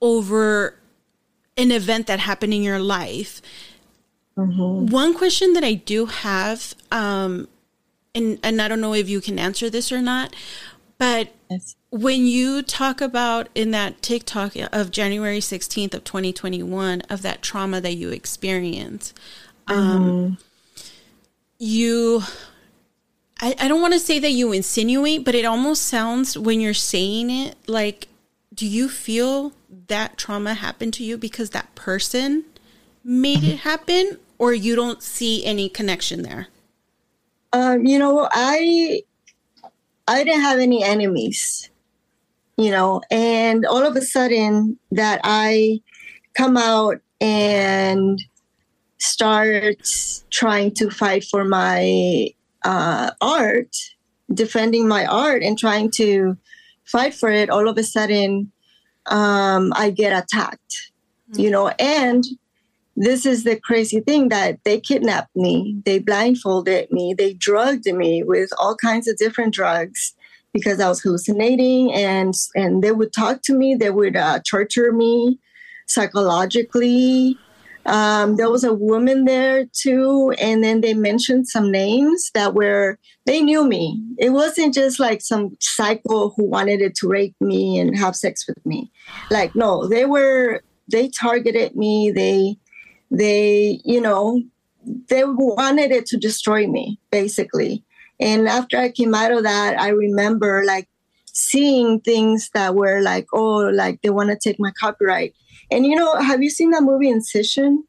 over 0.00 0.74
an 1.56 1.72
event 1.72 2.06
that 2.06 2.20
happened 2.20 2.54
in 2.54 2.62
your 2.62 2.78
life. 2.78 3.42
Mm-hmm. 4.36 4.86
One 4.86 5.14
question 5.14 5.52
that 5.54 5.64
I 5.64 5.74
do 5.74 6.06
have, 6.06 6.74
um, 6.90 7.48
and, 8.14 8.38
and 8.42 8.62
I 8.62 8.68
don't 8.68 8.80
know 8.80 8.94
if 8.94 9.08
you 9.08 9.20
can 9.20 9.38
answer 9.38 9.68
this 9.68 9.92
or 9.92 10.00
not, 10.00 10.34
but 11.00 11.28
yes. 11.48 11.76
when 11.88 12.26
you 12.26 12.60
talk 12.60 13.00
about 13.00 13.48
in 13.54 13.70
that 13.70 14.02
TikTok 14.02 14.52
of 14.70 14.90
January 14.90 15.38
16th 15.38 15.94
of 15.94 16.04
2021 16.04 17.00
of 17.08 17.22
that 17.22 17.40
trauma 17.40 17.80
that 17.80 17.94
you 17.94 18.10
experience, 18.10 19.14
um, 19.66 19.76
mm-hmm. 19.78 20.10
um, 20.10 20.38
you 21.58 22.22
I, 23.40 23.54
I 23.58 23.68
don't 23.68 23.80
want 23.80 23.94
to 23.94 23.98
say 23.98 24.18
that 24.18 24.32
you 24.32 24.52
insinuate, 24.52 25.24
but 25.24 25.34
it 25.34 25.46
almost 25.46 25.84
sounds 25.84 26.36
when 26.36 26.60
you're 26.60 26.74
saying 26.74 27.30
it 27.30 27.56
like, 27.66 28.08
do 28.52 28.66
you 28.66 28.90
feel 28.90 29.54
that 29.86 30.18
trauma 30.18 30.52
happened 30.52 30.92
to 30.94 31.02
you 31.02 31.16
because 31.16 31.50
that 31.50 31.74
person 31.74 32.44
made 33.02 33.42
it 33.42 33.60
happen, 33.60 34.18
or 34.36 34.52
you 34.52 34.76
don't 34.76 35.02
see 35.02 35.46
any 35.46 35.70
connection 35.70 36.20
there? 36.20 36.48
Um, 37.54 37.86
you 37.86 37.98
know, 37.98 38.28
I 38.30 39.00
I 40.10 40.24
didn't 40.24 40.40
have 40.40 40.58
any 40.58 40.82
enemies, 40.82 41.70
you 42.58 42.72
know, 42.72 43.00
and 43.12 43.64
all 43.64 43.86
of 43.86 43.94
a 43.94 44.02
sudden 44.02 44.76
that 44.90 45.20
I 45.22 45.80
come 46.34 46.56
out 46.56 46.98
and 47.20 48.20
start 48.98 49.88
trying 50.30 50.74
to 50.74 50.90
fight 50.90 51.22
for 51.22 51.44
my 51.44 52.26
uh, 52.64 53.12
art, 53.20 53.76
defending 54.34 54.88
my 54.88 55.06
art 55.06 55.44
and 55.44 55.56
trying 55.56 55.92
to 55.92 56.36
fight 56.82 57.14
for 57.14 57.30
it, 57.30 57.48
all 57.48 57.68
of 57.68 57.78
a 57.78 57.84
sudden 57.84 58.50
um, 59.06 59.72
I 59.76 59.90
get 59.90 60.12
attacked, 60.12 60.90
mm-hmm. 61.30 61.40
you 61.40 61.50
know, 61.52 61.68
and 61.78 62.24
this 62.96 63.24
is 63.24 63.44
the 63.44 63.58
crazy 63.58 64.00
thing 64.00 64.28
that 64.28 64.58
they 64.64 64.80
kidnapped 64.80 65.34
me, 65.34 65.80
they 65.84 65.98
blindfolded 65.98 66.90
me, 66.90 67.14
they 67.16 67.34
drugged 67.34 67.86
me 67.86 68.22
with 68.22 68.50
all 68.58 68.76
kinds 68.76 69.08
of 69.08 69.16
different 69.16 69.54
drugs 69.54 70.14
because 70.52 70.80
I 70.80 70.88
was 70.88 71.00
hallucinating, 71.00 71.92
and 71.92 72.34
and 72.54 72.82
they 72.82 72.92
would 72.92 73.12
talk 73.12 73.42
to 73.42 73.54
me, 73.54 73.74
they 73.74 73.90
would 73.90 74.16
uh, 74.16 74.40
torture 74.48 74.92
me 74.92 75.38
psychologically. 75.86 77.36
Um, 77.86 78.36
there 78.36 78.50
was 78.50 78.62
a 78.62 78.74
woman 78.74 79.24
there 79.24 79.64
too, 79.72 80.34
and 80.38 80.62
then 80.62 80.82
they 80.82 80.92
mentioned 80.92 81.48
some 81.48 81.70
names 81.70 82.30
that 82.34 82.54
were 82.54 82.98
they 83.24 83.40
knew 83.40 83.66
me. 83.66 84.02
It 84.18 84.30
wasn't 84.30 84.74
just 84.74 85.00
like 85.00 85.22
some 85.22 85.56
psycho 85.60 86.30
who 86.30 86.44
wanted 86.44 86.82
it 86.82 86.94
to 86.96 87.08
rape 87.08 87.34
me 87.40 87.78
and 87.78 87.96
have 87.98 88.16
sex 88.16 88.46
with 88.46 88.64
me. 88.66 88.90
Like 89.30 89.54
no, 89.54 89.86
they 89.88 90.04
were 90.04 90.62
they 90.90 91.08
targeted 91.08 91.76
me. 91.76 92.10
They 92.10 92.56
they, 93.10 93.80
you 93.84 94.00
know, 94.00 94.42
they 95.08 95.24
wanted 95.24 95.90
it 95.90 96.06
to 96.06 96.16
destroy 96.16 96.66
me, 96.66 96.98
basically. 97.10 97.84
And 98.18 98.48
after 98.48 98.76
I 98.78 98.90
came 98.90 99.14
out 99.14 99.32
of 99.32 99.42
that, 99.44 99.80
I 99.80 99.88
remember 99.88 100.62
like 100.64 100.88
seeing 101.32 102.00
things 102.00 102.50
that 102.54 102.74
were 102.74 103.00
like, 103.00 103.26
oh, 103.32 103.70
like 103.72 104.02
they 104.02 104.10
want 104.10 104.30
to 104.30 104.36
take 104.36 104.60
my 104.60 104.72
copyright. 104.78 105.34
And 105.70 105.86
you 105.86 105.96
know, 105.96 106.16
have 106.16 106.42
you 106.42 106.50
seen 106.50 106.70
that 106.70 106.82
movie 106.82 107.08
Inception? 107.08 107.84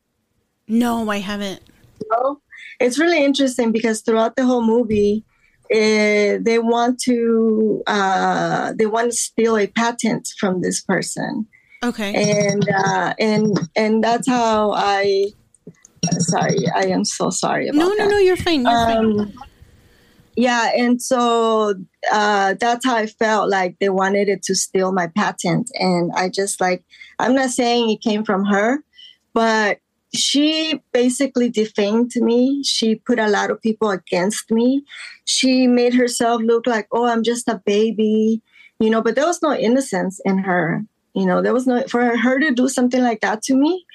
No, 0.67 1.09
I 1.09 1.17
haven't. 1.17 1.61
No, 2.09 2.41
it's 2.79 2.99
really 2.99 3.23
interesting 3.23 3.71
because 3.71 4.01
throughout 4.01 4.35
the 4.35 4.45
whole 4.45 4.65
movie, 4.65 5.25
uh, 5.73 6.37
they 6.41 6.59
want 6.59 6.99
to 6.99 7.81
uh, 7.87 8.73
they 8.77 8.85
want 8.85 9.11
to 9.11 9.17
steal 9.17 9.57
a 9.57 9.67
patent 9.67 10.29
from 10.39 10.61
this 10.61 10.81
person. 10.81 11.47
Okay. 11.83 12.13
And 12.13 12.69
uh, 12.69 13.13
and 13.19 13.57
and 13.75 14.03
that's 14.03 14.27
how 14.27 14.71
I. 14.71 15.27
Sorry, 16.17 16.57
I 16.75 16.85
am 16.85 17.05
so 17.05 17.29
sorry 17.29 17.67
about 17.67 17.77
no, 17.77 17.89
no, 17.89 17.95
that. 17.97 18.09
no. 18.09 18.17
You're 18.17 18.35
fine. 18.35 18.61
You're 18.61 18.71
um, 18.71 19.17
fine. 19.17 19.33
Yeah, 20.35 20.71
and 20.75 21.01
so 21.01 21.75
uh, 22.11 22.55
that's 22.59 22.85
how 22.85 22.95
I 22.95 23.05
felt 23.05 23.49
like 23.49 23.77
they 23.79 23.89
wanted 23.89 24.29
it 24.29 24.41
to 24.43 24.55
steal 24.55 24.91
my 24.91 25.07
patent, 25.07 25.69
and 25.75 26.11
I 26.15 26.29
just 26.29 26.59
like 26.59 26.83
I'm 27.19 27.35
not 27.35 27.51
saying 27.51 27.89
it 27.89 28.01
came 28.01 28.23
from 28.23 28.45
her, 28.45 28.83
but 29.33 29.79
she 30.13 30.81
basically 30.91 31.49
defamed 31.49 32.11
me. 32.15 32.63
She 32.63 32.95
put 32.95 33.19
a 33.19 33.29
lot 33.29 33.51
of 33.51 33.61
people 33.61 33.91
against 33.91 34.51
me. 34.51 34.83
She 35.25 35.67
made 35.67 35.93
herself 35.93 36.41
look 36.41 36.67
like, 36.67 36.87
oh, 36.91 37.05
I'm 37.05 37.23
just 37.23 37.47
a 37.47 37.61
baby, 37.65 38.41
you 38.79 38.89
know, 38.89 39.01
but 39.01 39.15
there 39.15 39.25
was 39.25 39.41
no 39.41 39.53
innocence 39.53 40.19
in 40.25 40.39
her. 40.39 40.83
You 41.13 41.25
know, 41.25 41.41
there 41.41 41.53
was 41.53 41.67
no, 41.67 41.83
for 41.87 42.17
her 42.17 42.39
to 42.39 42.51
do 42.51 42.69
something 42.69 43.01
like 43.01 43.21
that 43.21 43.41
to 43.43 43.55
me, 43.55 43.85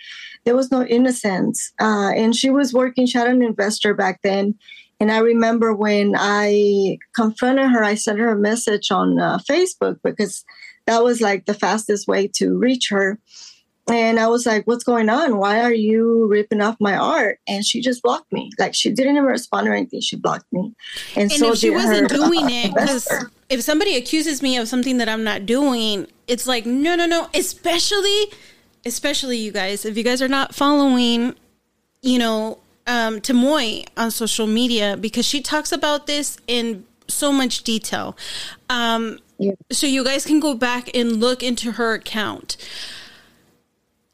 there 0.44 0.56
was 0.56 0.70
no 0.70 0.84
innocence. 0.84 1.72
Uh, 1.80 2.12
and 2.14 2.34
she 2.34 2.50
was 2.50 2.72
working, 2.72 3.06
she 3.06 3.18
had 3.18 3.28
an 3.28 3.42
investor 3.42 3.94
back 3.94 4.20
then. 4.22 4.54
And 5.00 5.12
I 5.12 5.18
remember 5.18 5.74
when 5.74 6.14
I 6.16 6.98
confronted 7.14 7.70
her, 7.70 7.84
I 7.84 7.96
sent 7.96 8.18
her 8.18 8.30
a 8.30 8.38
message 8.38 8.90
on 8.90 9.18
uh, 9.18 9.38
Facebook 9.38 9.98
because 10.02 10.44
that 10.86 11.02
was 11.04 11.20
like 11.20 11.44
the 11.44 11.54
fastest 11.54 12.08
way 12.08 12.28
to 12.36 12.56
reach 12.56 12.88
her. 12.90 13.18
And 13.88 14.18
I 14.18 14.26
was 14.26 14.46
like, 14.46 14.66
what's 14.66 14.82
going 14.82 15.08
on? 15.08 15.36
Why 15.36 15.60
are 15.60 15.72
you 15.72 16.26
ripping 16.26 16.60
off 16.60 16.76
my 16.80 16.96
art? 16.96 17.38
And 17.46 17.64
she 17.64 17.80
just 17.80 18.02
blocked 18.02 18.32
me. 18.32 18.50
Like 18.58 18.74
she 18.74 18.90
didn't 18.90 19.16
even 19.16 19.26
respond 19.26 19.68
or 19.68 19.74
anything. 19.74 20.00
She 20.00 20.16
blocked 20.16 20.52
me. 20.52 20.72
And, 21.14 21.30
and 21.30 21.32
so 21.32 21.52
if 21.52 21.58
she 21.58 21.70
wasn't 21.70 22.10
her, 22.10 22.16
doing 22.16 22.46
uh, 22.46 22.48
it, 22.50 22.74
because 22.74 23.26
if 23.48 23.62
somebody 23.62 23.96
accuses 23.96 24.42
me 24.42 24.56
of 24.56 24.66
something 24.66 24.98
that 24.98 25.08
I'm 25.08 25.22
not 25.22 25.46
doing, 25.46 26.08
it's 26.26 26.46
like, 26.46 26.66
no, 26.66 26.94
no, 26.96 27.06
no. 27.06 27.28
Especially, 27.34 28.26
especially 28.84 29.38
you 29.38 29.52
guys, 29.52 29.84
if 29.84 29.96
you 29.96 30.02
guys 30.02 30.20
are 30.22 30.28
not 30.28 30.54
following, 30.54 31.34
you 32.02 32.18
know, 32.18 32.58
um, 32.86 33.20
Tamoy 33.20 33.86
on 33.96 34.10
social 34.10 34.46
media, 34.46 34.96
because 34.96 35.26
she 35.26 35.40
talks 35.40 35.72
about 35.72 36.06
this 36.06 36.38
in 36.46 36.84
so 37.08 37.32
much 37.32 37.62
detail. 37.64 38.16
Um, 38.70 39.18
yeah. 39.38 39.52
So 39.70 39.86
you 39.86 40.04
guys 40.04 40.24
can 40.24 40.40
go 40.40 40.54
back 40.54 40.94
and 40.96 41.20
look 41.20 41.42
into 41.42 41.72
her 41.72 41.94
account 41.94 42.56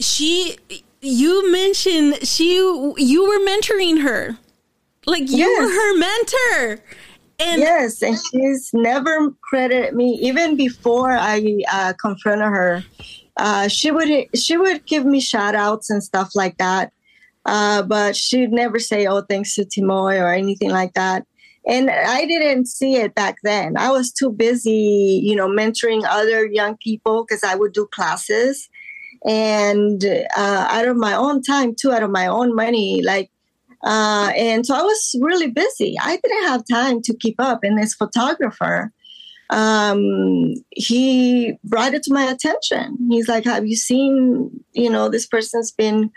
she 0.03 0.57
you 1.01 1.51
mentioned 1.51 2.27
she 2.27 2.55
you 2.57 3.25
were 3.27 3.47
mentoring 3.47 4.03
her 4.03 4.37
like 5.07 5.31
you 5.31 5.39
yes. 5.39 5.61
were 5.61 5.69
her 5.69 5.99
mentor 5.99 6.85
and 7.43 7.61
yes 7.61 8.03
and 8.03 8.18
she's 8.30 8.70
never 8.72 9.30
credited 9.43 9.95
me. 9.95 10.18
Even 10.22 10.57
before 10.57 11.12
i 11.12 11.62
uh, 11.72 11.93
confronted 12.01 12.49
her 12.49 12.82
uh, 13.36 13.68
she 13.68 13.90
would 13.90 14.09
she 14.36 14.57
would 14.57 14.84
give 14.86 15.05
me 15.05 15.20
shout 15.20 15.55
outs 15.55 15.90
and 15.90 16.03
stuff 16.05 16.30
like 16.34 16.59
that. 16.59 16.93
Uh, 17.45 17.82
but 17.82 18.14
she'd 18.14 18.53
never 18.53 18.78
say 18.78 19.07
oh 19.07 19.22
thanks 19.22 19.55
to 19.55 19.64
Tamoy 19.64 20.20
or 20.20 20.32
anything 20.32 20.70
like 20.70 20.95
that. 20.95 21.26
And 21.66 21.90
i 21.90 22.26
didn't 22.26 22.66
see 22.66 22.97
it 22.97 23.14
back 23.14 23.36
then. 23.43 23.76
I 23.76 23.90
was 23.90 24.12
too 24.12 24.30
busy 24.30 25.20
you 25.22 25.34
know 25.34 25.49
mentoring 25.49 26.05
other 26.07 26.47
young 26.47 26.76
people 26.76 27.24
because 27.24 27.43
i 27.43 27.55
would 27.55 27.72
do 27.72 27.88
classes. 27.93 28.68
And 29.24 30.05
uh, 30.05 30.66
out 30.68 30.88
of 30.88 30.97
my 30.97 31.14
own 31.14 31.43
time 31.43 31.74
too, 31.80 31.93
out 31.93 32.03
of 32.03 32.11
my 32.11 32.26
own 32.26 32.55
money, 32.55 33.03
like. 33.03 33.32
Uh, 33.85 34.33
and 34.37 34.64
so 34.64 34.74
I 34.74 34.83
was 34.83 35.16
really 35.20 35.51
busy. 35.51 35.97
I 36.01 36.16
didn't 36.22 36.49
have 36.49 36.64
time 36.70 37.03
to 37.03 37.16
keep 37.16 37.37
up. 37.41 37.61
And 37.64 37.76
this 37.76 37.95
photographer, 37.95 38.93
um, 39.51 40.55
he 40.70 41.55
brought 41.64 41.95
it 41.95 42.03
to 42.05 42.12
my 42.12 42.24
attention. 42.24 42.97
He's 43.11 43.28
like, 43.28 43.45
"Have 43.45 43.66
you 43.66 43.76
seen? 43.76 44.64
You 44.72 44.91
know, 44.91 45.09
this 45.09 45.26
person's 45.26 45.72
been 45.72 46.11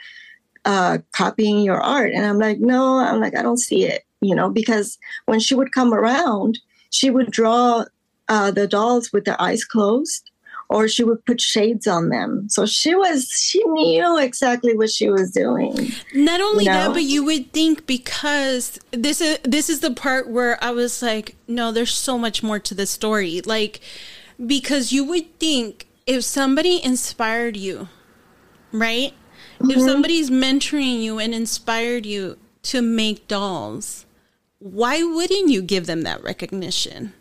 uh, 0.63 0.99
copying 1.11 1.59
your 1.59 1.81
art," 1.81 2.11
and 2.13 2.25
I'm 2.25 2.39
like, 2.39 2.59
"No." 2.59 2.99
I'm 2.99 3.19
like, 3.19 3.37
"I 3.37 3.41
don't 3.41 3.59
see 3.59 3.85
it." 3.85 4.03
You 4.21 4.35
know, 4.35 4.49
because 4.49 4.97
when 5.25 5.39
she 5.39 5.55
would 5.55 5.73
come 5.73 5.93
around, 5.93 6.59
she 6.91 7.09
would 7.09 7.31
draw 7.31 7.85
uh, 8.27 8.51
the 8.51 8.67
dolls 8.67 9.11
with 9.11 9.25
their 9.25 9.39
eyes 9.41 9.65
closed 9.65 10.31
or 10.69 10.87
she 10.87 11.03
would 11.03 11.23
put 11.25 11.39
shades 11.39 11.87
on 11.87 12.09
them. 12.09 12.47
So 12.49 12.65
she 12.65 12.95
was 12.95 13.29
she 13.29 13.63
knew 13.63 14.17
exactly 14.19 14.75
what 14.75 14.89
she 14.89 15.09
was 15.09 15.31
doing. 15.31 15.91
Not 16.13 16.41
only 16.41 16.65
you 16.65 16.71
know? 16.71 16.87
that, 16.87 16.93
but 16.93 17.03
you 17.03 17.23
would 17.25 17.51
think 17.51 17.85
because 17.85 18.79
this 18.91 19.21
is 19.21 19.39
this 19.43 19.69
is 19.69 19.81
the 19.81 19.91
part 19.91 20.27
where 20.27 20.61
I 20.63 20.71
was 20.71 21.01
like, 21.01 21.35
no, 21.47 21.71
there's 21.71 21.93
so 21.93 22.17
much 22.17 22.41
more 22.41 22.59
to 22.59 22.73
the 22.73 22.85
story. 22.85 23.41
Like 23.41 23.81
because 24.45 24.91
you 24.91 25.03
would 25.05 25.39
think 25.39 25.87
if 26.05 26.23
somebody 26.23 26.83
inspired 26.83 27.57
you, 27.57 27.89
right? 28.71 29.13
Mm-hmm. 29.59 29.71
If 29.71 29.81
somebody's 29.81 30.29
mentoring 30.29 31.01
you 31.01 31.19
and 31.19 31.33
inspired 31.33 32.05
you 32.05 32.37
to 32.63 32.81
make 32.81 33.27
dolls, 33.27 34.05
why 34.59 35.03
wouldn't 35.03 35.49
you 35.49 35.61
give 35.61 35.85
them 35.85 36.01
that 36.01 36.23
recognition? 36.23 37.13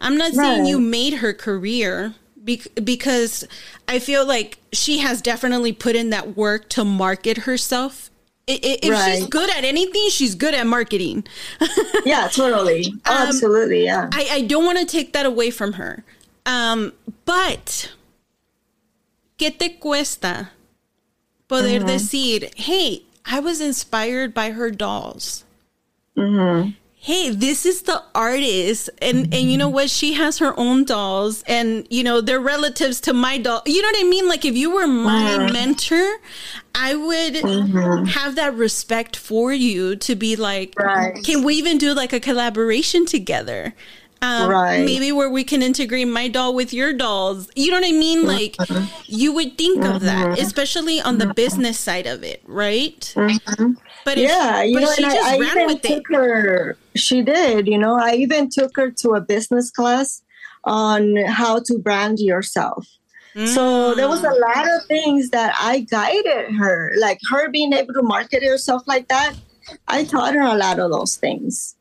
I'm 0.00 0.16
not 0.16 0.32
right. 0.34 0.46
saying 0.54 0.66
you 0.66 0.78
made 0.78 1.14
her 1.14 1.32
career 1.32 2.14
be- 2.44 2.62
because 2.82 3.46
I 3.88 3.98
feel 3.98 4.26
like 4.26 4.58
she 4.72 4.98
has 4.98 5.22
definitely 5.22 5.72
put 5.72 5.96
in 5.96 6.10
that 6.10 6.36
work 6.36 6.68
to 6.70 6.84
market 6.84 7.38
herself. 7.38 8.10
If 8.46 8.90
right. 8.90 9.16
she's 9.16 9.26
good 9.28 9.50
at 9.50 9.64
anything, 9.64 10.08
she's 10.10 10.34
good 10.34 10.52
at 10.54 10.66
marketing. 10.66 11.24
yeah, 12.04 12.28
totally. 12.28 12.86
Um, 12.86 13.28
Absolutely. 13.28 13.84
Yeah. 13.84 14.10
I, 14.12 14.28
I 14.30 14.40
don't 14.42 14.64
want 14.64 14.78
to 14.78 14.84
take 14.84 15.12
that 15.12 15.26
away 15.26 15.50
from 15.50 15.74
her. 15.74 16.04
Um, 16.44 16.92
but, 17.24 17.92
¿qué 19.38 19.56
te 19.56 19.78
cuesta 19.78 20.50
poder 21.48 21.78
mm-hmm. 21.78 21.86
decir, 21.86 22.50
hey, 22.56 23.04
I 23.24 23.38
was 23.38 23.60
inspired 23.60 24.34
by 24.34 24.50
her 24.50 24.70
dolls? 24.70 25.44
Mm-hmm 26.16 26.72
hey 27.02 27.30
this 27.30 27.66
is 27.66 27.82
the 27.82 28.00
artist 28.14 28.88
and 29.00 29.34
and 29.34 29.50
you 29.50 29.58
know 29.58 29.68
what 29.68 29.90
she 29.90 30.12
has 30.12 30.38
her 30.38 30.54
own 30.56 30.84
dolls 30.84 31.42
and 31.48 31.84
you 31.90 32.04
know 32.04 32.20
they're 32.20 32.38
relatives 32.38 33.00
to 33.00 33.12
my 33.12 33.36
doll 33.38 33.60
you 33.66 33.82
know 33.82 33.88
what 33.88 34.04
i 34.04 34.08
mean 34.08 34.28
like 34.28 34.44
if 34.44 34.56
you 34.56 34.70
were 34.72 34.86
my 34.86 35.36
mm-hmm. 35.36 35.52
mentor 35.52 36.18
i 36.76 36.94
would 36.94 37.34
mm-hmm. 37.34 38.04
have 38.04 38.36
that 38.36 38.54
respect 38.54 39.16
for 39.16 39.52
you 39.52 39.96
to 39.96 40.14
be 40.14 40.36
like 40.36 40.74
right. 40.78 41.24
can 41.24 41.42
we 41.42 41.56
even 41.56 41.76
do 41.76 41.92
like 41.92 42.12
a 42.12 42.20
collaboration 42.20 43.04
together 43.04 43.74
um, 44.22 44.48
right. 44.48 44.84
Maybe 44.84 45.10
where 45.10 45.28
we 45.28 45.42
can 45.42 45.62
integrate 45.62 46.06
my 46.06 46.28
doll 46.28 46.54
with 46.54 46.72
your 46.72 46.92
dolls. 46.92 47.50
You 47.56 47.72
know 47.72 47.78
what 47.78 47.88
I 47.88 47.92
mean? 47.92 48.24
Like 48.24 48.52
mm-hmm. 48.52 48.84
you 49.06 49.32
would 49.34 49.58
think 49.58 49.84
of 49.84 50.02
that, 50.02 50.26
mm-hmm. 50.26 50.40
especially 50.40 51.00
on 51.00 51.18
the 51.18 51.24
mm-hmm. 51.24 51.32
business 51.32 51.78
side 51.78 52.06
of 52.06 52.22
it, 52.22 52.40
right? 52.46 53.00
Mm-hmm. 53.16 53.72
But 54.04 54.18
yeah, 54.18 54.62
you 54.62 54.78
know, 54.78 54.92
she 54.92 55.02
just 55.02 55.16
I, 55.16 55.34
I 55.34 55.38
ran 55.38 55.66
with 55.66 55.82
took 55.82 56.08
it. 56.08 56.14
Her, 56.14 56.76
she 56.94 57.22
did. 57.22 57.66
You 57.66 57.78
know, 57.78 57.98
I 57.98 58.14
even 58.14 58.48
took 58.48 58.76
her 58.76 58.92
to 58.92 59.10
a 59.10 59.20
business 59.20 59.72
class 59.72 60.22
on 60.62 61.16
how 61.26 61.58
to 61.58 61.78
brand 61.78 62.20
yourself. 62.20 62.86
Mm. 63.34 63.48
So 63.48 63.94
there 63.96 64.08
was 64.08 64.22
a 64.22 64.30
lot 64.30 64.68
of 64.68 64.84
things 64.86 65.30
that 65.30 65.56
I 65.58 65.80
guided 65.80 66.54
her, 66.54 66.92
like 67.00 67.18
her 67.30 67.50
being 67.50 67.72
able 67.72 67.94
to 67.94 68.02
market 68.02 68.44
herself 68.44 68.82
like 68.86 69.08
that. 69.08 69.34
I 69.88 70.04
taught 70.04 70.34
her 70.34 70.42
a 70.42 70.54
lot 70.54 70.78
of 70.78 70.92
those 70.92 71.16
things 71.16 71.74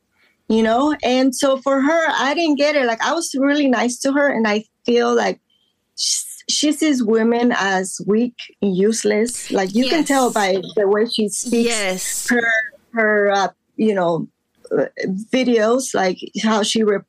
you 0.51 0.61
know? 0.61 0.95
And 1.03 1.35
so 1.35 1.57
for 1.57 1.81
her, 1.81 2.05
I 2.09 2.33
didn't 2.33 2.57
get 2.57 2.75
it. 2.75 2.85
Like 2.85 3.01
I 3.01 3.13
was 3.13 3.33
really 3.37 3.67
nice 3.67 3.99
to 3.99 4.11
her, 4.11 4.27
and 4.27 4.47
I 4.47 4.65
feel 4.85 5.15
like 5.15 5.39
she 6.49 6.71
sees 6.71 7.03
women 7.03 7.53
as 7.55 8.01
weak 8.05 8.35
and 8.61 8.75
useless. 8.75 9.51
Like 9.51 9.73
you 9.73 9.85
yes. 9.85 9.93
can 9.93 10.03
tell 10.03 10.31
by 10.31 10.61
the 10.75 10.87
way 10.87 11.05
she 11.05 11.29
speaks. 11.29 11.65
Yes. 11.65 12.29
Her, 12.29 12.51
her, 12.93 13.31
uh, 13.31 13.47
you 13.77 13.93
know, 13.93 14.27
uh, 14.77 14.85
videos, 15.31 15.93
like 15.93 16.17
how 16.43 16.63
she, 16.63 16.83
re- 16.83 16.99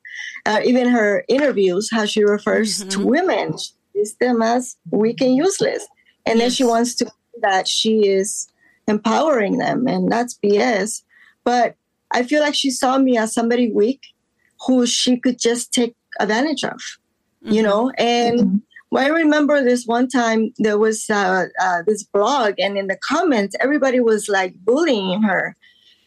uh, 0.47 0.61
even 0.65 0.89
her 0.89 1.25
interviews, 1.29 1.89
how 1.91 2.05
she 2.05 2.25
refers 2.25 2.81
mm-hmm. 2.81 2.89
to 2.91 3.07
women, 3.07 3.59
she 3.59 3.75
sees 3.95 4.15
them 4.17 4.43
as 4.43 4.77
weak 4.91 5.21
and 5.21 5.37
useless. 5.37 5.87
And 6.27 6.39
yes. 6.39 6.45
then 6.45 6.51
she 6.51 6.65
wants 6.65 6.95
to 6.97 7.11
that 7.41 7.67
she 7.67 8.07
is 8.09 8.49
empowering 8.87 9.59
them, 9.59 9.87
and 9.87 10.11
that's 10.11 10.39
BS. 10.39 11.03
But 11.45 11.77
I 12.13 12.23
feel 12.23 12.41
like 12.41 12.55
she 12.55 12.71
saw 12.71 12.99
me 12.99 13.17
as 13.17 13.33
somebody 13.33 13.71
weak 13.71 14.03
who 14.67 14.87
she 14.87 15.19
could 15.19 15.39
just 15.39 15.73
take 15.73 15.95
advantage 16.21 16.65
of, 16.65 16.81
mm-hmm. 17.45 17.53
you 17.53 17.63
know? 17.63 17.91
And 17.99 18.41
mm-hmm. 18.41 18.97
I 18.97 19.09
remember 19.09 19.63
this 19.63 19.87
one 19.87 20.09
time 20.09 20.53
there 20.59 20.79
was 20.79 21.09
uh, 21.09 21.47
uh, 21.61 21.83
this 21.87 22.03
blog, 22.03 22.55
and 22.59 22.77
in 22.77 22.89
the 22.89 22.99
comments, 23.09 23.57
everybody 23.61 24.01
was 24.01 24.29
like 24.29 24.55
bullying 24.65 25.23
her. 25.23 25.57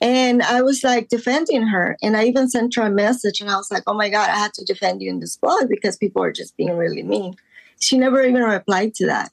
And 0.01 0.43
I 0.43 0.61
was 0.61 0.83
like 0.83 1.07
defending 1.07 1.67
her. 1.67 1.97
And 2.03 2.17
I 2.17 2.25
even 2.25 2.49
sent 2.49 2.75
her 2.75 2.83
a 2.83 2.91
message, 2.91 3.41
and 3.41 3.49
I 3.49 3.55
was 3.55 3.71
like, 3.71 3.83
oh 3.87 3.93
my 3.93 4.09
God, 4.09 4.29
I 4.29 4.37
had 4.37 4.53
to 4.55 4.65
defend 4.65 5.01
you 5.01 5.09
in 5.09 5.19
this 5.19 5.37
blog 5.37 5.67
because 5.69 5.97
people 5.97 6.21
are 6.21 6.31
just 6.31 6.55
being 6.57 6.77
really 6.77 7.03
mean. 7.03 7.35
She 7.79 7.97
never 7.97 8.21
even 8.21 8.43
replied 8.43 8.93
to 8.95 9.07
that. 9.07 9.31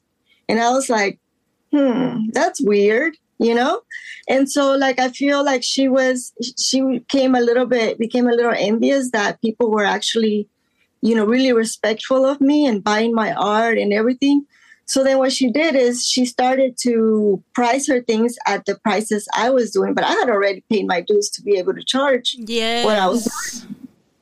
And 0.49 0.59
I 0.59 0.71
was 0.71 0.89
like, 0.89 1.19
hmm, 1.71 2.29
that's 2.33 2.61
weird 2.61 3.15
you 3.43 3.53
know? 3.53 3.81
And 4.29 4.49
so 4.49 4.75
like 4.75 4.99
i 4.99 5.09
feel 5.09 5.43
like 5.43 5.63
she 5.63 5.89
was 5.89 6.33
she 6.57 7.01
came 7.09 7.35
a 7.35 7.41
little 7.41 7.65
bit 7.65 7.99
became 7.99 8.27
a 8.27 8.31
little 8.31 8.53
envious 8.55 9.11
that 9.11 9.41
people 9.41 9.69
were 9.69 9.83
actually 9.83 10.47
you 11.01 11.13
know 11.13 11.25
really 11.25 11.51
respectful 11.51 12.25
of 12.25 12.39
me 12.39 12.65
and 12.65 12.83
buying 12.83 13.13
my 13.13 13.33
art 13.33 13.77
and 13.77 13.93
everything. 13.93 14.45
So 14.85 15.03
then 15.03 15.17
what 15.17 15.31
she 15.31 15.49
did 15.49 15.75
is 15.75 16.05
she 16.05 16.25
started 16.25 16.77
to 16.81 17.41
price 17.53 17.87
her 17.87 18.01
things 18.01 18.35
at 18.45 18.65
the 18.65 18.75
prices 18.79 19.27
i 19.33 19.49
was 19.49 19.71
doing 19.71 19.93
but 19.93 20.03
i 20.03 20.11
had 20.11 20.29
already 20.29 20.61
paid 20.69 20.85
my 20.85 20.99
dues 20.99 21.29
to 21.29 21.41
be 21.41 21.57
able 21.57 21.73
to 21.73 21.83
charge 21.83 22.35
yeah 22.37 22.83
what 22.83 22.99
i 22.99 23.07
was 23.07 23.23
doing, 23.23 23.75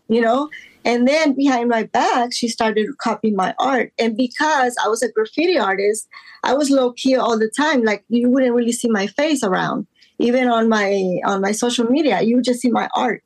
you 0.08 0.22
know 0.22 0.50
and 0.84 1.08
then 1.08 1.34
behind 1.34 1.70
my 1.70 1.84
back, 1.84 2.34
she 2.34 2.48
started 2.48 2.88
copying 2.98 3.36
my 3.36 3.54
art. 3.60 3.94
And 4.00 4.18
because 4.18 4.76
I 4.84 4.88
was 4.88 5.04
a 5.04 5.12
graffiti 5.12 5.58
artist, 5.58 6.08
I 6.44 6.54
was 6.54 6.72
low 6.72 6.94
key 6.94 7.16
all 7.16 7.38
the 7.38 7.52
time. 7.56 7.84
Like 7.84 8.04
you 8.10 8.30
wouldn't 8.30 8.56
really 8.56 8.72
see 8.72 8.90
my 8.90 9.08
face 9.08 9.44
around. 9.44 9.88
Even 10.18 10.50
on 10.50 10.70
my 10.70 11.20
on 11.26 11.42
my 11.42 11.52
social 11.52 11.86
media, 11.86 12.22
you 12.22 12.38
would 12.38 12.46
just 12.46 12.62
see 12.62 12.72
my 12.72 12.90
art. 12.96 13.24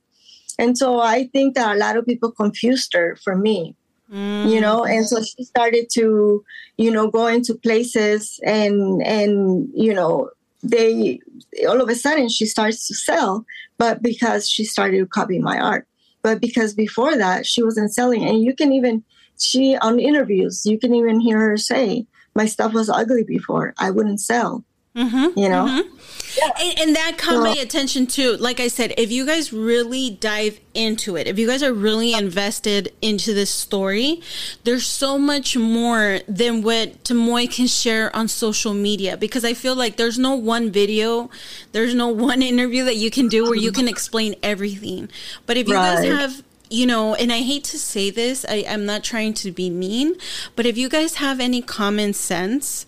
And 0.58 0.78
so 0.78 1.00
I 1.00 1.28
think 1.28 1.56
that 1.56 1.76
a 1.76 1.80
lot 1.80 1.98
of 1.98 2.06
people 2.06 2.32
confused 2.32 2.94
her 2.94 3.18
for 3.24 3.36
me. 3.36 3.76
Mm. 4.12 4.50
You 4.50 4.62
know, 4.62 4.86
and 4.86 5.06
so 5.06 5.24
she 5.24 5.44
started 5.44 5.88
to, 5.94 6.44
you 6.78 6.92
know, 6.92 7.10
go 7.10 7.28
into 7.28 7.56
places 7.56 8.40
and 8.46 9.02
and 9.02 9.70
you 9.74 9.94
know, 9.94 10.30
they 10.62 11.20
all 11.68 11.82
of 11.82 11.90
a 11.90 11.96
sudden 11.96 12.30
she 12.30 12.46
starts 12.46 12.88
to 12.88 12.96
sell, 12.96 13.46
but 13.78 14.02
because 14.02 14.50
she 14.50 14.64
started 14.66 15.00
to 15.00 15.08
copy 15.08 15.40
my 15.40 15.58
art 15.58 15.88
but 16.26 16.42
because 16.42 16.74
before 16.74 17.16
that 17.16 17.46
she 17.46 17.62
wasn't 17.62 17.94
selling. 17.94 18.28
And 18.28 18.42
you 18.42 18.56
can 18.56 18.74
even 18.74 19.04
she 19.40 19.78
on 19.78 20.00
interviews 20.00 20.66
you 20.66 20.80
can 20.80 20.96
even 20.96 21.20
hear 21.20 21.38
her 21.38 21.56
say 21.56 22.08
my 22.34 22.48
stuff 22.48 22.74
was 22.74 22.90
ugly 22.90 23.24
before. 23.24 23.76
I 23.78 23.92
wouldn't 23.92 24.20
sell 24.20 24.66
Mm-hmm, 24.96 25.38
you 25.38 25.50
know 25.50 25.66
mm-hmm. 25.66 25.98
yeah. 26.38 26.52
and, 26.62 26.80
and, 26.80 26.96
that 26.96 27.18
caught 27.18 27.44
my 27.44 27.62
attention 27.62 28.08
too 28.08 28.38
like 28.38 28.62
i 28.62 28.70
said 28.70 28.94
if 28.98 29.12
you 29.12 29.26
guys 29.26 29.52
really 29.52 30.10
dive 30.10 30.58
into 30.74 31.18
it 31.18 31.28
if 31.28 31.38
you 31.38 31.48
guys 31.48 31.62
are 31.62 31.74
really 31.74 32.14
invested 32.14 32.94
into 33.02 33.34
this 33.34 33.50
story 33.50 34.22
there's 34.64 34.88
so 34.88 35.18
much 35.18 35.58
more 35.58 36.22
than 36.30 36.62
what 36.62 37.04
tamoy 37.04 37.54
can 37.54 37.68
share 37.68 38.16
on 38.16 38.30
social 38.30 38.74
media 38.74 39.18
because 39.18 39.44
i 39.44 39.54
feel 39.54 39.76
like 39.76 39.98
there's 39.98 40.18
no 40.18 40.34
one 40.34 40.72
video 40.72 41.30
there's 41.74 41.94
no 41.94 42.08
one 42.08 42.42
interview 42.54 42.86
that 42.86 42.96
you 42.96 43.12
can 43.12 43.28
do 43.28 43.44
where 43.44 43.56
you 43.56 43.74
can 43.74 43.90
explain 43.90 44.34
everything 44.42 45.10
but 45.46 45.58
if 45.58 45.68
you 45.68 45.76
right. 45.76 45.98
guys 45.98 46.06
have 46.06 46.44
you 46.70 46.86
know, 46.86 47.16
and 47.16 47.32
I 47.32 47.40
hate 47.40 47.64
to 47.66 47.80
say 47.80 48.10
this, 48.10 48.46
I, 48.46 48.56
am 48.56 48.86
not 48.86 49.04
trying 49.04 49.34
to 49.36 49.52
be 49.52 49.70
mean, 49.70 50.16
but 50.56 50.66
if 50.66 50.78
you 50.78 50.90
guys 50.90 51.16
have 51.16 51.40
any 51.40 51.62
common 51.62 52.14
sense, 52.14 52.86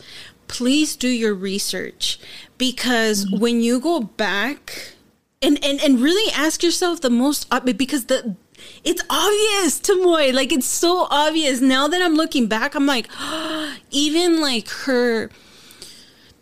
please 0.47 0.95
do 0.95 1.07
your 1.07 1.33
research 1.33 2.19
because 2.57 3.25
mm-hmm. 3.25 3.39
when 3.39 3.61
you 3.61 3.79
go 3.79 4.01
back 4.01 4.93
and, 5.41 5.63
and 5.63 5.79
and 5.81 5.99
really 5.99 6.31
ask 6.33 6.63
yourself 6.63 7.01
the 7.01 7.09
most 7.09 7.47
because 7.77 8.05
the 8.05 8.35
it's 8.83 9.03
obvious 9.09 9.79
Tamoy 9.79 10.33
like 10.33 10.51
it's 10.51 10.65
so 10.65 11.07
obvious 11.11 11.61
now 11.61 11.87
that 11.87 12.01
I'm 12.01 12.15
looking 12.15 12.47
back 12.47 12.75
I'm 12.75 12.85
like 12.85 13.07
oh, 13.19 13.75
even 13.91 14.41
like 14.41 14.69
her 14.69 15.29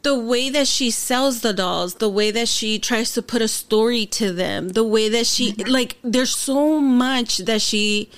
the 0.06 0.18
way 0.18 0.52
that 0.52 0.68
she 0.68 0.92
sells 0.92 1.42
the 1.42 1.52
dolls, 1.52 1.96
the 1.96 2.08
way 2.08 2.30
that 2.30 2.48
she 2.48 2.78
tries 2.78 3.12
to 3.14 3.24
put 3.24 3.42
a 3.42 3.48
story 3.48 4.06
to 4.06 4.32
them, 4.32 4.70
the 4.70 4.84
way 4.84 5.10
that 5.10 5.26
she 5.26 5.52
mm-hmm. 5.52 5.72
like 5.72 5.98
there's 6.04 6.34
so 6.36 6.80
much 6.80 7.40
that 7.40 7.60
she 7.60 8.12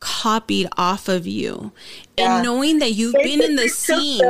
copied 0.00 0.68
off 0.76 1.08
of 1.08 1.28
you. 1.28 1.70
Yeah. 2.18 2.38
And 2.38 2.44
knowing 2.44 2.80
that 2.80 2.90
you've 2.90 3.14
been 3.14 3.40
in 3.40 3.54
the 3.54 3.68
scene 3.68 4.20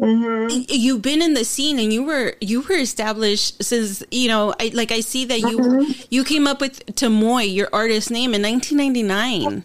Mm-hmm. 0.00 0.64
You've 0.68 1.02
been 1.02 1.22
in 1.22 1.34
the 1.34 1.44
scene 1.44 1.78
and 1.78 1.92
you 1.92 2.02
were 2.02 2.34
you 2.40 2.62
were 2.62 2.74
established 2.74 3.62
since 3.62 4.02
you 4.10 4.26
know 4.26 4.52
I 4.58 4.72
like 4.74 4.90
I 4.90 5.00
see 5.00 5.24
that 5.26 5.38
you 5.40 5.58
mm-hmm. 5.58 5.92
you 6.10 6.24
came 6.24 6.48
up 6.48 6.60
with 6.60 6.84
Tamoy 6.96 7.52
your 7.54 7.68
artist 7.72 8.10
name 8.10 8.34
in 8.34 8.42
1999. 8.42 9.64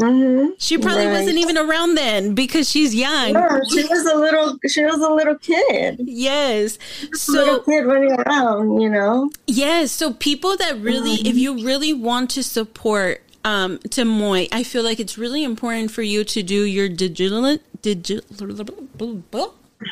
Mm-hmm. 0.00 0.50
She 0.58 0.78
probably 0.78 1.06
right. 1.06 1.12
wasn't 1.12 1.38
even 1.38 1.58
around 1.58 1.94
then 1.94 2.34
because 2.34 2.70
she's 2.70 2.94
young. 2.94 3.34
No, 3.34 3.60
she 3.70 3.84
was 3.84 4.06
a 4.06 4.16
little. 4.16 4.58
She 4.66 4.84
was 4.84 5.00
a 5.00 5.12
little 5.12 5.36
kid. 5.36 6.00
Yes, 6.04 6.78
so 7.12 7.32
little 7.32 7.60
kid 7.60 7.80
running 7.80 8.12
around. 8.12 8.80
You 8.80 8.88
know. 8.88 9.30
Yes, 9.46 9.92
so 9.92 10.12
people 10.14 10.56
that 10.56 10.78
really, 10.78 11.16
mm-hmm. 11.16 11.26
if 11.26 11.36
you 11.36 11.64
really 11.64 11.92
want 11.92 12.30
to 12.30 12.42
support 12.42 13.22
um, 13.44 13.78
Tamoy, 13.78 14.48
I 14.52 14.62
feel 14.62 14.82
like 14.82 15.00
it's 15.00 15.18
really 15.18 15.44
important 15.44 15.90
for 15.90 16.02
you 16.02 16.24
to 16.24 16.42
do 16.42 16.64
your 16.64 16.88
digital 16.88 17.58
digital. 17.82 18.24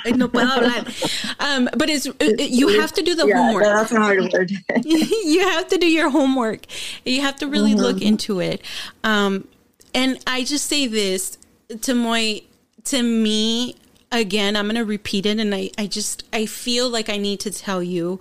No 0.07 0.28
puedo 0.28 0.47
hablar. 0.49 1.36
Um, 1.41 1.68
but 1.76 1.89
it's 1.89 2.07
it, 2.20 2.51
you 2.51 2.80
have 2.80 2.93
to 2.93 3.03
do 3.03 3.14
the 3.14 3.26
yeah, 3.26 3.36
homework. 3.36 3.64
That's 3.64 3.93
a 3.93 4.01
hard 4.01 4.32
word. 4.32 4.51
you 4.84 5.41
have 5.49 5.68
to 5.68 5.78
do 5.78 5.86
your 5.86 6.11
homework. 6.11 6.66
You 7.05 7.20
have 7.22 7.36
to 7.36 7.47
really 7.47 7.72
mm-hmm. 7.72 7.80
look 7.80 8.03
into 8.03 8.41
it. 8.41 8.62
Um, 9.05 9.49
and 9.95 10.18
I 10.26 10.45
just 10.45 10.66
say 10.66 10.86
this 10.86 11.39
to 11.82 11.95
my 11.95 12.43
to 12.84 13.03
me 13.03 13.76
again, 14.12 14.57
I'm 14.57 14.66
gonna 14.66 14.84
repeat 14.84 15.26
it 15.26 15.39
and 15.39 15.55
I, 15.55 15.70
I 15.78 15.86
just 15.86 16.24
I 16.32 16.47
feel 16.47 16.89
like 16.89 17.09
I 17.09 17.16
need 17.16 17.41
to 17.41 17.51
tell 17.51 17.82
you, 17.82 18.20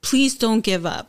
please 0.00 0.36
don't 0.36 0.60
give 0.60 0.86
up. 0.86 1.08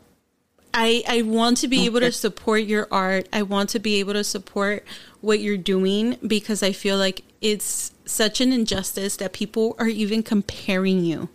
I, 0.74 1.03
I 1.08 1.24
want 1.24 1.58
to 1.58 1.68
be 1.68 1.86
able 1.86 2.01
to 2.01 2.12
support 2.12 2.64
your 2.64 2.88
art. 2.91 3.28
I 3.34 3.41
want 3.41 3.72
to 3.72 3.80
be 3.80 3.95
able 3.95 4.14
to 4.14 4.24
support 4.24 4.86
what 5.22 5.39
you're 5.39 5.58
doing 5.58 6.18
because 6.26 6.62
I 6.62 6.72
feel 6.72 6.97
like 6.97 7.24
it's 7.41 7.91
such 8.08 8.41
an 8.41 8.51
injustice 8.51 9.18
that 9.18 9.34
people 9.34 9.76
are 9.80 9.88
even 9.88 10.24
comparing 10.24 11.03
you 11.03 11.30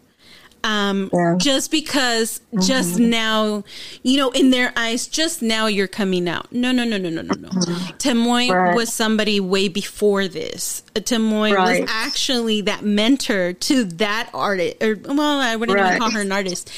um, 0.65 1.11
yeah. 1.13 1.35
just 1.39 1.71
because 1.71 2.41
mm-hmm. 2.53 2.61
just 2.61 2.99
now, 2.99 3.65
you 4.03 4.17
know, 4.17 4.31
in 4.31 4.51
their 4.51 4.73
eyes, 4.77 5.07
just 5.07 5.43
now 5.43 5.67
you're 5.67 5.89
coming 5.89 6.29
out. 6.29 6.53
No, 6.53 6.73
no, 6.73 6.85
no, 6.85 6.99
no, 6.99 7.09
no, 7.09 7.23
no, 7.23 7.35
no. 7.35 7.49
Mm-hmm. 7.49 7.97
Tamoy 7.97 8.51
right. 8.51 8.75
was 8.75 8.93
somebody 8.93 9.41
way 9.41 9.69
before 9.69 10.29
this. 10.29 10.83
Tamoy 10.95 11.55
right. 11.55 11.81
was 11.81 11.91
actually 11.91 12.63
that 12.63 12.85
mentor 12.85 13.55
to 13.55 13.85
that 13.85 14.31
artist, 14.33 14.83
or 14.83 14.97
well, 14.97 15.41
I 15.41 15.57
wouldn't 15.57 15.77
right. 15.77 15.89
even 15.89 15.99
call 15.99 16.11
her 16.13 16.21
an 16.21 16.33
artist. 16.33 16.71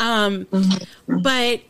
Um, 0.00 0.46
mm-hmm. 0.46 1.20
But 1.20 1.60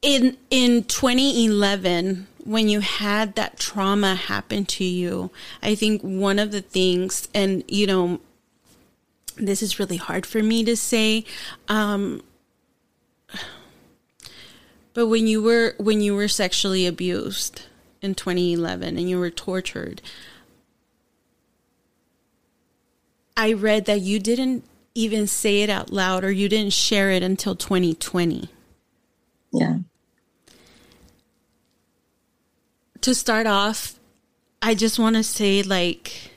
in 0.00 0.36
in 0.50 0.84
2011 0.84 2.27
when 2.48 2.68
you 2.68 2.80
had 2.80 3.34
that 3.34 3.58
trauma 3.58 4.14
happen 4.14 4.64
to 4.64 4.84
you 4.84 5.30
i 5.62 5.74
think 5.74 6.00
one 6.02 6.38
of 6.38 6.50
the 6.50 6.62
things 6.62 7.28
and 7.34 7.62
you 7.68 7.86
know 7.86 8.18
this 9.38 9.62
is 9.62 9.78
really 9.78 9.96
hard 9.96 10.26
for 10.26 10.42
me 10.42 10.64
to 10.64 10.76
say. 10.76 11.24
Um, 11.68 12.22
but 14.94 15.06
when 15.06 15.26
you 15.26 15.42
were 15.42 15.74
when 15.78 16.00
you 16.00 16.14
were 16.14 16.28
sexually 16.28 16.86
abused 16.86 17.62
in 18.02 18.14
2011 18.14 18.98
and 18.98 19.08
you 19.08 19.18
were 19.18 19.30
tortured, 19.30 20.02
I 23.36 23.52
read 23.52 23.84
that 23.86 24.00
you 24.00 24.18
didn't 24.18 24.64
even 24.94 25.26
say 25.26 25.62
it 25.62 25.70
out 25.70 25.92
loud 25.92 26.24
or 26.24 26.30
you 26.30 26.48
didn't 26.48 26.72
share 26.72 27.10
it 27.10 27.22
until 27.22 27.54
2020. 27.54 28.48
Yeah. 29.52 29.78
To 33.08 33.14
start 33.14 33.46
off, 33.46 33.98
I 34.60 34.74
just 34.74 34.98
want 34.98 35.16
to 35.16 35.22
say 35.22 35.62
like 35.62 36.30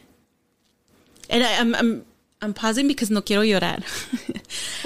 and 1.29 1.43
I, 1.43 1.59
I'm, 1.59 1.75
I'm 1.75 2.05
I'm 2.41 2.53
pausing 2.53 2.87
because 2.87 3.11
no 3.11 3.21
quiero 3.21 3.43
llorar. 3.43 3.83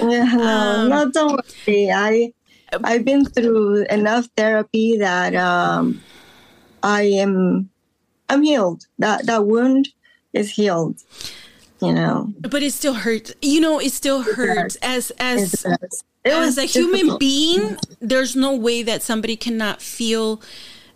um, 0.00 0.88
no, 0.88 1.08
don't 1.12 1.40
worry. 1.64 1.88
I 1.92 2.32
I've 2.82 3.04
been 3.04 3.24
through 3.24 3.84
enough 3.84 4.26
therapy 4.36 4.96
that 4.96 5.36
um, 5.36 6.02
I 6.82 7.02
am 7.02 7.70
I'm 8.28 8.42
healed. 8.42 8.86
That 8.98 9.26
that 9.26 9.46
wound 9.46 9.88
is 10.32 10.50
healed. 10.50 11.04
You 11.80 11.92
know, 11.92 12.34
but 12.40 12.64
it 12.64 12.72
still 12.72 12.94
hurts. 12.94 13.32
You 13.40 13.60
know, 13.60 13.78
it 13.78 13.92
still 13.92 14.22
it 14.22 14.34
hurts 14.34 14.74
does. 14.74 15.12
as 15.20 15.64
as 15.64 15.66
as 16.24 16.58
a 16.58 16.64
human 16.64 17.16
being. 17.18 17.76
There's 18.00 18.34
no 18.34 18.56
way 18.56 18.82
that 18.82 19.02
somebody 19.02 19.36
cannot 19.36 19.80
feel 19.80 20.42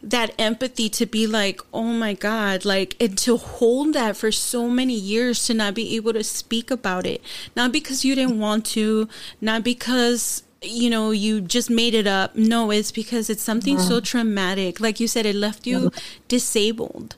that 0.03 0.34
empathy 0.38 0.88
to 0.88 1.07
be 1.07 1.26
like, 1.26 1.61
oh 1.74 1.84
my 1.84 2.14
God, 2.14 2.64
like, 2.64 2.96
and 3.01 3.18
to 3.18 3.36
hold 3.36 3.94
that 3.94 4.16
for 4.16 4.32
so 4.32 4.68
many 4.68 4.94
years 4.94 5.46
to 5.46 5.55
not 5.55 5.74
be 5.74 5.96
able 5.96 6.12
to 6.14 6.24
speak 6.24 6.70
about 6.70 7.07
it. 7.07 7.22
Not 7.55 7.72
because 7.72 8.05
you 8.05 8.14
didn't 8.14 8.38
want 8.38 8.64
to, 8.66 9.09
not 9.40 9.62
because, 9.62 10.42
you 10.62 10.88
know, 10.88 11.11
you 11.11 11.40
just 11.40 11.68
made 11.68 11.94
it 11.94 12.07
up. 12.07 12.34
No, 12.34 12.70
it's 12.70 12.92
because 12.92 13.28
it's 13.28 13.42
something 13.42 13.76
mm-hmm. 13.76 13.88
so 13.88 14.01
traumatic. 14.01 14.80
Like 14.80 15.01
you 15.01 15.09
said, 15.09 15.26
it 15.26 15.36
left 15.36 15.66
you 15.66 15.90
mm-hmm. 15.90 15.98
disabled 16.28 17.16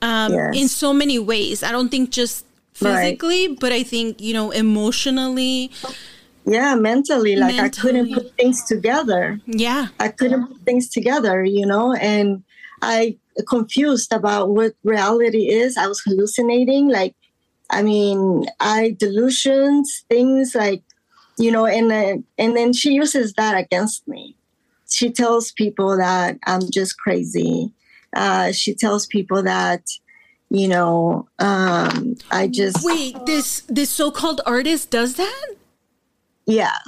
um, 0.00 0.32
yes. 0.32 0.56
in 0.56 0.68
so 0.68 0.92
many 0.92 1.18
ways. 1.18 1.62
I 1.62 1.70
don't 1.70 1.90
think 1.90 2.10
just 2.10 2.46
physically, 2.72 3.48
right. 3.48 3.60
but 3.60 3.72
I 3.72 3.82
think, 3.82 4.20
you 4.20 4.32
know, 4.32 4.50
emotionally 4.50 5.70
yeah 6.44 6.74
mentally 6.74 7.36
like 7.36 7.54
mentally. 7.56 7.66
i 7.66 7.68
couldn't 7.68 8.14
put 8.14 8.36
things 8.36 8.64
together. 8.64 9.40
Yeah. 9.46 9.88
I 9.98 10.08
couldn't 10.08 10.46
put 10.46 10.60
things 10.62 10.88
together 10.88 11.44
you 11.44 11.66
know 11.66 11.94
and 11.94 12.42
i 12.80 13.16
confused 13.48 14.12
about 14.12 14.50
what 14.50 14.74
reality 14.84 15.48
is. 15.48 15.76
I 15.76 15.86
was 15.86 16.00
hallucinating 16.00 16.88
like 16.88 17.14
i 17.70 17.82
mean 17.82 18.46
i 18.60 18.94
delusions 18.98 20.04
things 20.08 20.54
like 20.54 20.82
you 21.38 21.50
know 21.50 21.66
and 21.66 21.90
uh, 21.90 22.18
and 22.38 22.56
then 22.56 22.72
she 22.72 22.92
uses 22.92 23.32
that 23.34 23.56
against 23.56 24.06
me. 24.06 24.36
She 24.90 25.10
tells 25.10 25.52
people 25.52 25.96
that 25.96 26.38
i'm 26.46 26.70
just 26.70 26.98
crazy. 26.98 27.72
Uh, 28.14 28.52
she 28.52 28.74
tells 28.74 29.06
people 29.06 29.42
that 29.42 29.82
you 30.50 30.68
know 30.68 31.26
um, 31.38 32.14
i 32.30 32.46
just 32.46 32.84
wait 32.84 33.16
this 33.24 33.62
this 33.68 33.88
so-called 33.88 34.42
artist 34.44 34.90
does 34.90 35.14
that 35.14 35.46
yeah. 36.46 36.78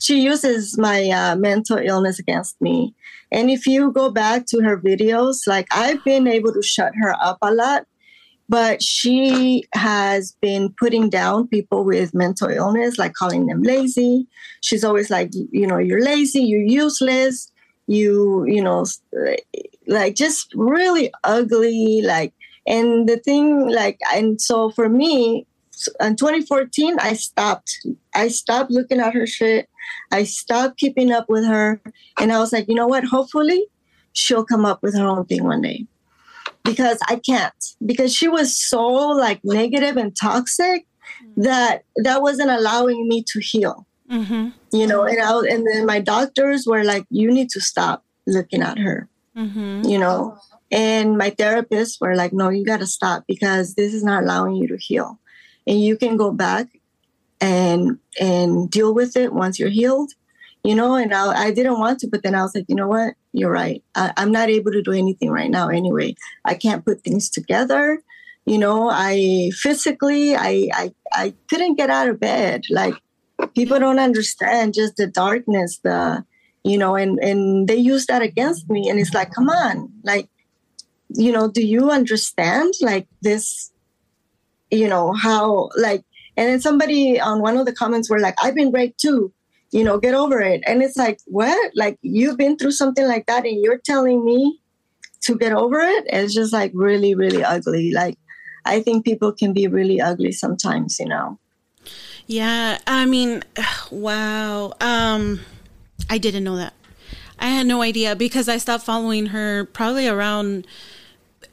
She 0.00 0.20
uses 0.20 0.78
my 0.78 1.08
uh, 1.08 1.36
mental 1.36 1.78
illness 1.78 2.18
against 2.18 2.60
me. 2.60 2.94
And 3.32 3.50
if 3.50 3.66
you 3.66 3.92
go 3.92 4.10
back 4.10 4.46
to 4.46 4.60
her 4.60 4.78
videos, 4.78 5.46
like 5.46 5.66
I've 5.72 6.04
been 6.04 6.26
able 6.26 6.52
to 6.52 6.62
shut 6.62 6.92
her 6.96 7.14
up 7.20 7.38
a 7.42 7.52
lot, 7.52 7.86
but 8.48 8.82
she 8.82 9.64
has 9.74 10.32
been 10.40 10.74
putting 10.78 11.08
down 11.08 11.46
people 11.46 11.84
with 11.84 12.14
mental 12.14 12.48
illness, 12.48 12.98
like 12.98 13.14
calling 13.14 13.46
them 13.46 13.62
lazy. 13.62 14.26
She's 14.60 14.84
always 14.84 15.10
like, 15.10 15.30
you 15.50 15.66
know, 15.66 15.78
you're 15.78 16.02
lazy, 16.02 16.42
you're 16.42 16.60
useless, 16.60 17.50
you, 17.86 18.44
you 18.46 18.62
know, 18.62 18.84
like 19.86 20.14
just 20.16 20.52
really 20.54 21.12
ugly, 21.24 22.02
like, 22.02 22.34
and 22.66 23.08
the 23.08 23.16
thing, 23.16 23.68
like, 23.68 23.98
and 24.12 24.40
so 24.40 24.70
for 24.70 24.88
me, 24.88 25.46
in 26.00 26.16
2014 26.16 26.98
i 27.00 27.14
stopped. 27.14 27.86
I 28.14 28.28
stopped 28.28 28.70
looking 28.70 29.00
at 29.00 29.14
her 29.14 29.26
shit. 29.26 29.68
I 30.10 30.24
stopped 30.24 30.78
keeping 30.78 31.12
up 31.12 31.28
with 31.28 31.44
her. 31.44 31.80
And 32.18 32.32
i 32.32 32.38
was 32.38 32.52
like 32.52 32.68
you 32.68 32.74
know 32.74 32.86
what? 32.86 33.04
Hopefully 33.04 33.66
she'll 34.12 34.44
come 34.44 34.64
up 34.64 34.82
with 34.82 34.96
her 34.96 35.06
own 35.06 35.24
thing 35.26 35.44
one 35.44 35.62
day. 35.62 35.86
Because 36.64 36.98
i 37.08 37.16
can't. 37.16 37.54
Because 37.84 38.14
she 38.14 38.28
was 38.28 38.56
so 38.56 38.84
like 38.84 39.40
negative 39.44 39.96
and 39.96 40.14
toxic 40.16 40.86
that 41.36 41.84
that 41.96 42.22
wasn't 42.22 42.50
allowing 42.50 43.08
me 43.08 43.22
to 43.28 43.40
heal. 43.40 43.86
Mm-hmm. 44.10 44.48
you 44.76 44.88
know 44.88 45.04
and 45.04 45.22
I, 45.22 45.38
and 45.54 45.64
then 45.64 45.86
my 45.86 46.00
doctors 46.00 46.66
were 46.66 46.82
like 46.82 47.06
you 47.10 47.30
need 47.30 47.48
to 47.50 47.60
stop 47.60 48.04
looking 48.26 48.60
at 48.60 48.76
her. 48.78 49.08
Mm-hmm. 49.36 49.84
you 49.84 49.98
know? 49.98 50.36
And 50.72 51.16
my 51.16 51.30
therapists 51.30 52.00
were 52.00 52.16
like 52.16 52.32
no 52.32 52.48
you 52.48 52.64
got 52.64 52.80
to 52.80 52.86
stop 52.86 53.24
because 53.28 53.74
this 53.74 53.94
is 53.94 54.02
not 54.02 54.24
allowing 54.24 54.56
you 54.56 54.66
to 54.68 54.76
heal 54.76 55.19
and 55.66 55.80
you 55.80 55.96
can 55.96 56.16
go 56.16 56.32
back 56.32 56.68
and 57.40 57.98
and 58.20 58.70
deal 58.70 58.94
with 58.94 59.16
it 59.16 59.32
once 59.32 59.58
you're 59.58 59.70
healed 59.70 60.12
you 60.62 60.74
know 60.74 60.94
and 60.94 61.14
I, 61.14 61.46
I 61.46 61.50
didn't 61.52 61.78
want 61.78 62.00
to 62.00 62.08
but 62.08 62.22
then 62.22 62.34
i 62.34 62.42
was 62.42 62.54
like 62.54 62.66
you 62.68 62.74
know 62.74 62.88
what? 62.88 63.14
You're 63.32 63.50
right. 63.50 63.82
I, 63.94 64.12
i'm 64.16 64.32
not 64.32 64.50
able 64.50 64.72
to 64.72 64.82
do 64.82 64.92
anything 64.92 65.30
right 65.30 65.50
now 65.50 65.68
anyway. 65.68 66.14
I 66.44 66.54
can't 66.54 66.84
put 66.84 67.02
things 67.02 67.30
together. 67.30 68.02
You 68.46 68.58
know 68.58 68.90
i 68.90 69.50
physically 69.54 70.36
i 70.36 70.68
i, 70.74 70.92
I 71.12 71.34
couldn't 71.48 71.76
get 71.76 71.90
out 71.90 72.08
of 72.08 72.20
bed. 72.20 72.64
Like 72.70 72.94
people 73.54 73.78
don't 73.78 73.98
understand 73.98 74.74
just 74.74 74.96
the 74.96 75.06
darkness 75.06 75.78
the 75.82 76.24
you 76.64 76.76
know 76.76 76.94
and 76.94 77.18
and 77.20 77.68
they 77.68 77.76
use 77.76 78.06
that 78.06 78.22
against 78.22 78.68
me. 78.68 78.88
And 78.90 78.98
it's 78.98 79.14
like 79.14 79.32
come 79.32 79.48
on. 79.48 79.90
Like 80.04 80.28
you 81.08 81.32
know 81.32 81.50
do 81.50 81.64
you 81.64 81.90
understand 81.90 82.74
like 82.82 83.06
this 83.22 83.70
you 84.70 84.88
know 84.88 85.12
how 85.12 85.68
like 85.76 86.04
and 86.36 86.48
then 86.48 86.60
somebody 86.60 87.20
on 87.20 87.40
one 87.40 87.56
of 87.56 87.66
the 87.66 87.72
comments 87.72 88.08
were 88.08 88.20
like 88.20 88.34
i've 88.42 88.54
been 88.54 88.70
raped 88.70 88.98
too. 88.98 89.32
You 89.72 89.84
know 89.84 89.98
get 89.98 90.14
over 90.14 90.40
it. 90.40 90.62
And 90.66 90.82
it's 90.82 90.96
like 90.96 91.20
what? 91.26 91.72
Like 91.76 91.98
you've 92.02 92.36
been 92.36 92.56
through 92.56 92.72
something 92.72 93.06
like 93.06 93.26
that 93.26 93.44
and 93.44 93.62
you're 93.62 93.78
telling 93.78 94.24
me 94.24 94.58
to 95.22 95.36
get 95.36 95.52
over 95.52 95.78
it? 95.78 96.04
It's 96.08 96.34
just 96.34 96.52
like 96.52 96.72
really 96.74 97.14
really 97.14 97.44
ugly. 97.44 97.92
Like 97.92 98.18
i 98.66 98.80
think 98.82 99.06
people 99.06 99.32
can 99.32 99.54
be 99.54 99.66
really 99.66 100.00
ugly 100.00 100.32
sometimes 100.32 100.98
you 100.98 101.06
know? 101.06 101.38
Yeah 102.26 102.78
i 102.86 103.06
mean 103.06 103.42
wow. 103.90 104.72
Um 104.80 105.40
i 106.08 106.18
didn't 106.18 106.44
know 106.44 106.56
that. 106.56 106.74
I 107.38 107.46
had 107.46 107.66
no 107.66 107.80
idea 107.82 108.16
because 108.16 108.48
i 108.48 108.58
stopped 108.58 108.84
following 108.84 109.26
her 109.26 109.64
probably 109.66 110.08
around 110.08 110.66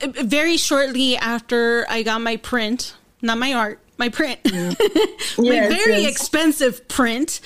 very 0.02 0.58
shortly 0.58 1.18
after 1.18 1.86
I 1.90 2.04
got 2.04 2.22
my 2.22 2.38
print, 2.38 2.96
not 3.22 3.38
my 3.38 3.54
art, 3.54 3.80
my 3.98 4.10
print, 4.10 4.42
mm. 4.44 4.78
my 5.38 5.54
yes, 5.54 5.74
very 5.74 6.02
yes. 6.02 6.12
expensive 6.12 6.88
print. 6.88 7.42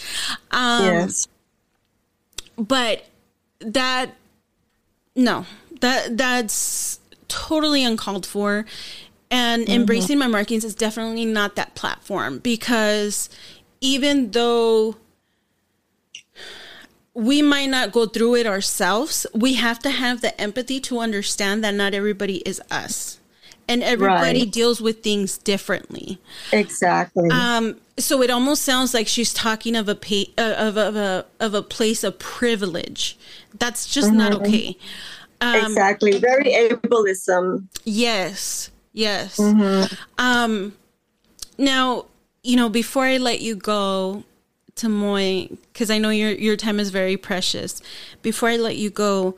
Um, 0.51 0.83
yes. 0.83 1.27
But 2.57 3.05
that, 3.59 4.15
no, 5.15 5.45
that 5.79 6.17
that's 6.17 6.99
totally 7.27 7.83
uncalled 7.83 8.25
for. 8.25 8.65
And 9.29 9.63
mm-hmm. 9.63 9.71
embracing 9.71 10.19
my 10.19 10.27
markings 10.27 10.65
is 10.65 10.75
definitely 10.75 11.25
not 11.25 11.55
that 11.55 11.73
platform 11.73 12.39
because 12.39 13.29
even 13.79 14.31
though 14.31 14.97
we 17.13 17.41
might 17.41 17.69
not 17.69 17.93
go 17.93 18.05
through 18.05 18.35
it 18.35 18.45
ourselves, 18.45 19.25
we 19.33 19.53
have 19.53 19.79
to 19.79 19.89
have 19.89 20.21
the 20.21 20.39
empathy 20.39 20.81
to 20.81 20.99
understand 20.99 21.63
that 21.63 21.73
not 21.73 21.93
everybody 21.93 22.37
is 22.39 22.61
us. 22.69 23.20
And 23.67 23.83
everybody 23.83 24.41
right. 24.41 24.51
deals 24.51 24.81
with 24.81 25.01
things 25.01 25.37
differently. 25.37 26.19
Exactly. 26.51 27.29
Um, 27.29 27.77
so 27.97 28.21
it 28.21 28.29
almost 28.29 28.63
sounds 28.63 28.93
like 28.93 29.07
she's 29.07 29.33
talking 29.33 29.77
of 29.77 29.87
a 29.87 29.95
pa- 29.95 30.31
uh, 30.37 30.55
of, 30.57 30.77
of 30.77 30.95
a 30.95 31.25
of 31.39 31.53
a 31.53 31.61
place 31.61 32.03
of 32.03 32.19
privilege. 32.19 33.17
That's 33.57 33.85
just 33.87 34.09
mm-hmm. 34.09 34.17
not 34.17 34.33
okay. 34.41 34.77
Um, 35.39 35.71
exactly. 35.71 36.19
Very 36.19 36.51
ableism. 36.51 37.67
Yes. 37.85 38.71
Yes. 38.93 39.37
Mm-hmm. 39.37 39.93
Um, 40.17 40.73
now, 41.57 42.05
you 42.43 42.57
know, 42.57 42.69
before 42.69 43.05
I 43.05 43.17
let 43.17 43.39
you 43.41 43.55
go, 43.55 44.23
Moy, 44.83 45.49
because 45.71 45.91
I 45.91 45.99
know 45.99 46.09
your 46.09 46.31
your 46.31 46.55
time 46.57 46.79
is 46.79 46.89
very 46.89 47.17
precious. 47.17 47.81
Before 48.21 48.49
I 48.49 48.57
let 48.57 48.77
you 48.77 48.89
go, 48.89 49.35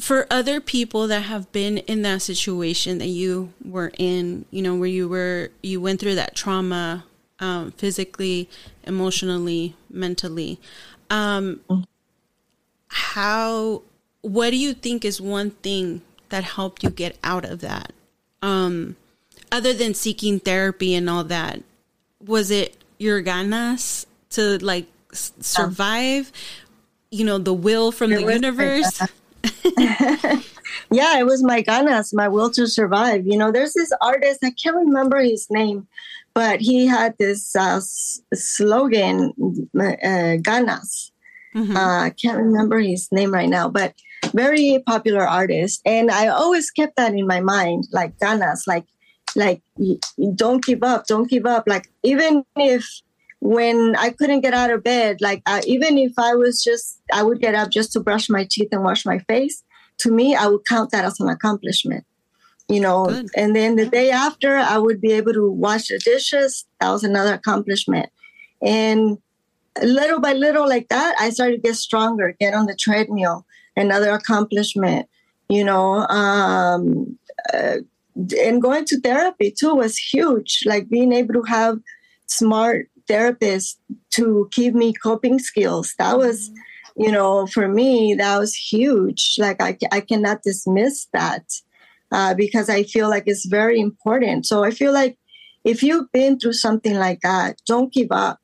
for 0.00 0.26
other 0.30 0.60
people 0.60 1.08
that 1.08 1.22
have 1.22 1.50
been 1.52 1.78
in 1.78 2.02
that 2.02 2.22
situation 2.22 2.98
that 2.98 3.06
you 3.06 3.52
were 3.64 3.92
in, 3.98 4.44
you 4.50 4.62
know, 4.62 4.76
where 4.76 4.88
you 4.88 5.08
were 5.08 5.50
you 5.62 5.80
went 5.80 6.00
through 6.00 6.14
that 6.14 6.34
trauma, 6.34 7.04
um, 7.40 7.72
physically, 7.72 8.48
emotionally, 8.84 9.74
mentally, 9.90 10.60
um, 11.10 11.60
how? 12.88 13.82
What 14.22 14.50
do 14.50 14.56
you 14.56 14.74
think 14.74 15.04
is 15.04 15.20
one 15.20 15.50
thing 15.50 16.02
that 16.28 16.44
helped 16.44 16.82
you 16.82 16.90
get 16.90 17.16
out 17.22 17.44
of 17.44 17.60
that? 17.60 17.92
Um, 18.42 18.96
other 19.50 19.72
than 19.72 19.94
seeking 19.94 20.40
therapy 20.40 20.94
and 20.94 21.08
all 21.08 21.24
that, 21.24 21.62
was 22.24 22.50
it 22.50 22.76
your 22.98 23.22
ganas 23.22 24.06
to 24.30 24.58
like 24.58 24.86
survive 25.12 26.30
you 27.10 27.24
know 27.24 27.38
the 27.38 27.54
will 27.54 27.90
from 27.90 28.10
the 28.10 28.20
universe 28.20 29.00
yeah 30.90 31.18
it 31.18 31.26
was 31.26 31.42
my 31.42 31.62
ganas 31.62 32.14
my 32.14 32.28
will 32.28 32.50
to 32.50 32.66
survive. 32.66 33.26
You 33.26 33.36
know 33.38 33.52
there's 33.52 33.74
this 33.74 33.92
artist 34.00 34.40
i 34.42 34.50
can't 34.50 34.76
remember 34.76 35.20
his 35.20 35.46
name 35.50 35.86
but 36.34 36.60
he 36.60 36.86
had 36.86 37.14
this 37.18 37.56
uh, 37.56 37.80
slogan 38.34 39.32
uh, 39.78 40.36
ganas. 40.42 41.10
Mm-hmm. 41.54 41.76
uh, 41.76 42.04
i 42.04 42.10
can't 42.10 42.36
remember 42.36 42.78
his 42.78 43.08
name 43.10 43.32
right 43.32 43.48
now 43.48 43.68
but 43.68 43.94
very 44.34 44.82
popular 44.86 45.26
artist. 45.26 45.80
And 45.86 46.10
i 46.10 46.28
always 46.28 46.70
kept 46.70 46.96
that 46.96 47.14
in 47.14 47.26
my 47.26 47.40
mind 47.40 47.88
like 47.92 48.18
ganas 48.18 48.66
like 48.66 48.86
like 49.36 49.62
don't 50.34 50.64
give 50.64 50.82
up 50.82 51.06
don't 51.06 51.28
give 51.30 51.46
up. 51.46 51.64
Like 51.66 51.88
even 52.02 52.44
if 52.56 52.86
when 53.40 53.94
I 53.96 54.10
couldn't 54.10 54.40
get 54.40 54.54
out 54.54 54.70
of 54.70 54.82
bed, 54.82 55.20
like 55.20 55.42
uh, 55.46 55.60
even 55.66 55.96
if 55.96 56.12
I 56.18 56.34
was 56.34 56.62
just, 56.62 57.00
I 57.12 57.22
would 57.22 57.40
get 57.40 57.54
up 57.54 57.70
just 57.70 57.92
to 57.92 58.00
brush 58.00 58.28
my 58.28 58.46
teeth 58.50 58.68
and 58.72 58.82
wash 58.82 59.06
my 59.06 59.18
face. 59.20 59.62
To 59.98 60.10
me, 60.10 60.34
I 60.34 60.46
would 60.46 60.64
count 60.66 60.90
that 60.90 61.04
as 61.04 61.18
an 61.20 61.28
accomplishment, 61.28 62.04
you 62.68 62.80
know. 62.80 63.06
Good. 63.06 63.28
And 63.36 63.54
then 63.54 63.76
the 63.76 63.86
day 63.86 64.10
after, 64.10 64.56
I 64.56 64.78
would 64.78 65.00
be 65.00 65.12
able 65.12 65.32
to 65.32 65.50
wash 65.50 65.88
the 65.88 65.98
dishes. 65.98 66.64
That 66.80 66.90
was 66.90 67.04
another 67.04 67.34
accomplishment. 67.34 68.10
And 68.60 69.18
little 69.82 70.20
by 70.20 70.32
little, 70.32 70.68
like 70.68 70.88
that, 70.88 71.14
I 71.20 71.30
started 71.30 71.56
to 71.56 71.68
get 71.68 71.76
stronger, 71.76 72.34
get 72.38 72.54
on 72.54 72.66
the 72.66 72.76
treadmill, 72.76 73.46
another 73.76 74.10
accomplishment, 74.10 75.08
you 75.48 75.64
know. 75.64 76.06
Um, 76.06 77.18
uh, 77.52 77.78
and 78.40 78.60
going 78.60 78.84
to 78.86 79.00
therapy 79.00 79.52
too 79.56 79.74
was 79.74 79.96
huge, 79.96 80.64
like 80.66 80.88
being 80.88 81.12
able 81.12 81.34
to 81.34 81.42
have 81.42 81.78
smart 82.26 82.88
therapist 83.08 83.80
to 84.10 84.48
give 84.52 84.74
me 84.74 84.92
coping 84.92 85.38
skills. 85.38 85.94
That 85.98 86.18
was, 86.18 86.50
mm-hmm. 86.50 87.02
you 87.02 87.12
know, 87.12 87.46
for 87.46 87.66
me, 87.66 88.14
that 88.14 88.38
was 88.38 88.54
huge. 88.54 89.36
Like 89.38 89.60
I, 89.60 89.78
I 89.90 90.00
cannot 90.00 90.42
dismiss 90.42 91.06
that 91.12 91.44
uh, 92.12 92.34
because 92.34 92.68
I 92.68 92.84
feel 92.84 93.08
like 93.08 93.24
it's 93.26 93.46
very 93.46 93.80
important. 93.80 94.46
So 94.46 94.64
I 94.64 94.70
feel 94.70 94.92
like 94.92 95.18
if 95.64 95.82
you've 95.82 96.10
been 96.12 96.38
through 96.38 96.54
something 96.54 96.94
like 96.94 97.20
that, 97.22 97.60
don't 97.66 97.92
give 97.92 98.12
up. 98.12 98.38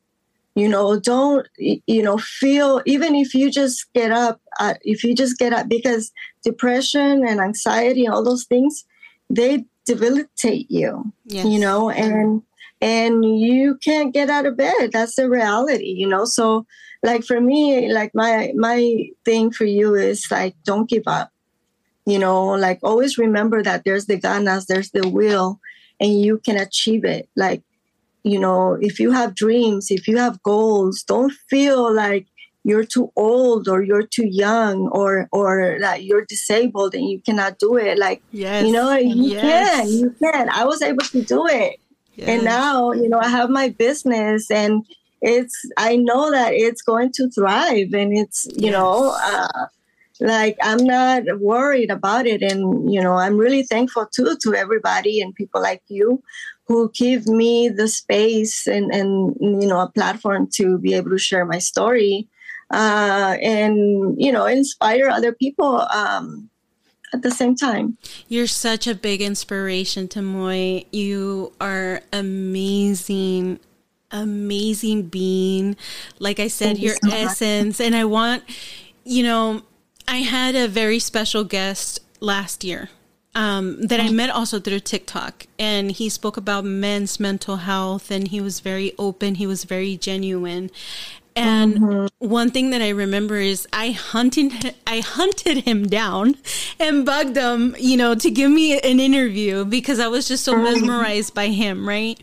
You 0.56 0.68
know, 0.68 1.00
don't, 1.00 1.48
you 1.58 2.02
know, 2.02 2.16
feel, 2.18 2.80
even 2.86 3.16
if 3.16 3.34
you 3.34 3.50
just 3.50 3.92
get 3.92 4.12
up, 4.12 4.40
uh, 4.60 4.74
if 4.82 5.02
you 5.02 5.12
just 5.12 5.36
get 5.36 5.52
up, 5.52 5.68
because 5.68 6.12
depression 6.44 7.26
and 7.26 7.40
anxiety 7.40 8.04
and 8.04 8.14
all 8.14 8.22
those 8.22 8.44
things, 8.44 8.84
they 9.28 9.64
debilitate 9.84 10.70
you, 10.70 11.12
yes. 11.24 11.44
you 11.44 11.58
know, 11.58 11.90
and 11.90 12.42
and 12.84 13.24
you 13.24 13.76
can't 13.76 14.12
get 14.12 14.28
out 14.28 14.44
of 14.44 14.58
bed. 14.58 14.92
That's 14.92 15.16
the 15.16 15.28
reality 15.28 15.88
you 15.96 16.06
know? 16.06 16.26
So 16.26 16.66
like 17.02 17.24
for 17.24 17.40
me 17.40 17.90
like 17.90 18.14
my 18.14 18.52
my 18.54 19.08
thing 19.24 19.50
for 19.50 19.64
you 19.64 19.94
is 19.94 20.26
like 20.30 20.54
don't 20.64 20.88
give 20.88 21.04
up 21.06 21.30
you 22.06 22.18
know? 22.18 22.48
Like 22.48 22.78
always 22.82 23.16
remember 23.16 23.62
that 23.62 23.84
there's 23.84 24.04
the 24.04 24.20
ganas 24.20 24.66
there's 24.66 24.90
the 24.90 25.08
will 25.08 25.58
and 25.98 26.20
you 26.20 26.38
can 26.38 26.58
achieve 26.58 27.04
it. 27.04 27.28
Like 27.34 27.62
you 28.22 28.38
know 28.38 28.76
if 28.80 29.00
you 29.00 29.12
have 29.12 29.34
dreams 29.34 29.90
if 29.90 30.06
you 30.06 30.18
have 30.18 30.42
goals 30.42 31.02
don't 31.02 31.32
feel 31.48 31.92
like 31.92 32.26
you're 32.66 32.84
too 32.84 33.12
old 33.14 33.68
or 33.68 33.82
you're 33.82 34.06
too 34.06 34.26
young 34.26 34.88
or 34.88 35.28
or 35.32 35.76
that 35.80 36.04
you're 36.04 36.24
disabled 36.24 36.94
and 36.94 37.08
you 37.08 37.20
cannot 37.20 37.58
do 37.58 37.76
it. 37.76 37.98
Like 37.98 38.22
yes. 38.30 38.66
you 38.66 38.72
know 38.72 38.94
you 38.94 39.38
yes. 39.38 39.88
can 39.88 39.98
you 39.98 40.10
can. 40.22 40.50
I 40.50 40.64
was 40.64 40.82
able 40.82 41.04
to 41.04 41.22
do 41.22 41.46
it 41.46 41.80
Yes. 42.16 42.28
And 42.28 42.44
now, 42.44 42.92
you 42.92 43.08
know, 43.08 43.18
I 43.18 43.28
have 43.28 43.50
my 43.50 43.68
business 43.70 44.50
and 44.50 44.84
it's, 45.20 45.54
I 45.76 45.96
know 45.96 46.30
that 46.30 46.52
it's 46.52 46.82
going 46.82 47.12
to 47.12 47.30
thrive 47.30 47.92
and 47.92 48.16
it's, 48.16 48.46
you 48.56 48.70
yes. 48.70 48.72
know, 48.72 49.16
uh, 49.22 49.66
like 50.20 50.56
I'm 50.62 50.84
not 50.84 51.22
worried 51.40 51.90
about 51.90 52.26
it. 52.26 52.42
And, 52.42 52.92
you 52.92 53.02
know, 53.02 53.14
I'm 53.14 53.36
really 53.36 53.64
thankful 53.64 54.06
too 54.06 54.36
to 54.42 54.54
everybody 54.54 55.20
and 55.20 55.34
people 55.34 55.60
like 55.60 55.82
you 55.88 56.22
who 56.66 56.90
give 56.94 57.26
me 57.26 57.68
the 57.68 57.88
space 57.88 58.66
and, 58.66 58.94
and 58.94 59.36
you 59.40 59.66
know, 59.66 59.80
a 59.80 59.90
platform 59.90 60.48
to 60.54 60.78
be 60.78 60.94
able 60.94 61.10
to 61.10 61.18
share 61.18 61.44
my 61.44 61.58
story 61.58 62.28
uh, 62.70 63.36
and, 63.42 64.14
you 64.18 64.32
know, 64.32 64.46
inspire 64.46 65.08
other 65.08 65.32
people. 65.32 65.80
Um, 65.80 66.48
at 67.14 67.22
the 67.22 67.30
same 67.30 67.54
time. 67.54 67.96
You're 68.28 68.46
such 68.46 68.86
a 68.86 68.94
big 68.94 69.22
inspiration 69.22 70.08
Tamoy. 70.08 70.86
You 70.92 71.52
are 71.60 72.02
amazing, 72.12 73.60
amazing 74.10 75.04
being. 75.04 75.76
Like 76.18 76.40
I 76.40 76.48
said, 76.48 76.76
Thank 76.76 76.82
your 76.82 76.96
you 77.02 77.10
so 77.10 77.16
essence. 77.16 77.78
Much. 77.78 77.86
And 77.86 77.96
I 77.96 78.04
want, 78.04 78.42
you 79.04 79.22
know, 79.22 79.62
I 80.06 80.18
had 80.18 80.54
a 80.54 80.68
very 80.68 80.98
special 80.98 81.44
guest 81.44 82.00
last 82.20 82.64
year 82.64 82.90
um, 83.34 83.80
that 83.82 84.00
I 84.00 84.10
met 84.10 84.30
also 84.30 84.60
through 84.60 84.80
TikTok. 84.80 85.46
And 85.58 85.92
he 85.92 86.08
spoke 86.08 86.36
about 86.36 86.64
men's 86.64 87.18
mental 87.18 87.56
health 87.56 88.10
and 88.10 88.28
he 88.28 88.40
was 88.40 88.60
very 88.60 88.92
open, 88.98 89.36
he 89.36 89.46
was 89.46 89.64
very 89.64 89.96
genuine. 89.96 90.70
And 91.36 91.74
mm-hmm. 91.74 92.28
one 92.28 92.50
thing 92.50 92.70
that 92.70 92.80
I 92.80 92.90
remember 92.90 93.36
is 93.36 93.66
I 93.72 93.90
hunted 93.90 94.74
I 94.86 95.00
hunted 95.00 95.64
him 95.64 95.88
down 95.88 96.36
and 96.78 97.04
bugged 97.04 97.36
him, 97.36 97.74
you 97.78 97.96
know, 97.96 98.14
to 98.14 98.30
give 98.30 98.50
me 98.50 98.78
an 98.78 99.00
interview 99.00 99.64
because 99.64 99.98
I 99.98 100.06
was 100.06 100.28
just 100.28 100.44
so 100.44 100.54
mm-hmm. 100.54 100.64
mesmerized 100.64 101.34
by 101.34 101.48
him, 101.48 101.88
right? 101.88 102.20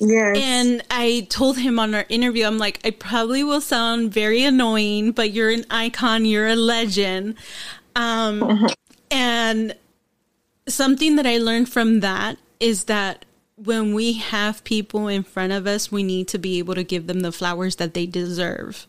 Yes. 0.00 0.38
And 0.38 0.82
I 0.90 1.26
told 1.28 1.58
him 1.58 1.80
on 1.80 1.94
our 1.94 2.06
interview, 2.08 2.46
I'm 2.46 2.58
like, 2.58 2.80
I 2.84 2.90
probably 2.90 3.42
will 3.42 3.60
sound 3.60 4.12
very 4.12 4.44
annoying, 4.44 5.10
but 5.10 5.32
you're 5.32 5.50
an 5.50 5.64
icon, 5.70 6.24
you're 6.24 6.46
a 6.46 6.54
legend. 6.54 7.34
Um, 7.96 8.40
mm-hmm. 8.40 8.66
and 9.10 9.74
something 10.68 11.16
that 11.16 11.26
I 11.26 11.38
learned 11.38 11.68
from 11.68 12.00
that 12.00 12.38
is 12.60 12.84
that 12.84 13.24
when 13.64 13.94
we 13.94 14.14
have 14.14 14.62
people 14.64 15.08
in 15.08 15.22
front 15.22 15.52
of 15.52 15.66
us, 15.66 15.90
we 15.90 16.02
need 16.02 16.28
to 16.28 16.38
be 16.38 16.58
able 16.58 16.74
to 16.74 16.84
give 16.84 17.06
them 17.06 17.20
the 17.20 17.32
flowers 17.32 17.76
that 17.76 17.94
they 17.94 18.06
deserve. 18.06 18.86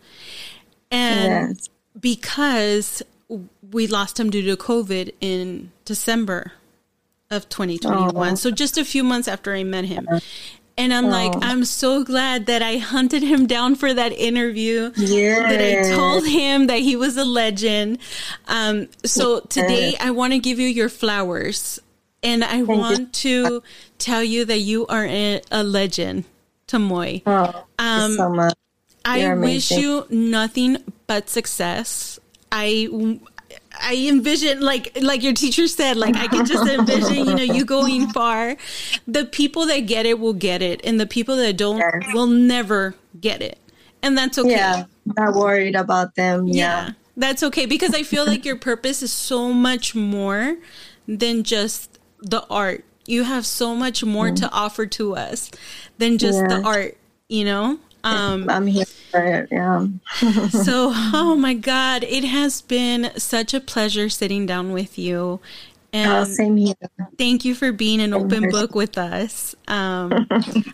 And 0.91 1.57
yes. 1.57 1.69
because 1.99 3.03
we 3.71 3.87
lost 3.87 4.19
him 4.19 4.29
due 4.29 4.43
to 4.43 4.57
COVID 4.61 5.13
in 5.21 5.71
December 5.85 6.53
of 7.31 7.47
2021, 7.49 8.31
oh. 8.31 8.35
so 8.35 8.51
just 8.51 8.77
a 8.77 8.85
few 8.85 9.03
months 9.03 9.27
after 9.27 9.53
I 9.53 9.63
met 9.63 9.85
him. 9.85 10.07
And 10.77 10.93
I'm 10.93 11.07
like, 11.07 11.33
Oh. 11.35 11.39
I'm 11.41 11.65
so 11.65 12.05
glad 12.05 12.45
that 12.45 12.61
I 12.61 12.77
hunted 12.77 13.21
him 13.21 13.47
down 13.47 13.75
for 13.75 13.93
that 13.93 14.13
interview. 14.13 14.91
Yeah. 14.95 15.49
That 15.49 15.61
I 15.61 15.93
told 15.93 16.25
him 16.25 16.67
that 16.67 16.79
he 16.79 16.95
was 16.95 17.17
a 17.17 17.25
legend. 17.25 17.99
Um, 18.47 18.87
so 19.03 19.41
today 19.41 19.95
I 19.99 20.11
want 20.11 20.31
to 20.33 20.39
give 20.39 20.57
you 20.57 20.67
your 20.67 20.87
flowers. 20.87 21.81
And 22.21 22.43
I 22.43 22.63
want 22.63 23.13
to 23.25 23.63
tell 23.97 24.23
you 24.23 24.45
that 24.45 24.59
you 24.59 24.85
are 24.87 25.05
a, 25.05 25.41
legend, 25.63 26.25
Tamoy. 26.67 27.21
Oh, 27.25 27.45
thank 27.45 27.65
Um, 27.79 28.11
you 28.11 28.17
so 28.17 28.29
much. 28.29 28.53
I 29.05 29.33
wish 29.35 29.71
you 29.71 30.05
nothing 30.09 30.77
but 31.07 31.29
success. 31.29 32.19
I 32.51 32.89
I 33.81 33.95
envision 33.95 34.59
like 34.59 34.97
like 35.01 35.23
your 35.23 35.33
teacher 35.33 35.67
said, 35.67 35.95
like 35.95 36.15
I 36.17 36.27
can 36.27 36.45
just 36.45 36.67
envision, 36.69 37.15
you 37.25 37.35
know, 37.35 37.41
you 37.43 37.63
going 37.77 38.09
far. 38.09 38.57
The 39.07 39.25
people 39.25 39.65
that 39.67 39.81
get 39.87 40.05
it 40.05 40.19
will 40.19 40.33
get 40.33 40.61
it, 40.61 40.81
and 40.83 40.99
the 40.99 41.07
people 41.07 41.37
that 41.37 41.55
don't 41.57 41.77
Yes. 41.77 42.13
will 42.13 42.27
never 42.27 42.95
get 43.19 43.41
it. 43.41 43.57
And 44.03 44.17
that's 44.17 44.37
okay. 44.37 44.51
Yeah, 44.51 44.83
not 45.17 45.33
worried 45.35 45.75
about 45.75 46.15
them. 46.15 46.47
Yeah. 46.47 46.53
Yeah. 46.53 46.89
That's 47.15 47.43
okay 47.43 47.65
because 47.65 47.93
I 47.93 48.03
feel 48.03 48.25
like 48.25 48.45
your 48.45 48.55
purpose 48.57 49.01
is 49.01 49.11
so 49.11 49.51
much 49.53 49.95
more 49.95 50.57
than 51.07 51.43
just 51.43 51.88
the 52.21 52.45
art. 52.49 52.83
You 53.05 53.23
have 53.23 53.45
so 53.45 53.73
much 53.75 54.03
more 54.03 54.29
to 54.31 54.51
offer 54.51 54.85
to 54.85 55.15
us 55.15 55.49
than 55.97 56.17
just 56.17 56.39
the 56.39 56.55
Mm. 56.61 56.65
Art, 56.65 56.97
you 57.27 57.43
know? 57.45 57.79
Um 58.03 58.49
I'm 58.49 58.67
here 58.67 58.85
for 59.11 59.19
it. 59.23 59.49
Yeah. 59.51 59.87
so, 60.49 60.91
oh 60.95 61.35
my 61.37 61.53
God, 61.53 62.03
it 62.03 62.23
has 62.23 62.61
been 62.61 63.11
such 63.17 63.53
a 63.53 63.59
pleasure 63.59 64.09
sitting 64.09 64.45
down 64.45 64.71
with 64.71 64.97
you. 64.97 65.39
Oh, 65.91 66.23
same 66.25 66.55
here. 66.55 66.75
thank 67.17 67.43
you 67.43 67.55
for 67.55 67.71
being 67.71 67.99
an 67.99 68.13
open 68.13 68.49
book 68.51 68.75
with 68.75 68.95
us. 68.95 69.55
Um, 69.67 70.27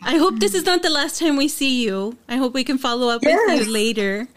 I 0.03 0.17
hope 0.17 0.39
this 0.41 0.53
is 0.53 0.65
not 0.65 0.83
the 0.83 0.89
last 0.89 1.19
time 1.21 1.37
we 1.37 1.47
see 1.47 1.81
you. 1.85 2.17
I 2.27 2.35
hope 2.35 2.53
we 2.53 2.65
can 2.65 2.77
follow 2.77 3.07
up 3.07 3.23
with 3.23 3.31
you 3.33 3.71
later. 3.71 4.27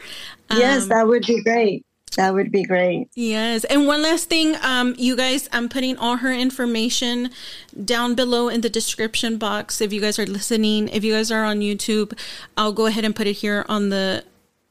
yes, 0.52 0.84
Um, 0.84 0.88
that 0.90 1.08
would 1.08 1.26
be 1.26 1.42
great. 1.42 1.84
That 2.16 2.34
would 2.34 2.50
be 2.50 2.64
great. 2.64 3.08
Yes. 3.14 3.64
And 3.64 3.86
one 3.86 4.02
last 4.02 4.28
thing, 4.28 4.56
um, 4.62 4.94
you 4.98 5.16
guys, 5.16 5.48
I'm 5.52 5.68
putting 5.68 5.96
all 5.96 6.16
her 6.16 6.32
information 6.32 7.30
down 7.84 8.14
below 8.14 8.48
in 8.48 8.60
the 8.60 8.70
description 8.70 9.38
box. 9.38 9.80
If 9.80 9.92
you 9.92 10.00
guys 10.00 10.18
are 10.18 10.26
listening, 10.26 10.88
if 10.88 11.04
you 11.04 11.12
guys 11.14 11.30
are 11.30 11.44
on 11.44 11.60
YouTube, 11.60 12.18
I'll 12.56 12.72
go 12.72 12.86
ahead 12.86 13.04
and 13.04 13.14
put 13.14 13.26
it 13.26 13.34
here 13.34 13.64
on 13.68 13.88
the 13.90 14.24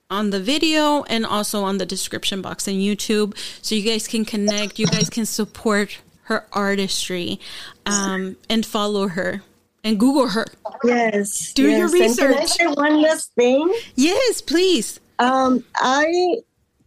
on 0.10 0.30
the 0.30 0.40
video 0.40 1.04
and 1.04 1.26
also 1.26 1.64
on 1.64 1.80
the 1.80 1.86
description 1.86 2.42
box 2.42 2.66
in 2.66 2.76
YouTube 2.76 3.38
so 3.62 3.76
you 3.76 3.84
guys 3.84 4.08
can 4.08 4.24
connect, 4.24 4.80
you 4.80 4.88
guys 4.88 5.10
can 5.10 5.26
support 5.26 6.00
her 6.24 6.46
artistry 6.54 7.40
um, 7.86 8.38
and 8.50 8.66
follow 8.66 9.10
her 9.10 9.42
and 9.84 10.00
Google 10.00 10.30
her. 10.30 10.46
Yes. 10.84 11.54
Do 11.54 11.64
your 11.64 11.94
yes. 11.94 12.18
And 12.18 12.18
can 12.18 12.34
I 12.34 12.40
research. 12.42 12.78
one 12.78 13.02
last 13.02 13.34
thing? 13.36 13.74
Yes, 13.96 14.42
please. 14.42 15.00
Um, 15.20 15.64
I 15.76 16.38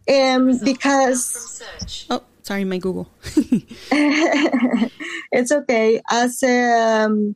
am 0.07 0.59
because 0.63 1.63
Oh, 2.09 2.23
sorry, 2.43 2.65
my 2.65 2.77
Google. 2.77 3.09
it's 5.31 5.51
okay. 5.51 6.01
As 6.09 6.41
um, 6.43 7.35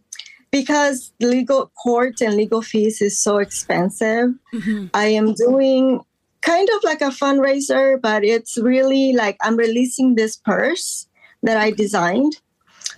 because 0.52 1.12
legal 1.20 1.72
court 1.84 2.22
and 2.22 2.36
legal 2.36 2.62
fees 2.62 3.02
is 3.02 3.20
so 3.22 3.38
expensive, 3.38 4.30
Mhm. 4.54 4.90
I 4.94 5.08
am 5.08 5.34
doing 5.34 6.02
kind 6.42 6.70
of 6.76 6.84
like 6.84 7.02
a 7.02 7.10
fundraiser, 7.10 8.00
but 8.02 8.24
it's 8.24 8.58
really 8.58 9.14
like 9.14 9.38
I'm 9.42 9.58
releasing 9.58 10.16
this 10.16 10.38
purse 10.38 11.08
that 11.44 11.58
I 11.58 11.72
designed. 11.72 12.34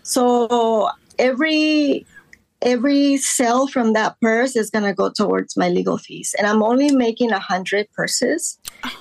So 0.03 0.89
every 1.17 2.05
every 2.61 3.17
sale 3.17 3.67
from 3.67 3.93
that 3.93 4.15
purse 4.21 4.55
is 4.55 4.69
going 4.71 4.83
to 4.85 4.93
go 4.93 5.09
towards 5.11 5.55
my 5.55 5.69
legal 5.69 5.97
fees 5.97 6.33
and 6.37 6.47
i'm 6.47 6.63
only 6.63 6.91
making 6.91 7.31
a 7.31 7.39
hundred 7.39 7.87
purses. 7.93 8.59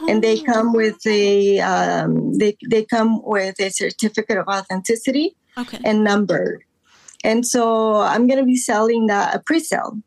And 0.09 0.22
they 0.24 0.40
come 0.40 0.72
with 0.72 1.07
a 1.07 1.61
um, 1.61 2.36
they, 2.38 2.57
they 2.68 2.84
come 2.84 3.20
with 3.22 3.61
a 3.61 3.70
certificate 3.70 4.38
of 4.38 4.46
authenticity 4.48 5.36
Okay. 5.59 5.78
and 5.84 6.04
numbered 6.04 6.62
and 7.24 7.46
so 7.46 7.96
i'm 7.96 8.26
going 8.26 8.38
to 8.38 8.44
be 8.44 8.57
selling 8.57 9.07
that 9.07 9.34
a 9.34 9.38
pre-sale. 9.40 9.98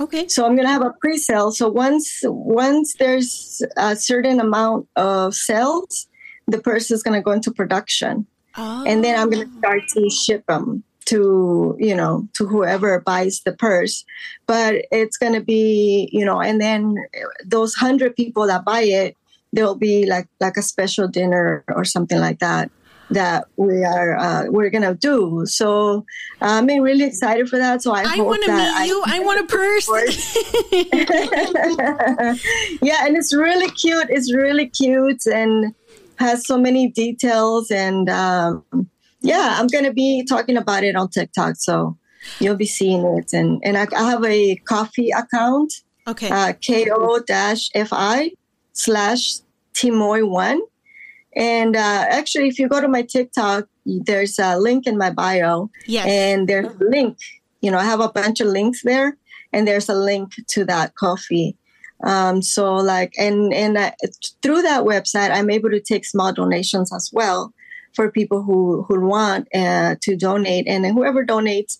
Okay. 0.00 0.26
so 0.28 0.44
i'm 0.44 0.54
going 0.56 0.66
to 0.66 0.72
have 0.72 0.82
a 0.82 0.92
pre-sale. 1.00 1.52
So 1.52 1.68
once 1.68 2.20
once 2.24 2.94
there's 2.98 3.62
a 3.76 3.94
certain 3.96 4.40
amount 4.40 4.88
of 4.96 5.34
sales 5.34 6.08
the 6.48 6.58
purse 6.60 6.90
is 6.90 7.02
going 7.02 7.14
to 7.18 7.22
go 7.22 7.30
into 7.32 7.50
production. 7.52 8.26
Oh. 8.58 8.84
and 8.86 9.04
then 9.04 9.18
i'm 9.18 9.28
going 9.30 9.46
to 9.46 9.58
start 9.58 9.82
to 9.94 10.08
ship 10.10 10.44
them 10.46 10.82
to 11.06 11.76
you 11.78 11.94
know 11.94 12.28
to 12.34 12.46
whoever 12.46 13.00
buys 13.00 13.40
the 13.44 13.52
purse 13.52 14.04
but 14.46 14.84
it's 14.90 15.16
going 15.16 15.32
to 15.32 15.40
be 15.40 16.08
you 16.12 16.24
know 16.24 16.40
and 16.40 16.60
then 16.60 16.96
those 17.44 17.74
100 17.80 18.14
people 18.14 18.46
that 18.46 18.64
buy 18.64 18.82
it 18.82 19.16
there'll 19.52 19.74
be 19.74 20.06
like 20.06 20.28
like 20.40 20.56
a 20.56 20.62
special 20.62 21.08
dinner 21.08 21.64
or 21.68 21.84
something 21.84 22.18
like 22.18 22.40
that 22.40 22.70
that 23.08 23.46
we 23.56 23.84
are 23.84 24.16
uh, 24.16 24.46
we're 24.48 24.68
gonna 24.68 24.94
do 24.94 25.46
so 25.46 26.04
i'm 26.40 26.66
really 26.66 27.04
excited 27.04 27.48
for 27.48 27.56
that 27.56 27.80
so 27.80 27.92
i, 27.92 28.02
I 28.04 28.20
want 28.20 28.44
to 28.44 28.52
meet 28.52 28.88
you. 28.88 29.00
I 29.06 29.20
want 29.20 29.40
a 29.40 29.44
purse. 29.44 29.88
yeah, 32.82 33.06
and 33.06 33.16
it's 33.16 33.32
really 33.32 33.70
cute. 33.70 34.08
It's 34.10 34.34
really 34.34 34.66
cute 34.66 35.24
and 35.26 35.72
has 36.18 36.46
so 36.46 36.58
many 36.58 36.88
details. 36.88 37.70
And 37.70 38.08
um, 38.08 38.64
yeah, 39.20 39.56
I'm 39.58 39.66
gonna 39.66 39.92
be 39.92 40.24
talking 40.24 40.56
about 40.56 40.84
it 40.84 40.96
on 40.96 41.08
TikTok, 41.08 41.56
so 41.56 41.96
you'll 42.40 42.56
be 42.56 42.66
seeing 42.66 43.04
it. 43.18 43.32
And 43.32 43.60
and 43.64 43.76
I, 43.76 43.86
I 43.96 44.10
have 44.10 44.24
a 44.24 44.56
Ko-fi 44.68 45.10
account, 45.16 45.72
okay. 46.06 46.30
uh, 46.30 46.52
ko 46.54 47.20
dash 47.20 47.70
fi 47.70 48.32
slash 48.72 49.36
tamoy 49.74 50.28
one. 50.28 50.60
And 51.34 51.76
uh, 51.76 52.06
actually, 52.08 52.48
if 52.48 52.58
you 52.58 52.66
go 52.66 52.80
to 52.80 52.88
my 52.88 53.02
TikTok, 53.02 53.68
there's 53.86 54.38
a 54.38 54.58
link 54.58 54.86
in 54.86 54.98
my 54.98 55.10
bio 55.10 55.70
yes. 55.86 56.06
and 56.06 56.48
there's 56.48 56.66
a 56.66 56.84
link 56.84 57.18
you 57.60 57.70
know 57.70 57.78
i 57.78 57.84
have 57.84 58.00
a 58.00 58.08
bunch 58.08 58.40
of 58.40 58.48
links 58.48 58.82
there 58.82 59.16
and 59.52 59.66
there's 59.66 59.88
a 59.88 59.94
link 59.94 60.34
to 60.48 60.64
that 60.64 60.94
Ko-fi 60.96 61.54
um, 62.04 62.42
so 62.42 62.74
like 62.74 63.14
and 63.18 63.54
and 63.54 63.78
uh, 63.78 63.92
through 64.42 64.62
that 64.62 64.84
website 64.84 65.30
i'm 65.30 65.50
able 65.50 65.70
to 65.70 65.80
take 65.80 66.04
small 66.04 66.32
donations 66.32 66.92
as 66.92 67.10
well 67.12 67.52
for 67.96 68.10
people 68.10 68.42
who 68.42 68.84
who 68.84 69.00
want 69.00 69.48
uh, 69.54 69.96
to 70.02 70.16
donate. 70.16 70.68
And 70.68 70.86
whoever 70.86 71.24
donates 71.24 71.78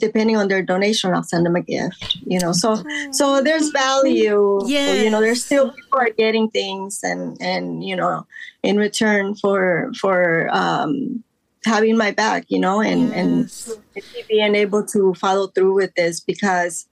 depending 0.00 0.36
on 0.36 0.48
their 0.48 0.62
donation 0.62 1.12
i'll 1.12 1.22
send 1.22 1.44
them 1.44 1.54
a 1.54 1.60
gift 1.60 2.16
you 2.26 2.40
know. 2.40 2.52
So 2.52 2.82
so 3.12 3.42
there's 3.42 3.70
value 3.70 4.64
Yeah, 4.66 4.94
you 4.94 5.10
know 5.10 5.20
there's 5.20 5.44
still 5.44 5.70
people 5.70 5.98
are 5.98 6.10
getting 6.10 6.50
things 6.50 7.00
and 7.02 7.36
and 7.40 7.84
you 7.84 7.96
know 7.96 8.26
in 8.62 8.76
return 8.76 9.34
for 9.34 9.92
for 9.98 10.48
um 10.52 11.22
having 11.64 11.96
my 11.96 12.12
back 12.12 12.44
you 12.48 12.60
know 12.60 12.80
and 12.80 13.12
and 13.12 13.50
being 14.28 14.54
able 14.54 14.84
to 14.86 15.14
follow 15.14 15.48
through 15.48 15.74
with 15.74 15.94
this 15.94 16.20
because 16.20 16.86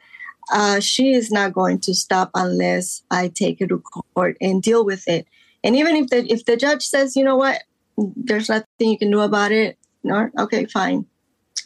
uh, 0.53 0.79
she 0.81 1.13
is 1.13 1.31
not 1.31 1.53
going 1.53 1.81
to 1.81 1.95
stop 1.95 2.31
unless 2.35 3.03
I 3.11 3.29
take 3.29 3.61
it 3.61 3.69
to 3.69 3.83
court 4.15 4.37
and 4.41 4.63
deal 4.63 4.85
with 4.85 5.07
it. 5.09 5.27
And 5.65 5.75
even 5.75 5.97
if 5.97 6.09
the 6.09 6.25
if 6.33 6.45
the 6.45 6.57
judge 6.57 6.85
says, 6.85 7.17
you 7.17 7.25
know 7.25 7.37
what, 7.37 7.63
there's 7.97 8.49
nothing 8.49 8.67
you 8.91 8.99
can 8.99 9.11
do 9.11 9.21
about 9.21 9.53
it, 9.53 9.79
no, 10.03 10.31
okay, 10.39 10.67
fine, 10.67 11.07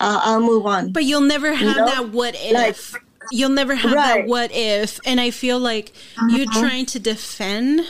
uh, 0.00 0.20
I'll 0.22 0.40
move 0.40 0.66
on. 0.66 0.92
But 0.92 1.04
you'll 1.04 1.20
never 1.20 1.52
have 1.52 1.76
know? 1.76 1.86
that 1.86 2.08
what 2.10 2.34
if. 2.36 2.92
Like- 2.92 3.02
you'll 3.30 3.50
never 3.50 3.74
have 3.74 3.92
that 3.92 4.26
what 4.26 4.50
if. 4.52 4.98
And 5.04 5.20
I 5.20 5.30
feel 5.30 5.58
like 5.58 5.92
you 6.30 6.46
trying 6.46 6.86
to 6.86 6.98
defend 6.98 7.82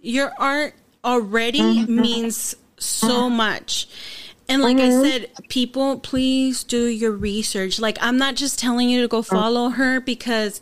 your 0.00 0.32
art 0.38 0.74
already 1.04 1.84
means 1.86 2.56
so 2.78 3.28
much. 3.28 3.86
And 4.48 4.62
like 4.62 4.78
I 4.78 4.90
said, 4.90 5.30
people, 5.50 5.98
please 6.00 6.64
do 6.64 6.86
your 6.86 7.12
research. 7.12 7.78
Like, 7.78 7.98
I'm 8.00 8.16
not 8.16 8.34
just 8.34 8.58
telling 8.58 8.88
you 8.88 9.02
to 9.02 9.08
go 9.08 9.20
follow 9.20 9.68
her 9.68 10.00
because 10.00 10.60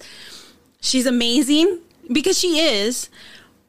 she's 0.80 1.06
amazing, 1.06 1.78
because 2.12 2.36
she 2.36 2.58
is. 2.58 3.08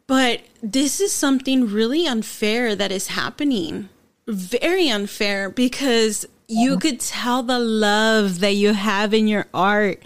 But 0.08 0.42
this 0.64 1.02
is 1.02 1.12
something 1.12 1.68
really 1.68 2.08
unfair 2.08 2.76
that 2.76 2.92
is 2.92 3.08
happening. 3.08 3.90
Very 4.26 4.90
unfair 4.90 5.50
because 5.50 6.26
you 6.48 6.78
could 6.80 7.00
tell 7.02 7.44
the 7.44 7.60
love 7.60 8.40
that 8.40 8.54
you 8.54 8.74
have 8.74 9.14
in 9.14 9.28
your 9.28 9.48
art. 9.54 10.02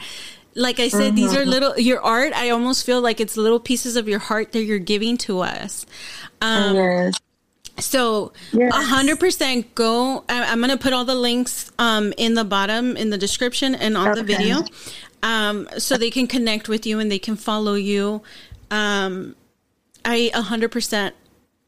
Like 0.56 0.80
I 0.80 0.89
said, 0.89 1.16
these 1.16 1.36
are 1.36 1.45
little, 1.45 1.80
your 1.80 2.02
art, 2.02 2.34
I 2.34 2.49
almost 2.49 2.86
feel 2.86 2.99
like 2.99 3.22
it's 3.22 3.38
little 3.38 3.60
pieces 3.60 3.95
of 3.95 4.10
your 4.10 4.20
heart 4.20 4.52
that 4.52 4.64
you're 4.64 4.80
giving 4.80 5.18
to 5.20 5.39
us. 5.39 5.86
Um, 6.41 6.76
yes. 6.76 7.14
so 7.78 8.34
a 8.54 8.72
hundred 8.72 9.20
percent 9.20 9.74
go. 9.76 10.24
I, 10.28 10.52
I'm 10.52 10.60
gonna 10.60 10.78
put 10.78 10.91
all 10.91 11.06
the 11.06 11.16
links 11.16 11.72
um, 11.78 12.14
in 12.18 12.34
the 12.34 12.43
bottom 12.43 12.97
in 12.97 13.12
the 13.12 13.18
description 13.18 13.76
and 13.76 13.95
on 13.95 14.16
the 14.16 14.24
video, 14.24 14.64
um, 15.24 15.70
so 15.78 15.97
they 15.97 16.10
can 16.10 16.28
connect 16.28 16.68
with 16.68 16.86
you 16.86 16.99
and 16.99 17.12
they 17.12 17.20
can 17.20 17.36
follow 17.36 17.76
you. 17.76 18.24
Um, 18.72 19.36
I 20.06 20.32
a 20.34 20.41
hundred 20.41 20.72
percent. 20.72 21.16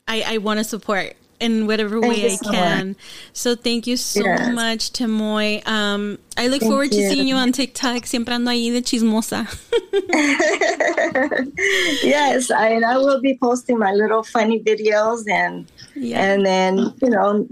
I 0.08 0.24
I 0.26 0.38
want 0.40 0.60
to 0.60 0.64
support 0.64 1.16
in 1.40 1.68
whatever 1.68 2.00
Thank 2.00 2.14
way 2.14 2.26
I 2.26 2.36
so 2.36 2.52
can. 2.52 2.96
So 3.34 3.56
thank 3.56 3.86
you 3.88 3.98
so 3.98 4.22
Yes. 4.24 4.54
much, 4.54 4.92
Tamoy. 4.94 5.66
Um, 5.68 6.20
I 6.38 6.48
look 6.48 6.62
Thank 6.62 6.72
forward 6.72 6.92
to 6.92 7.10
seeing 7.10 7.28
you 7.28 7.36
on 7.36 7.52
TikTok. 7.52 8.06
Siempre 8.06 8.34
ando 8.34 8.50
ahí 8.52 8.72
de 8.72 8.82
chismosa. 8.82 9.48
yes, 12.04 12.52
I, 12.52 12.70
and 12.70 12.86
I 12.86 12.98
will 12.98 13.22
be 13.22 13.38
posting 13.38 13.78
my 13.78 13.92
little 13.92 14.24
funny 14.24 14.60
videos 14.62 15.24
and 15.30 15.68
Yeah. 15.96 16.24
and 16.24 16.44
then 16.44 16.92
you 17.04 17.10
know 17.12 17.46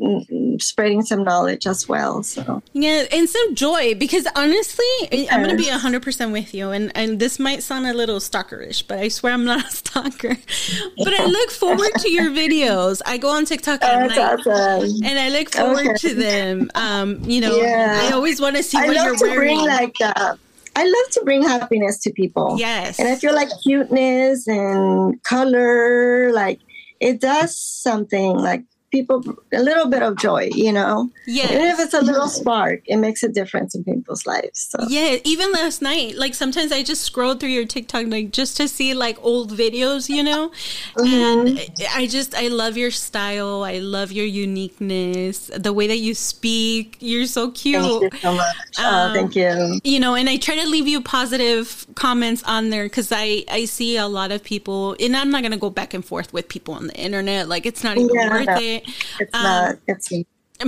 spreading 0.59 1.03
some 1.03 1.23
knowledge 1.23 1.67
as 1.67 1.87
well. 1.87 2.23
So 2.23 2.61
Yeah, 2.73 3.05
and 3.11 3.29
some 3.29 3.55
joy 3.55 3.93
because 3.95 4.25
honestly, 4.35 5.27
I'm 5.29 5.43
going 5.43 5.55
to 5.55 5.61
be 5.61 5.69
100% 5.69 6.31
with 6.31 6.53
you. 6.53 6.71
And, 6.71 6.91
and 6.95 7.19
this 7.19 7.39
might 7.39 7.63
sound 7.63 7.85
a 7.87 7.93
little 7.93 8.19
stalkerish, 8.19 8.83
but 8.87 8.99
I 8.99 9.07
swear 9.09 9.33
I'm 9.33 9.45
not 9.45 9.65
a 9.65 9.69
stalker. 9.71 10.37
But 11.03 11.13
I 11.19 11.25
look 11.25 11.51
forward 11.51 11.91
to 11.99 12.11
your 12.11 12.29
videos. 12.29 13.01
I 13.05 13.17
go 13.17 13.29
on 13.29 13.45
TikTok 13.45 13.83
at 13.83 14.07
night. 14.07 14.17
awesome. 14.17 15.03
And 15.03 15.19
I 15.19 15.29
look 15.29 15.49
forward 15.51 15.87
Okay. 15.87 15.97
to 16.09 16.15
them. 16.15 16.71
Um, 16.75 17.23
you 17.29 17.41
know, 17.41 17.55
Yeah. 17.57 17.99
I 18.03 18.11
always 18.11 18.39
want 18.41 18.55
to 18.57 18.63
see 18.71 18.77
I 18.77 18.87
what 18.87 18.95
love 18.95 19.05
you're 19.05 19.15
to 19.17 19.21
wearing. 19.23 19.57
bring 19.57 19.67
like 19.67 19.95
uh, 20.03 20.35
I 20.75 20.83
love 20.85 21.09
to 21.11 21.21
bring 21.25 21.43
happiness 21.43 21.99
to 22.03 22.11
people. 22.13 22.55
yes. 22.57 22.97
And 22.99 23.07
I 23.09 23.15
feel 23.15 23.33
like 23.35 23.49
cuteness 23.63 24.47
and 24.47 25.21
color, 25.23 26.31
like 26.31 26.59
it 27.01 27.19
does 27.19 27.57
something 27.57 28.37
like 28.37 28.63
people 28.91 29.23
a 29.53 29.61
little 29.61 29.87
bit 29.87 30.03
of 30.03 30.17
joy, 30.17 30.49
you 30.53 30.71
know. 30.71 31.09
Yeah. 31.25 31.45
Even 31.45 31.61
if 31.67 31.79
it's 31.79 31.93
a 31.93 32.01
little 32.01 32.27
spark, 32.27 32.81
it 32.85 32.97
makes 32.97 33.23
a 33.23 33.29
difference 33.29 33.73
in 33.73 33.83
people's 33.83 34.25
lives. 34.25 34.67
So 34.69 34.79
Yeah, 34.89 35.17
even 35.23 35.51
last 35.53 35.81
night, 35.81 36.15
like 36.17 36.33
sometimes 36.35 36.71
I 36.71 36.83
just 36.83 37.01
scroll 37.03 37.35
through 37.35 37.49
your 37.49 37.65
TikTok 37.65 38.07
like 38.07 38.31
just 38.31 38.57
to 38.57 38.67
see 38.67 38.93
like 38.93 39.17
old 39.23 39.51
videos, 39.53 40.09
you 40.09 40.23
know? 40.23 40.51
And 40.97 41.59
I 41.93 42.07
just 42.07 42.35
I 42.35 42.47
love 42.49 42.75
your 42.77 42.91
style. 42.91 43.63
I 43.63 43.79
love 43.79 44.11
your 44.11 44.25
uniqueness, 44.25 45.49
the 45.55 45.73
way 45.73 45.87
that 45.87 45.97
you 45.97 46.13
speak. 46.13 46.97
You're 46.99 47.25
so 47.25 47.51
cute. 47.51 47.81
thank 47.81 48.13
you 48.13 48.19
so 48.19 48.33
much. 48.33 48.79
Um, 48.79 48.85
oh, 48.85 49.13
thank 49.13 49.35
you. 49.35 49.79
you 49.83 49.99
know 49.99 50.15
and 50.15 50.29
i 50.29 50.37
try 50.37 50.55
to 50.55 50.67
leave 50.67 50.87
you 50.87 51.01
positive 51.01 51.85
comments 51.95 52.41
on 52.43 52.69
there 52.69 52.85
because 52.85 53.11
i 53.11 53.43
i 53.49 53.65
see 53.65 53.97
a 53.97 54.07
lot 54.07 54.31
of 54.31 54.43
people 54.43 54.95
and 54.99 55.15
i'm 55.15 55.29
not 55.29 55.41
going 55.41 55.51
to 55.51 55.57
go 55.57 55.69
back 55.69 55.93
and 55.93 56.03
forth 56.05 56.31
with 56.33 56.47
people 56.47 56.73
on 56.73 56.87
the 56.87 56.95
internet 56.95 57.47
like 57.47 57.65
it's 57.65 57.83
not 57.83 57.97
even 57.97 58.13
Yeah. 58.15 58.29
worth 58.29 58.61
it 58.61 58.80
It's 59.19 59.33
um, 59.33 59.43
not. 59.43 59.77
It's 59.87 60.11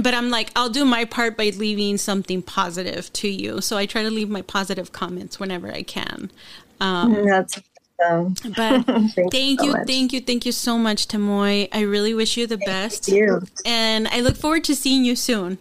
but 0.01 0.13
i'm 0.13 0.29
like 0.29 0.49
i'll 0.55 0.69
do 0.69 0.85
my 0.85 1.05
part 1.05 1.37
by 1.37 1.51
leaving 1.55 1.97
something 1.97 2.41
positive 2.41 3.11
to 3.13 3.27
you. 3.27 3.61
So 3.61 3.77
i 3.77 3.85
try 3.85 4.03
to 4.03 4.09
leave 4.09 4.29
my 4.29 4.41
positive 4.41 4.91
comments 4.91 5.39
whenever 5.39 5.71
i 5.71 5.83
can. 5.83 6.31
Um, 6.79 7.25
that's. 7.25 7.61
Um, 8.03 8.33
but 8.43 8.85
Thank 8.85 9.13
thank 9.31 9.61
you 9.61 9.71
so 9.71 9.83
thank 9.85 10.13
you 10.13 10.19
thank 10.19 10.45
you 10.45 10.51
so 10.51 10.77
much 10.77 11.07
tamoy. 11.07 11.69
I 11.71 11.81
really 11.81 12.13
wish 12.13 12.37
you 12.37 12.47
the 12.47 12.57
best. 12.57 13.07
you. 13.07 13.43
and 13.65 14.07
i 14.07 14.19
look 14.19 14.35
forward 14.35 14.63
to 14.65 14.75
seeing 14.75 15.05
you 15.05 15.15
soon 15.15 15.57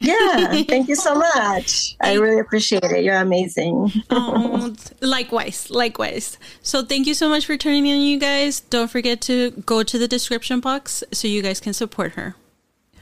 Yeah, 0.00 0.62
thank 0.68 0.88
you 0.88 0.94
so 0.94 1.14
much. 1.14 1.96
I 2.00 2.14
really 2.14 2.40
appreciate 2.40 2.84
it. 2.84 3.04
You're 3.04 3.16
amazing. 3.16 3.92
oh, 4.10 4.74
likewise, 5.00 5.70
likewise. 5.70 6.38
So 6.62 6.84
thank 6.84 7.06
you 7.06 7.14
so 7.14 7.28
much 7.28 7.46
for 7.46 7.56
tuning 7.56 7.86
in, 7.86 8.00
you 8.00 8.18
guys. 8.18 8.60
Don't 8.60 8.90
forget 8.90 9.20
to 9.22 9.50
go 9.50 9.82
to 9.82 9.98
the 9.98 10.08
description 10.08 10.60
box 10.60 11.02
so 11.12 11.28
you 11.28 11.42
guys 11.42 11.60
can 11.60 11.72
support 11.72 12.12
her. 12.12 12.36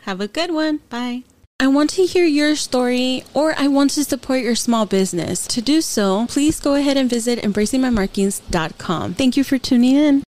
Have 0.02 0.20
a 0.20 0.28
good 0.28 0.52
one. 0.52 0.80
Bye. 0.88 1.24
I 1.60 1.68
want 1.68 1.90
to 1.90 2.04
hear 2.04 2.24
your 2.24 2.56
story 2.56 3.24
or 3.32 3.54
I 3.56 3.68
want 3.68 3.92
to 3.92 4.04
support 4.04 4.42
your 4.42 4.56
small 4.56 4.86
business. 4.86 5.46
To 5.46 5.62
do 5.62 5.80
so, 5.80 6.26
please 6.28 6.60
go 6.60 6.74
ahead 6.74 6.96
and 6.96 7.08
visit 7.08 7.38
embracingmymarkings.com. 7.40 9.14
Thank 9.14 9.36
you 9.36 9.44
for 9.44 9.56
tuning 9.56 9.96
in. 9.96 10.22